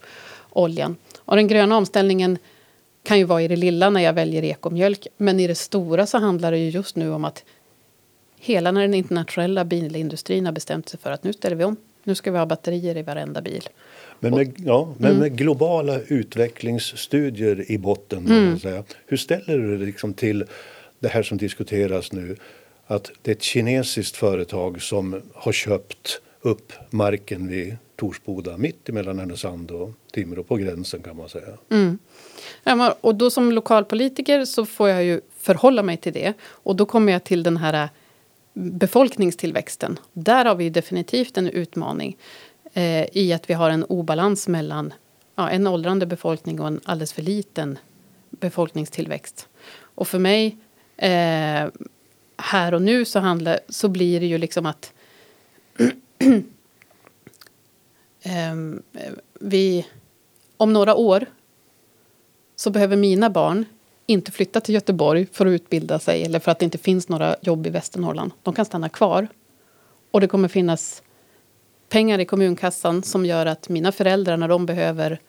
oljan. 0.50 0.96
Och 1.16 1.36
den 1.36 1.48
gröna 1.48 1.76
omställningen 1.76 2.38
kan 3.06 3.18
ju 3.18 3.24
vara 3.24 3.42
i 3.42 3.48
det 3.48 3.56
lilla 3.56 3.90
när 3.90 4.00
jag 4.00 4.12
väljer 4.12 4.42
ekomjölk. 4.42 5.06
Men 5.16 5.40
i 5.40 5.46
det 5.46 5.54
stora 5.54 6.06
så 6.06 6.18
handlar 6.18 6.50
det 6.50 6.58
ju 6.58 6.70
just 6.70 6.96
nu 6.96 7.10
om 7.10 7.24
att 7.24 7.44
hela 8.40 8.72
den 8.72 8.94
internationella 8.94 9.64
bilindustrin 9.64 10.46
har 10.46 10.52
bestämt 10.52 10.88
sig 10.88 11.00
för 11.00 11.10
att 11.10 11.24
nu 11.24 11.32
ställer 11.32 11.56
vi 11.56 11.64
om. 11.64 11.76
Nu 12.04 12.14
ska 12.14 12.30
vi 12.30 12.38
ha 12.38 12.46
batterier 12.46 12.96
i 12.96 13.02
varenda 13.02 13.42
bil. 13.42 13.68
Men 14.20 14.34
med, 14.34 14.54
ja, 14.56 14.94
men 14.98 15.10
mm. 15.10 15.20
med 15.20 15.36
globala 15.36 16.00
utvecklingsstudier 16.00 17.70
i 17.70 17.78
botten, 17.78 18.26
mm. 18.26 18.58
säga, 18.58 18.84
hur 19.06 19.16
ställer 19.16 19.58
du 19.58 19.76
dig 19.76 19.86
liksom 19.86 20.14
till 20.14 20.44
det 20.98 21.08
här 21.08 21.22
som 21.22 21.38
diskuteras 21.38 22.12
nu? 22.12 22.36
Att 22.86 23.10
det 23.22 23.30
är 23.30 23.34
ett 23.34 23.42
kinesiskt 23.42 24.16
företag 24.16 24.82
som 24.82 25.22
har 25.34 25.52
köpt 25.52 26.20
upp 26.46 26.72
marken 26.90 27.48
vid 27.48 27.76
Torsboda 27.96 28.56
mitt 28.56 28.88
emellan 28.88 29.18
Härnösand 29.18 29.70
och 29.70 29.90
Timrå, 30.12 30.42
på 30.42 30.56
gränsen 30.56 31.02
kan 31.02 31.16
man 31.16 31.28
säga. 31.28 31.48
Mm. 31.70 31.98
Ja, 32.64 32.96
och 33.00 33.14
då 33.14 33.30
som 33.30 33.52
lokalpolitiker 33.52 34.44
så 34.44 34.66
får 34.66 34.88
jag 34.88 35.04
ju 35.04 35.20
förhålla 35.38 35.82
mig 35.82 35.96
till 35.96 36.12
det. 36.12 36.34
Och 36.42 36.76
då 36.76 36.86
kommer 36.86 37.12
jag 37.12 37.24
till 37.24 37.42
den 37.42 37.56
här 37.56 37.74
eh, 37.74 37.88
befolkningstillväxten. 38.54 39.98
Där 40.12 40.44
har 40.44 40.54
vi 40.54 40.70
definitivt 40.70 41.38
en 41.38 41.48
utmaning 41.48 42.16
eh, 42.72 43.16
i 43.16 43.32
att 43.32 43.50
vi 43.50 43.54
har 43.54 43.70
en 43.70 43.84
obalans 43.84 44.48
mellan 44.48 44.94
ja, 45.34 45.50
en 45.50 45.66
åldrande 45.66 46.06
befolkning 46.06 46.60
och 46.60 46.66
en 46.66 46.80
alldeles 46.84 47.12
för 47.12 47.22
liten 47.22 47.78
befolkningstillväxt. 48.30 49.48
Och 49.78 50.08
för 50.08 50.18
mig 50.18 50.56
eh, 50.96 51.68
här 52.36 52.74
och 52.74 52.82
nu 52.82 53.04
så, 53.04 53.18
handlar, 53.18 53.58
så 53.68 53.88
blir 53.88 54.20
det 54.20 54.26
ju 54.26 54.38
liksom 54.38 54.66
att 54.66 54.92
eh, 58.22 58.54
vi 59.40 59.86
om 60.56 60.72
några 60.72 60.94
år 60.94 61.26
så 62.56 62.70
behöver 62.70 62.96
mina 62.96 63.30
barn 63.30 63.64
inte 64.06 64.32
flytta 64.32 64.60
till 64.60 64.74
Göteborg 64.74 65.26
för 65.32 65.46
att 65.46 65.50
utbilda 65.50 65.98
sig 65.98 66.24
eller 66.24 66.38
för 66.38 66.50
att 66.50 66.58
det 66.58 66.64
inte 66.64 66.78
finns 66.78 67.08
några 67.08 67.36
jobb 67.42 67.66
i 67.66 67.70
Västernorrland. 67.70 68.32
De 68.42 68.54
kan 68.54 68.64
stanna 68.64 68.88
kvar. 68.88 69.28
Och 70.10 70.20
det 70.20 70.28
kommer 70.28 70.48
finnas 70.48 71.02
pengar 71.88 72.18
i 72.18 72.24
kommunkassan 72.24 73.02
som 73.02 73.26
gör 73.26 73.46
att 73.46 73.68
mina 73.68 73.92
föräldrar 73.92 74.36
när 74.36 74.48
de 74.48 74.66
behöver 74.66 75.20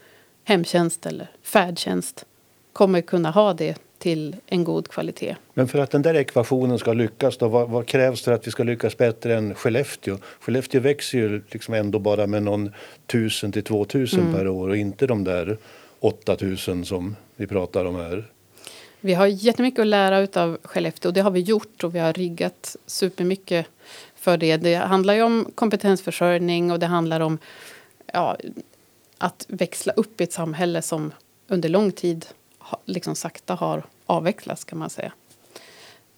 hemtjänst 0.43 1.05
eller 1.05 1.31
färdtjänst 1.41 2.25
kommer 2.73 3.01
kunna 3.01 3.31
ha 3.31 3.53
det 3.53 3.77
till 3.97 4.35
en 4.45 4.63
god 4.63 4.87
kvalitet. 4.87 5.35
Men 5.53 5.67
för 5.67 5.79
att 5.79 5.91
den 5.91 6.01
där 6.01 6.15
ekvationen 6.15 6.79
ska 6.79 6.93
lyckas, 6.93 7.37
då, 7.37 7.47
vad, 7.47 7.69
vad 7.69 7.85
krävs 7.85 8.21
för 8.21 8.31
att 8.31 8.47
vi 8.47 8.51
ska 8.51 8.63
lyckas 8.63 8.97
bättre 8.97 9.35
än 9.35 9.55
Skellefteå? 9.55 10.17
Skellefteå 10.39 10.81
växer 10.81 11.17
ju 11.17 11.41
liksom 11.49 11.73
ändå 11.73 11.99
bara 11.99 12.27
med 12.27 12.43
någon 12.43 12.71
tusen 13.05 13.51
till 13.51 13.63
två 13.63 13.85
tusen 13.85 14.19
mm. 14.19 14.33
per 14.33 14.47
år 14.47 14.69
och 14.69 14.77
inte 14.77 15.07
de 15.07 15.23
där 15.23 15.57
8000 15.99 16.85
som 16.85 17.15
vi 17.35 17.47
pratar 17.47 17.85
om 17.85 17.95
här. 17.95 18.25
Vi 18.99 19.13
har 19.13 19.27
jättemycket 19.27 19.79
att 19.79 19.87
lära 19.87 20.41
av 20.41 20.57
Skellefteå 20.63 21.09
och 21.09 21.13
det 21.13 21.21
har 21.21 21.31
vi 21.31 21.39
gjort 21.39 21.83
och 21.83 21.95
vi 21.95 21.99
har 21.99 22.13
riggat 22.13 22.75
supermycket 22.85 23.65
för 24.15 24.37
det. 24.37 24.57
Det 24.57 24.75
handlar 24.75 25.13
ju 25.13 25.21
om 25.21 25.51
kompetensförsörjning 25.55 26.71
och 26.71 26.79
det 26.79 26.85
handlar 26.85 27.19
om 27.19 27.37
ja, 28.13 28.37
att 29.17 29.45
växla 29.47 29.93
upp 29.93 30.21
i 30.21 30.23
ett 30.23 30.33
samhälle 30.33 30.81
som 30.81 31.11
under 31.47 31.69
lång 31.69 31.91
tid 31.91 32.25
liksom 32.86 33.15
sakta 33.15 33.53
har 33.53 33.84
avvecklats 34.05 34.63
kan 34.63 34.80
man 34.80 34.89
säga. 34.89 35.11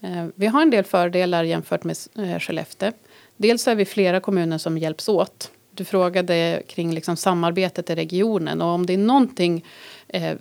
Eh, 0.02 0.28
vi 0.36 0.48
har 0.48 0.62
en 0.62 0.70
del 0.70 0.84
fördelar 0.84 1.44
jämfört 1.44 1.84
med 1.84 1.98
eh, 2.18 2.40
Skellefteå. 2.40 2.92
Dels 3.38 3.68
är 3.68 3.76
vi 3.76 3.86
flera 3.86 4.20
kommuner 4.20 4.58
som 4.58 4.78
hjälps 4.78 5.10
åt. 5.10 5.52
Du 5.72 5.86
frågade 5.86 6.64
kring 6.68 6.94
liksom 6.94 7.18
samarbetet 7.18 7.90
i 7.90 7.96
regionen 7.96 8.62
och 8.62 8.68
om 8.68 8.86
det 8.86 8.94
är 8.94 8.98
någonting 8.98 9.66
eh, 10.08 10.38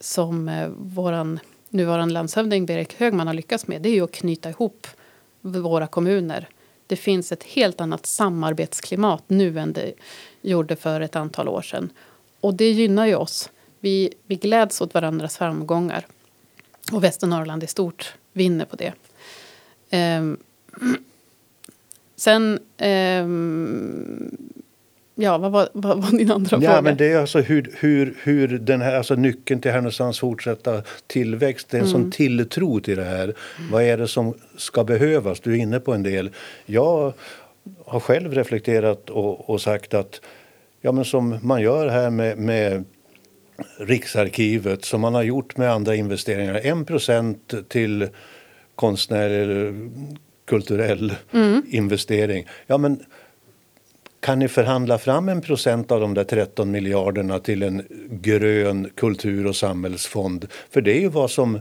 som 0.00 0.48
eh, 0.48 0.68
vår 0.78 1.38
nuvarande 1.68 2.14
landshövding 2.14 2.66
Berit 2.66 2.92
Högman 2.92 3.26
har 3.26 3.34
lyckats 3.34 3.66
med 3.66 3.82
det 3.82 3.88
är 3.88 3.94
ju 3.94 4.04
att 4.04 4.12
knyta 4.12 4.50
ihop 4.50 4.86
våra 5.40 5.86
kommuner. 5.86 6.48
Det 6.86 6.96
finns 6.96 7.32
ett 7.32 7.44
helt 7.44 7.80
annat 7.80 8.06
samarbetsklimat 8.06 9.24
nu 9.26 9.58
än 9.58 9.72
det 9.72 9.92
gjorde 10.42 10.76
för 10.76 11.00
ett 11.00 11.16
antal 11.16 11.48
år 11.48 11.62
sedan. 11.62 11.90
Och 12.40 12.54
det 12.54 12.70
gynnar 12.70 13.06
ju 13.06 13.14
oss. 13.14 13.50
Vi, 13.86 14.12
vi 14.26 14.36
gläds 14.36 14.80
åt 14.80 14.94
varandras 14.94 15.36
framgångar. 15.36 16.06
Och 16.92 17.04
Västernorrland 17.04 17.64
i 17.64 17.66
stort 17.66 18.14
vinner 18.32 18.64
på 18.64 18.76
det. 18.76 18.92
Um, 20.18 20.36
sen 22.16 22.58
um, 22.78 24.36
Ja, 25.14 25.38
vad 25.38 25.52
var, 25.52 25.68
vad 25.72 26.02
var 26.02 26.18
din 26.18 26.30
andra 26.30 26.58
ja, 26.60 26.68
fråga? 26.68 26.82
Men 26.82 26.96
det 26.96 27.06
är 27.06 27.18
alltså 27.18 27.40
hur, 27.40 27.74
hur, 27.78 28.16
hur 28.22 28.48
den 28.48 28.80
här, 28.80 28.96
alltså 28.96 29.14
nyckeln 29.14 29.60
till 29.60 29.70
Härnösands 29.70 30.20
fortsatta 30.20 30.82
tillväxt, 31.06 31.68
det 31.70 31.76
är 31.76 31.80
en 31.80 31.86
mm. 31.86 32.02
sån 32.02 32.10
tilltro 32.10 32.80
till 32.80 32.96
det 32.96 33.04
här. 33.04 33.24
Mm. 33.24 33.70
Vad 33.70 33.82
är 33.82 33.98
det 33.98 34.08
som 34.08 34.34
ska 34.56 34.84
behövas? 34.84 35.40
Du 35.40 35.52
är 35.52 35.56
inne 35.56 35.80
på 35.80 35.94
en 35.94 36.02
del. 36.02 36.30
Jag 36.66 37.12
har 37.84 38.00
själv 38.00 38.34
reflekterat 38.34 39.10
och, 39.10 39.50
och 39.50 39.60
sagt 39.60 39.94
att 39.94 40.20
ja, 40.80 40.92
men 40.92 41.04
som 41.04 41.38
man 41.42 41.62
gör 41.62 41.88
här 41.88 42.10
med, 42.10 42.38
med 42.38 42.84
Riksarkivet, 43.78 44.84
som 44.84 45.00
man 45.00 45.14
har 45.14 45.22
gjort 45.22 45.56
med 45.56 45.70
andra 45.70 45.94
investeringar, 45.94 46.60
1% 46.60 47.62
till 47.68 48.08
konstnärlig 48.74 49.90
kulturell 50.44 51.14
mm. 51.32 51.62
investering. 51.68 52.46
Ja, 52.66 52.78
men 52.78 53.04
kan 54.20 54.38
ni 54.38 54.48
förhandla 54.48 54.98
fram 54.98 55.28
en 55.28 55.40
procent 55.40 55.92
av 55.92 56.00
de 56.00 56.14
där 56.14 56.24
13 56.24 56.70
miljarderna 56.70 57.38
till 57.38 57.62
en 57.62 57.82
grön 58.10 58.90
kultur 58.94 59.46
och 59.46 59.56
samhällsfond? 59.56 60.46
För 60.70 60.80
det 60.80 60.96
är 60.96 61.00
ju 61.00 61.08
vad 61.08 61.30
som 61.30 61.60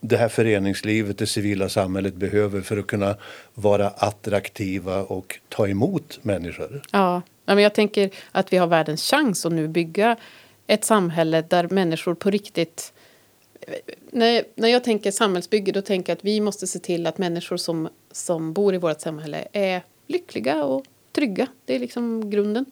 det 0.00 0.16
här 0.16 0.28
föreningslivet, 0.28 1.18
det 1.18 1.26
civila 1.26 1.68
samhället 1.68 2.14
behöver 2.14 2.60
för 2.60 2.76
att 2.76 2.86
kunna 2.86 3.16
vara 3.54 3.88
attraktiva 3.88 5.02
och 5.02 5.38
ta 5.48 5.68
emot 5.68 6.18
människor. 6.22 6.82
Ja, 6.90 7.22
men 7.46 7.58
jag 7.58 7.74
tänker 7.74 8.10
att 8.32 8.52
vi 8.52 8.56
har 8.56 8.66
världens 8.66 9.10
chans 9.10 9.46
att 9.46 9.52
nu 9.52 9.68
bygga 9.68 10.16
ett 10.66 10.84
samhälle 10.84 11.42
där 11.42 11.68
människor 11.68 12.14
på 12.14 12.30
riktigt 12.30 12.92
när, 14.10 14.44
när 14.54 14.68
jag 14.68 14.84
tänker 14.84 15.10
samhällsbygge 15.10 15.72
då 15.72 15.82
tänker 15.82 16.12
jag 16.12 16.16
att 16.16 16.24
vi 16.24 16.40
måste 16.40 16.66
se 16.66 16.78
till 16.78 17.06
att 17.06 17.18
människor 17.18 17.56
som, 17.56 17.88
som 18.12 18.52
bor 18.52 18.74
i 18.74 18.78
vårt 18.78 19.00
samhälle 19.00 19.48
är 19.52 19.82
lyckliga 20.06 20.64
och 20.64 20.84
trygga. 21.12 21.46
Det 21.64 21.74
är 21.74 21.78
liksom 21.78 22.30
grunden. 22.30 22.64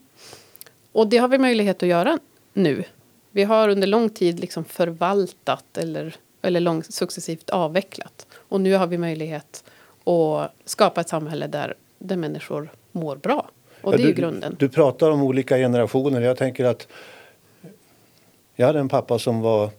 Och 0.91 1.07
det 1.07 1.17
har 1.17 1.27
vi 1.27 1.37
möjlighet 1.37 1.83
att 1.83 1.89
göra 1.89 2.19
nu. 2.53 2.83
Vi 3.31 3.43
har 3.43 3.69
under 3.69 3.87
lång 3.87 4.09
tid 4.09 4.39
liksom 4.39 4.65
förvaltat 4.65 5.77
eller, 5.77 6.15
eller 6.41 6.59
lång, 6.59 6.83
successivt 6.83 7.49
avvecklat. 7.49 8.27
Och 8.33 8.61
nu 8.61 8.73
har 8.73 8.87
vi 8.87 8.97
möjlighet 8.97 9.63
att 10.03 10.51
skapa 10.65 11.01
ett 11.01 11.09
samhälle 11.09 11.47
där, 11.47 11.73
där 11.99 12.15
människor 12.15 12.69
mår 12.91 13.15
bra. 13.15 13.49
Och 13.81 13.93
ja, 13.93 13.97
det 13.97 14.03
är 14.03 14.07
du, 14.07 14.13
grunden. 14.13 14.55
Du 14.59 14.69
pratar 14.69 15.11
om 15.11 15.23
olika 15.23 15.57
generationer. 15.57 16.21
Jag 16.21 16.37
tänker 16.37 16.65
att 16.65 16.87
jag 18.55 18.67
hade 18.67 18.79
en 18.79 18.89
pappa 18.89 19.19
som 19.19 19.41
var 19.41 19.69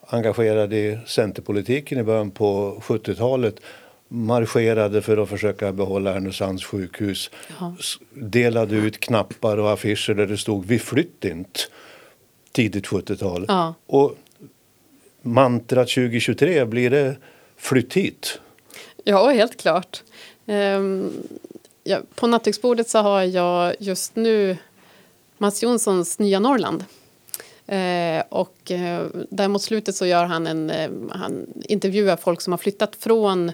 engagerad 0.00 0.72
i 0.72 0.98
centerpolitiken 1.06 1.98
i 1.98 2.02
början 2.02 2.30
på 2.30 2.78
70-talet 2.82 3.60
marscherade 4.08 5.02
för 5.02 5.16
att 5.16 5.28
försöka 5.28 5.72
behålla 5.72 6.12
Härnösands 6.12 6.64
sjukhus. 6.64 7.30
Jaha. 7.58 7.76
Delade 8.10 8.76
ut 8.76 9.00
knappar 9.00 9.56
och 9.56 9.72
affischer 9.72 10.14
där 10.14 10.26
det 10.26 10.36
stod 10.36 10.66
Vi 10.66 10.78
flytt 10.78 11.24
inte. 11.24 11.60
Tidigt 12.52 12.86
70-tal. 12.86 13.44
Ja. 13.48 13.74
Och 13.86 14.16
mantrat 15.22 15.88
2023, 15.88 16.64
blir 16.64 16.90
det 16.90 17.16
flytt 17.56 17.94
hit? 17.94 18.40
Ja, 19.04 19.30
helt 19.30 19.56
klart. 19.56 20.02
Um, 20.46 21.12
ja, 21.84 22.00
på 22.14 22.26
nattduksbordet 22.26 22.88
så 22.88 22.98
har 22.98 23.22
jag 23.22 23.74
just 23.78 24.16
nu 24.16 24.56
Mats 25.38 25.62
Jonssons 25.62 26.18
Nya 26.18 26.40
Norrland. 26.40 26.84
Eh, 27.66 28.24
och 28.28 28.70
eh, 28.70 29.06
där 29.30 29.48
mot 29.48 29.62
slutet 29.62 29.96
så 29.96 30.06
gör 30.06 30.24
han 30.24 30.46
en, 30.46 30.70
eh, 30.70 30.90
han 31.10 31.46
intervjuar 31.64 32.16
folk 32.16 32.40
som 32.40 32.52
har 32.52 32.58
flyttat 32.58 32.96
från 32.96 33.52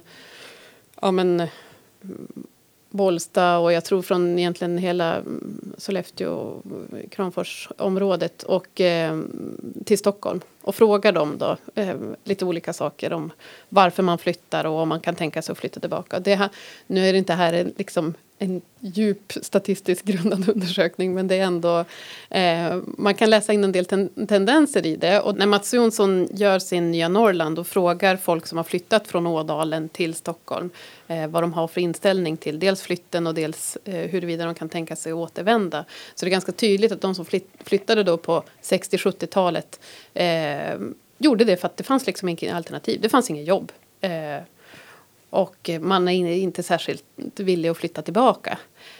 ja, 1.00 1.10
men, 1.10 1.48
Bålsta 2.92 3.58
och 3.58 3.72
jag 3.72 3.84
tror 3.84 4.02
från 4.02 4.38
egentligen 4.38 4.78
hela 4.78 5.16
mm, 5.16 5.74
Sollefteå 5.78 6.32
och 6.32 6.62
Kramforsområdet 7.10 8.42
och 8.42 8.80
eh, 8.80 9.20
till 9.84 9.98
Stockholm 9.98 10.40
och 10.62 10.74
frågar 10.74 11.12
dem 11.12 11.38
då 11.38 11.56
eh, 11.74 11.96
lite 12.24 12.44
olika 12.44 12.72
saker 12.72 13.12
om 13.12 13.32
varför 13.68 14.02
man 14.02 14.18
flyttar 14.18 14.64
och 14.64 14.78
om 14.78 14.88
man 14.88 15.00
kan 15.00 15.14
tänka 15.14 15.42
sig 15.42 15.52
att 15.52 15.58
flytta 15.58 15.80
tillbaka. 15.80 16.20
Det 16.20 16.34
här, 16.34 16.48
nu 16.86 17.08
är 17.08 17.12
det 17.12 17.18
inte 17.18 17.32
här 17.32 17.52
eh, 17.52 17.66
liksom 17.76 18.14
en 18.42 18.62
djup 18.80 19.32
statistiskt 19.42 20.04
grundad 20.04 20.48
undersökning 20.54 21.14
men 21.14 21.28
det 21.28 21.34
är 21.34 21.42
ändå 21.42 21.84
eh, 22.30 22.80
man 22.98 23.14
kan 23.14 23.30
läsa 23.30 23.52
in 23.52 23.64
en 23.64 23.72
del 23.72 23.84
ten 23.84 24.26
tendenser 24.28 24.86
i 24.86 24.96
det 24.96 25.20
och 25.20 25.36
när 25.36 25.46
Mats 25.46 25.74
Jonsson 25.74 26.28
gör 26.32 26.58
sin 26.58 26.90
Nya 26.90 27.08
Norrland 27.08 27.58
och 27.58 27.66
frågar 27.66 28.16
folk 28.16 28.46
som 28.46 28.56
har 28.56 28.64
flyttat 28.64 29.08
från 29.08 29.26
Ådalen 29.26 29.88
till 29.88 30.14
Stockholm 30.14 30.70
eh, 31.08 31.26
vad 31.26 31.42
de 31.42 31.52
har 31.52 31.68
för 31.68 31.80
inställning 31.80 32.36
till 32.36 32.58
dels 32.58 32.82
flytten 32.82 33.26
och 33.26 33.34
dels 33.34 33.78
eh, 33.84 34.10
huruvida 34.10 34.44
de 34.44 34.54
kan 34.54 34.68
tänka 34.68 34.96
sig 34.96 35.12
att 35.12 35.16
återvända 35.16 35.84
så 36.14 36.24
det 36.24 36.28
är 36.28 36.32
ganska 36.32 36.52
tydligt 36.52 36.92
att 36.92 37.00
de 37.00 37.14
som 37.14 37.24
flytt 37.24 37.48
flyttade 37.64 38.02
då 38.02 38.16
på 38.16 38.42
60-70-talet 38.62 39.80
eh, 40.14 40.78
gjorde 41.18 41.44
det 41.44 41.56
för 41.56 41.66
att 41.66 41.76
det 41.76 41.84
fanns 41.84 42.06
liksom 42.06 42.28
inget 42.28 42.54
alternativ, 42.54 43.00
det 43.00 43.08
fanns 43.08 43.30
inget 43.30 43.46
jobb. 43.46 43.72
Eh, 44.00 44.42
och 45.32 45.70
man 45.80 46.08
är 46.08 46.32
inte 46.32 46.62
särskilt 46.62 47.04
villig 47.36 47.68
att 47.68 47.76
flytta 47.76 48.02
tillbaka. 48.02 48.58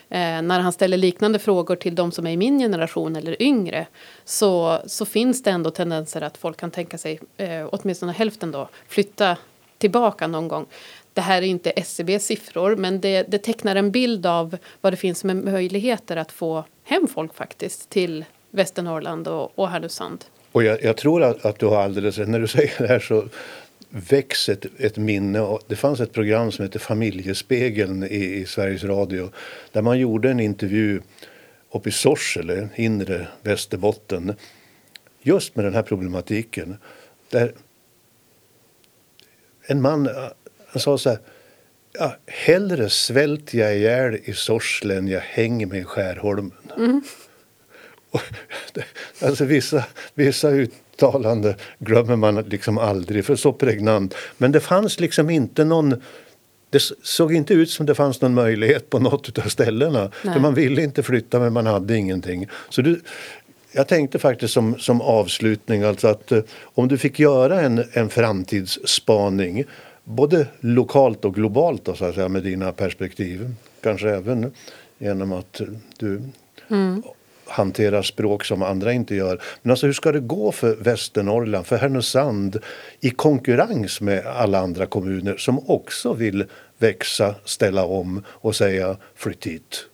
Eh, 0.09 0.41
när 0.41 0.59
han 0.59 0.73
ställer 0.73 0.97
liknande 0.97 1.39
frågor 1.39 1.75
till 1.75 1.95
de 1.95 2.11
som 2.11 2.27
är 2.27 2.31
i 2.31 2.37
min 2.37 2.59
generation 2.59 3.15
eller 3.15 3.41
yngre 3.41 3.87
så, 4.25 4.79
så 4.85 5.05
finns 5.05 5.43
det 5.43 5.51
ändå 5.51 5.71
tendenser 5.71 6.21
att 6.21 6.37
folk 6.37 6.57
kan 6.57 6.71
tänka 6.71 6.97
sig, 6.97 7.19
eh, 7.37 7.67
åtminstone 7.71 8.11
hälften 8.11 8.51
då, 8.51 8.69
flytta 8.87 9.37
tillbaka 9.77 10.27
någon 10.27 10.47
gång. 10.47 10.65
Det 11.13 11.21
här 11.21 11.41
är 11.41 11.45
inte 11.45 11.69
SCBs 11.69 12.25
siffror 12.25 12.75
men 12.75 13.01
det, 13.01 13.23
det 13.23 13.37
tecknar 13.37 13.75
en 13.75 13.91
bild 13.91 14.25
av 14.25 14.57
vad 14.81 14.93
det 14.93 14.97
finns 14.97 15.23
med 15.23 15.35
möjligheter 15.35 16.17
att 16.17 16.31
få 16.31 16.63
hem 16.83 17.07
folk 17.07 17.33
faktiskt 17.33 17.89
till 17.89 18.25
Västernorrland 18.51 19.27
och, 19.27 19.59
och 19.59 19.69
Härnösand. 19.69 20.25
Och 20.51 20.63
jag, 20.63 20.83
jag 20.83 20.97
tror 20.97 21.23
att, 21.23 21.45
att, 21.45 21.59
du 21.59 21.65
har 21.65 21.81
alldeles 21.81 22.17
rätt. 22.17 22.27
När 22.27 22.39
du 22.39 22.47
säger 22.47 22.73
det 22.77 22.87
här 22.87 22.99
så 22.99 23.25
väcks 23.95 24.49
ett, 24.49 24.65
ett 24.77 24.97
minne. 24.97 25.57
Det 25.67 25.75
fanns 25.75 25.99
ett 25.99 26.13
program 26.13 26.51
som 26.51 26.63
hette 26.63 26.79
Familjespegeln 26.79 28.03
i, 28.03 28.35
i 28.35 28.45
Sveriges 28.45 28.83
Radio 28.83 29.29
där 29.71 29.81
man 29.81 29.99
gjorde 29.99 30.31
en 30.31 30.39
intervju 30.39 31.01
uppe 31.71 31.89
i 31.89 31.91
Sorsele, 31.91 32.69
inre 32.75 33.27
Västerbotten 33.41 34.35
just 35.21 35.55
med 35.55 35.65
den 35.65 35.73
här 35.73 35.83
problematiken. 35.83 36.77
Där 37.29 37.53
en 39.65 39.81
man 39.81 40.09
han 40.67 40.81
sa 40.81 40.97
så 40.97 41.09
här 41.09 41.19
ja, 41.91 42.15
hellre 42.27 42.89
svälter 42.89 43.57
jag 43.57 43.75
ihjäl 43.75 44.19
i 44.23 44.33
Sorsele 44.33 44.97
än 44.97 45.07
jag 45.07 45.21
hänger 45.21 45.65
mig 45.65 45.79
i 45.79 45.83
Skärholmen. 45.83 46.51
Mm. 46.77 47.01
alltså 49.21 49.45
vissa, 49.45 49.85
vissa 50.13 50.49
uttalanden 50.93 51.53
glömmer 51.79 52.15
man 52.15 52.35
liksom 52.35 52.77
aldrig, 52.77 53.25
för 53.25 53.35
så 53.35 53.53
pregnant. 53.53 54.15
Men 54.37 54.51
det 54.51 54.59
fanns 54.59 54.99
liksom 54.99 55.29
inte 55.29 55.65
någon 55.65 56.01
det 56.69 56.81
såg 57.03 57.33
inte 57.33 57.53
ut 57.53 57.69
som 57.69 57.85
det 57.85 57.95
fanns 57.95 58.21
någon 58.21 58.33
möjlighet 58.33 58.89
på 58.89 58.99
något 58.99 59.37
av 59.39 59.49
ställena. 59.49 60.11
För 60.11 60.39
man 60.39 60.53
ville 60.53 60.83
inte 60.83 61.03
flytta 61.03 61.39
men 61.39 61.53
man 61.53 61.65
hade 61.65 61.97
ingenting. 61.97 62.47
Så 62.69 62.81
du, 62.81 63.01
jag 63.71 63.87
tänkte 63.87 64.19
faktiskt 64.19 64.53
som, 64.53 64.79
som 64.79 65.01
avslutning 65.01 65.83
alltså 65.83 66.07
att 66.07 66.31
eh, 66.31 66.41
om 66.63 66.87
du 66.87 66.97
fick 66.97 67.19
göra 67.19 67.61
en, 67.61 67.83
en 67.91 68.09
framtidsspaning 68.09 69.63
både 70.03 70.47
lokalt 70.59 71.25
och 71.25 71.35
globalt 71.35 71.85
då, 71.85 71.95
så 71.95 72.05
att 72.05 72.15
säga, 72.15 72.29
med 72.29 72.43
dina 72.43 72.71
perspektiv. 72.71 73.55
Kanske 73.83 74.09
även 74.09 74.53
genom 74.97 75.33
att 75.33 75.61
du 75.97 76.21
mm 76.69 77.03
hanterar 77.47 78.01
språk 78.01 78.45
som 78.45 78.63
andra 78.63 78.93
inte 78.93 79.15
gör. 79.15 79.41
Men 79.61 79.71
alltså 79.71 79.85
hur 79.85 79.93
ska 79.93 80.11
det 80.11 80.19
gå 80.19 80.51
för 80.51 80.75
Västernorrland, 80.75 81.65
för 81.65 81.77
Härnösand 81.77 82.59
i 82.99 83.09
konkurrens 83.09 84.01
med 84.01 84.25
alla 84.25 84.59
andra 84.59 84.85
kommuner 84.85 85.37
som 85.37 85.69
också 85.69 86.13
vill 86.13 86.45
växa, 86.77 87.35
ställa 87.45 87.85
om 87.85 88.23
och 88.27 88.55
säga 88.55 88.97
flytt 89.15 89.45
hit? 89.45 89.85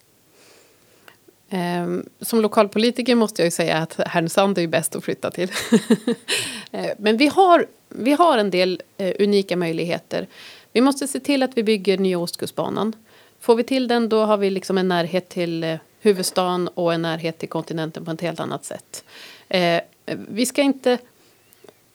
Ehm, 1.50 2.06
som 2.22 2.42
lokalpolitiker 2.42 3.16
måste 3.16 3.42
jag 3.42 3.46
ju 3.48 3.52
säga 3.52 3.78
att 3.78 4.00
Härnösand 4.08 4.58
är 4.58 4.62
ju 4.62 4.68
bäst 4.68 4.96
att 4.96 5.04
flytta 5.04 5.32
till. 5.32 5.52
Eh, 6.72 6.92
men 6.98 7.18
vi 7.18 7.28
har, 7.28 7.66
vi 7.90 8.12
har 8.12 8.38
en 8.38 8.50
del 8.50 8.82
eh, 8.98 9.14
unika 9.20 9.58
möjligheter. 9.58 10.28
Vi 10.74 10.82
måste 10.82 11.08
se 11.08 11.20
till 11.20 11.44
att 11.44 11.58
vi 11.58 11.64
bygger 11.64 11.98
nya 11.98 12.20
Ostkustbanan. 12.20 12.96
Får 13.40 13.56
vi 13.56 13.64
till 13.64 13.88
den 13.88 14.10
då 14.10 14.24
har 14.24 14.38
vi 14.38 14.50
liksom 14.50 14.78
en 14.78 14.88
närhet 14.88 15.30
till 15.30 15.64
eh, 15.64 15.76
huvudstaden 16.00 16.68
och 16.68 16.94
en 16.94 17.02
närhet 17.02 17.38
till 17.38 17.50
kontinenten 17.50 18.06
på 18.06 18.12
ett 18.12 18.22
helt 18.22 18.40
annat 18.40 18.66
sätt. 18.66 19.04
Eh, 19.50 19.82
vi 20.06 20.46
ska 20.46 20.62
inte... 20.62 20.98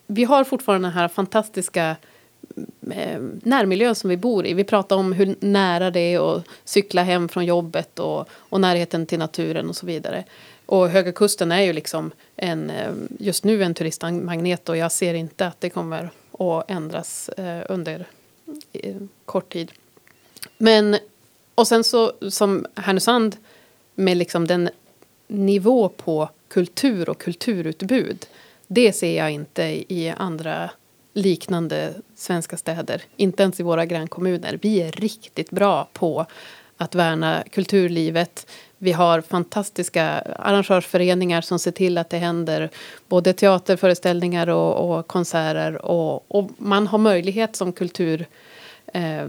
Vi 0.07 0.25
har 0.25 0.45
fortfarande 0.45 0.89
den 0.89 0.95
här 0.95 1.09
fantastiska 1.09 1.97
Eh, 2.91 3.21
närmiljön 3.43 3.95
som 3.95 4.11
vi 4.11 4.17
bor 4.17 4.47
i. 4.47 4.55
Vi 4.55 4.65
pratar 4.65 4.97
om 4.97 5.13
hur 5.13 5.37
nära 5.41 5.91
det 5.91 6.01
är 6.01 6.37
att 6.37 6.45
cykla 6.65 7.03
hem 7.03 7.29
från 7.29 7.45
jobbet 7.45 7.99
och, 7.99 8.29
och 8.31 8.61
närheten 8.61 9.07
till 9.07 9.19
naturen 9.19 9.69
och 9.69 9.77
så 9.77 9.87
vidare. 9.87 10.25
Och 10.67 10.89
Höga 10.89 11.13
Kusten 11.13 11.53
är 11.53 11.61
ju 11.61 11.73
liksom 11.73 12.11
en, 12.37 12.71
eh, 12.71 12.93
just 13.19 13.45
nu 13.45 13.63
en 13.63 13.75
turistmagnet 13.75 14.69
och 14.69 14.77
jag 14.77 14.93
ser 14.93 15.15
inte 15.15 15.47
att 15.47 15.61
det 15.61 15.71
kommer 15.71 16.11
att 16.39 16.71
ändras 16.71 17.29
eh, 17.29 17.63
under 17.69 18.07
eh, 18.73 18.97
kort 19.25 19.53
tid. 19.53 19.73
Men, 20.59 20.97
och 21.55 21.69
sen 21.69 21.85
så 21.85 22.13
som 22.31 22.67
Härnösand 22.75 23.37
med 23.95 24.17
liksom 24.17 24.47
den 24.47 24.71
nivå 25.27 25.89
på 25.89 26.29
kultur 26.49 27.09
och 27.09 27.19
kulturutbud. 27.19 28.27
Det 28.67 28.93
ser 28.93 29.17
jag 29.17 29.31
inte 29.31 29.63
i 29.95 30.15
andra 30.17 30.71
liknande 31.13 31.95
svenska 32.15 32.57
städer. 32.57 33.03
Inte 33.17 33.43
ens 33.43 33.61
i 33.61 33.63
våra 33.63 33.87
grannkommuner. 33.87 34.59
Vi 34.63 34.83
är 34.83 34.93
riktigt 34.93 35.51
bra 35.51 35.89
på 35.93 36.27
att 36.77 36.95
värna 36.95 37.45
kulturlivet. 37.51 38.47
Vi 38.79 38.93
har 38.93 39.21
fantastiska 39.21 40.05
arrangörsföreningar 40.39 41.41
som 41.41 41.59
ser 41.59 41.71
till 41.71 41.99
att 41.99 42.11
det 42.11 42.19
händer 42.19 42.71
både 43.09 43.33
teaterföreställningar 43.33 44.49
och, 44.49 44.99
och 44.99 45.07
konserter. 45.07 45.85
Och, 45.85 46.25
och, 46.29 46.51
man 46.59 46.87
har 46.87 46.99
möjlighet 46.99 47.57
som 47.57 47.73
kultur... 47.73 48.27
Eh, 48.87 49.27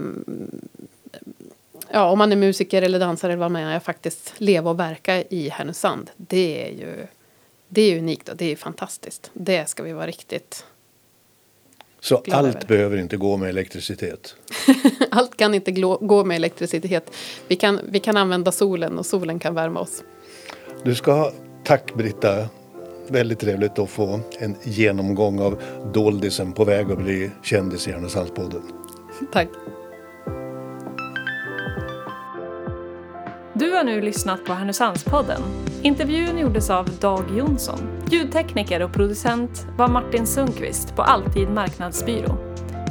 ja, 1.90 2.10
om 2.10 2.18
man 2.18 2.32
är 2.32 2.36
musiker 2.36 2.82
eller 2.82 2.98
dansare 2.98 3.32
eller 3.32 3.40
vad 3.40 3.50
man 3.50 3.62
är, 3.62 3.80
faktiskt 3.80 4.34
leva 4.38 4.70
och 4.70 4.80
verka 4.80 5.22
i 5.22 5.48
Härnösand. 5.48 6.10
Det 6.16 6.68
är 6.68 6.70
ju 6.70 7.06
det 7.68 7.82
är 7.82 7.98
unikt 7.98 8.28
och 8.28 8.36
det 8.36 8.52
är 8.52 8.56
fantastiskt. 8.56 9.30
Det 9.32 9.68
ska 9.68 9.82
vi 9.82 9.92
vara 9.92 10.06
riktigt 10.06 10.64
så 12.00 12.16
allt 12.16 12.56
över. 12.56 12.66
behöver 12.66 12.96
inte 12.96 13.16
gå 13.16 13.36
med 13.36 13.48
elektricitet? 13.48 14.34
allt 15.10 15.36
kan 15.36 15.54
inte 15.54 15.72
gå 16.00 16.24
med 16.24 16.36
elektricitet. 16.36 17.10
Vi 17.48 17.56
kan, 17.56 17.80
vi 17.90 18.00
kan 18.00 18.16
använda 18.16 18.52
solen 18.52 18.98
och 18.98 19.06
solen 19.06 19.38
kan 19.38 19.54
värma 19.54 19.80
oss. 19.80 20.02
Du 20.84 20.94
ska 20.94 21.12
ha 21.12 21.32
tack 21.64 21.94
Britta. 21.94 22.48
Väldigt 23.08 23.38
trevligt 23.38 23.78
att 23.78 23.90
få 23.90 24.20
en 24.38 24.56
genomgång 24.62 25.40
av 25.40 25.62
doldisen 25.94 26.52
på 26.52 26.64
väg 26.64 26.92
att 26.92 26.98
bli 26.98 27.30
kändis 27.42 27.88
i 27.88 27.92
Härnösandspodden. 27.92 28.62
tack. 29.32 29.48
Du 33.58 33.72
har 33.72 33.84
nu 33.84 34.00
lyssnat 34.00 34.44
på 34.44 34.52
Härnösandspodden. 34.52 35.42
Intervjun 35.82 36.38
gjordes 36.38 36.70
av 36.70 36.90
Dag 37.00 37.24
Jonsson. 37.36 37.78
Ljudtekniker 38.10 38.82
och 38.82 38.92
producent 38.92 39.66
var 39.78 39.88
Martin 39.88 40.26
Sundqvist 40.26 40.96
på 40.96 41.02
Alltid 41.02 41.48
Marknadsbyrå. 41.48 42.36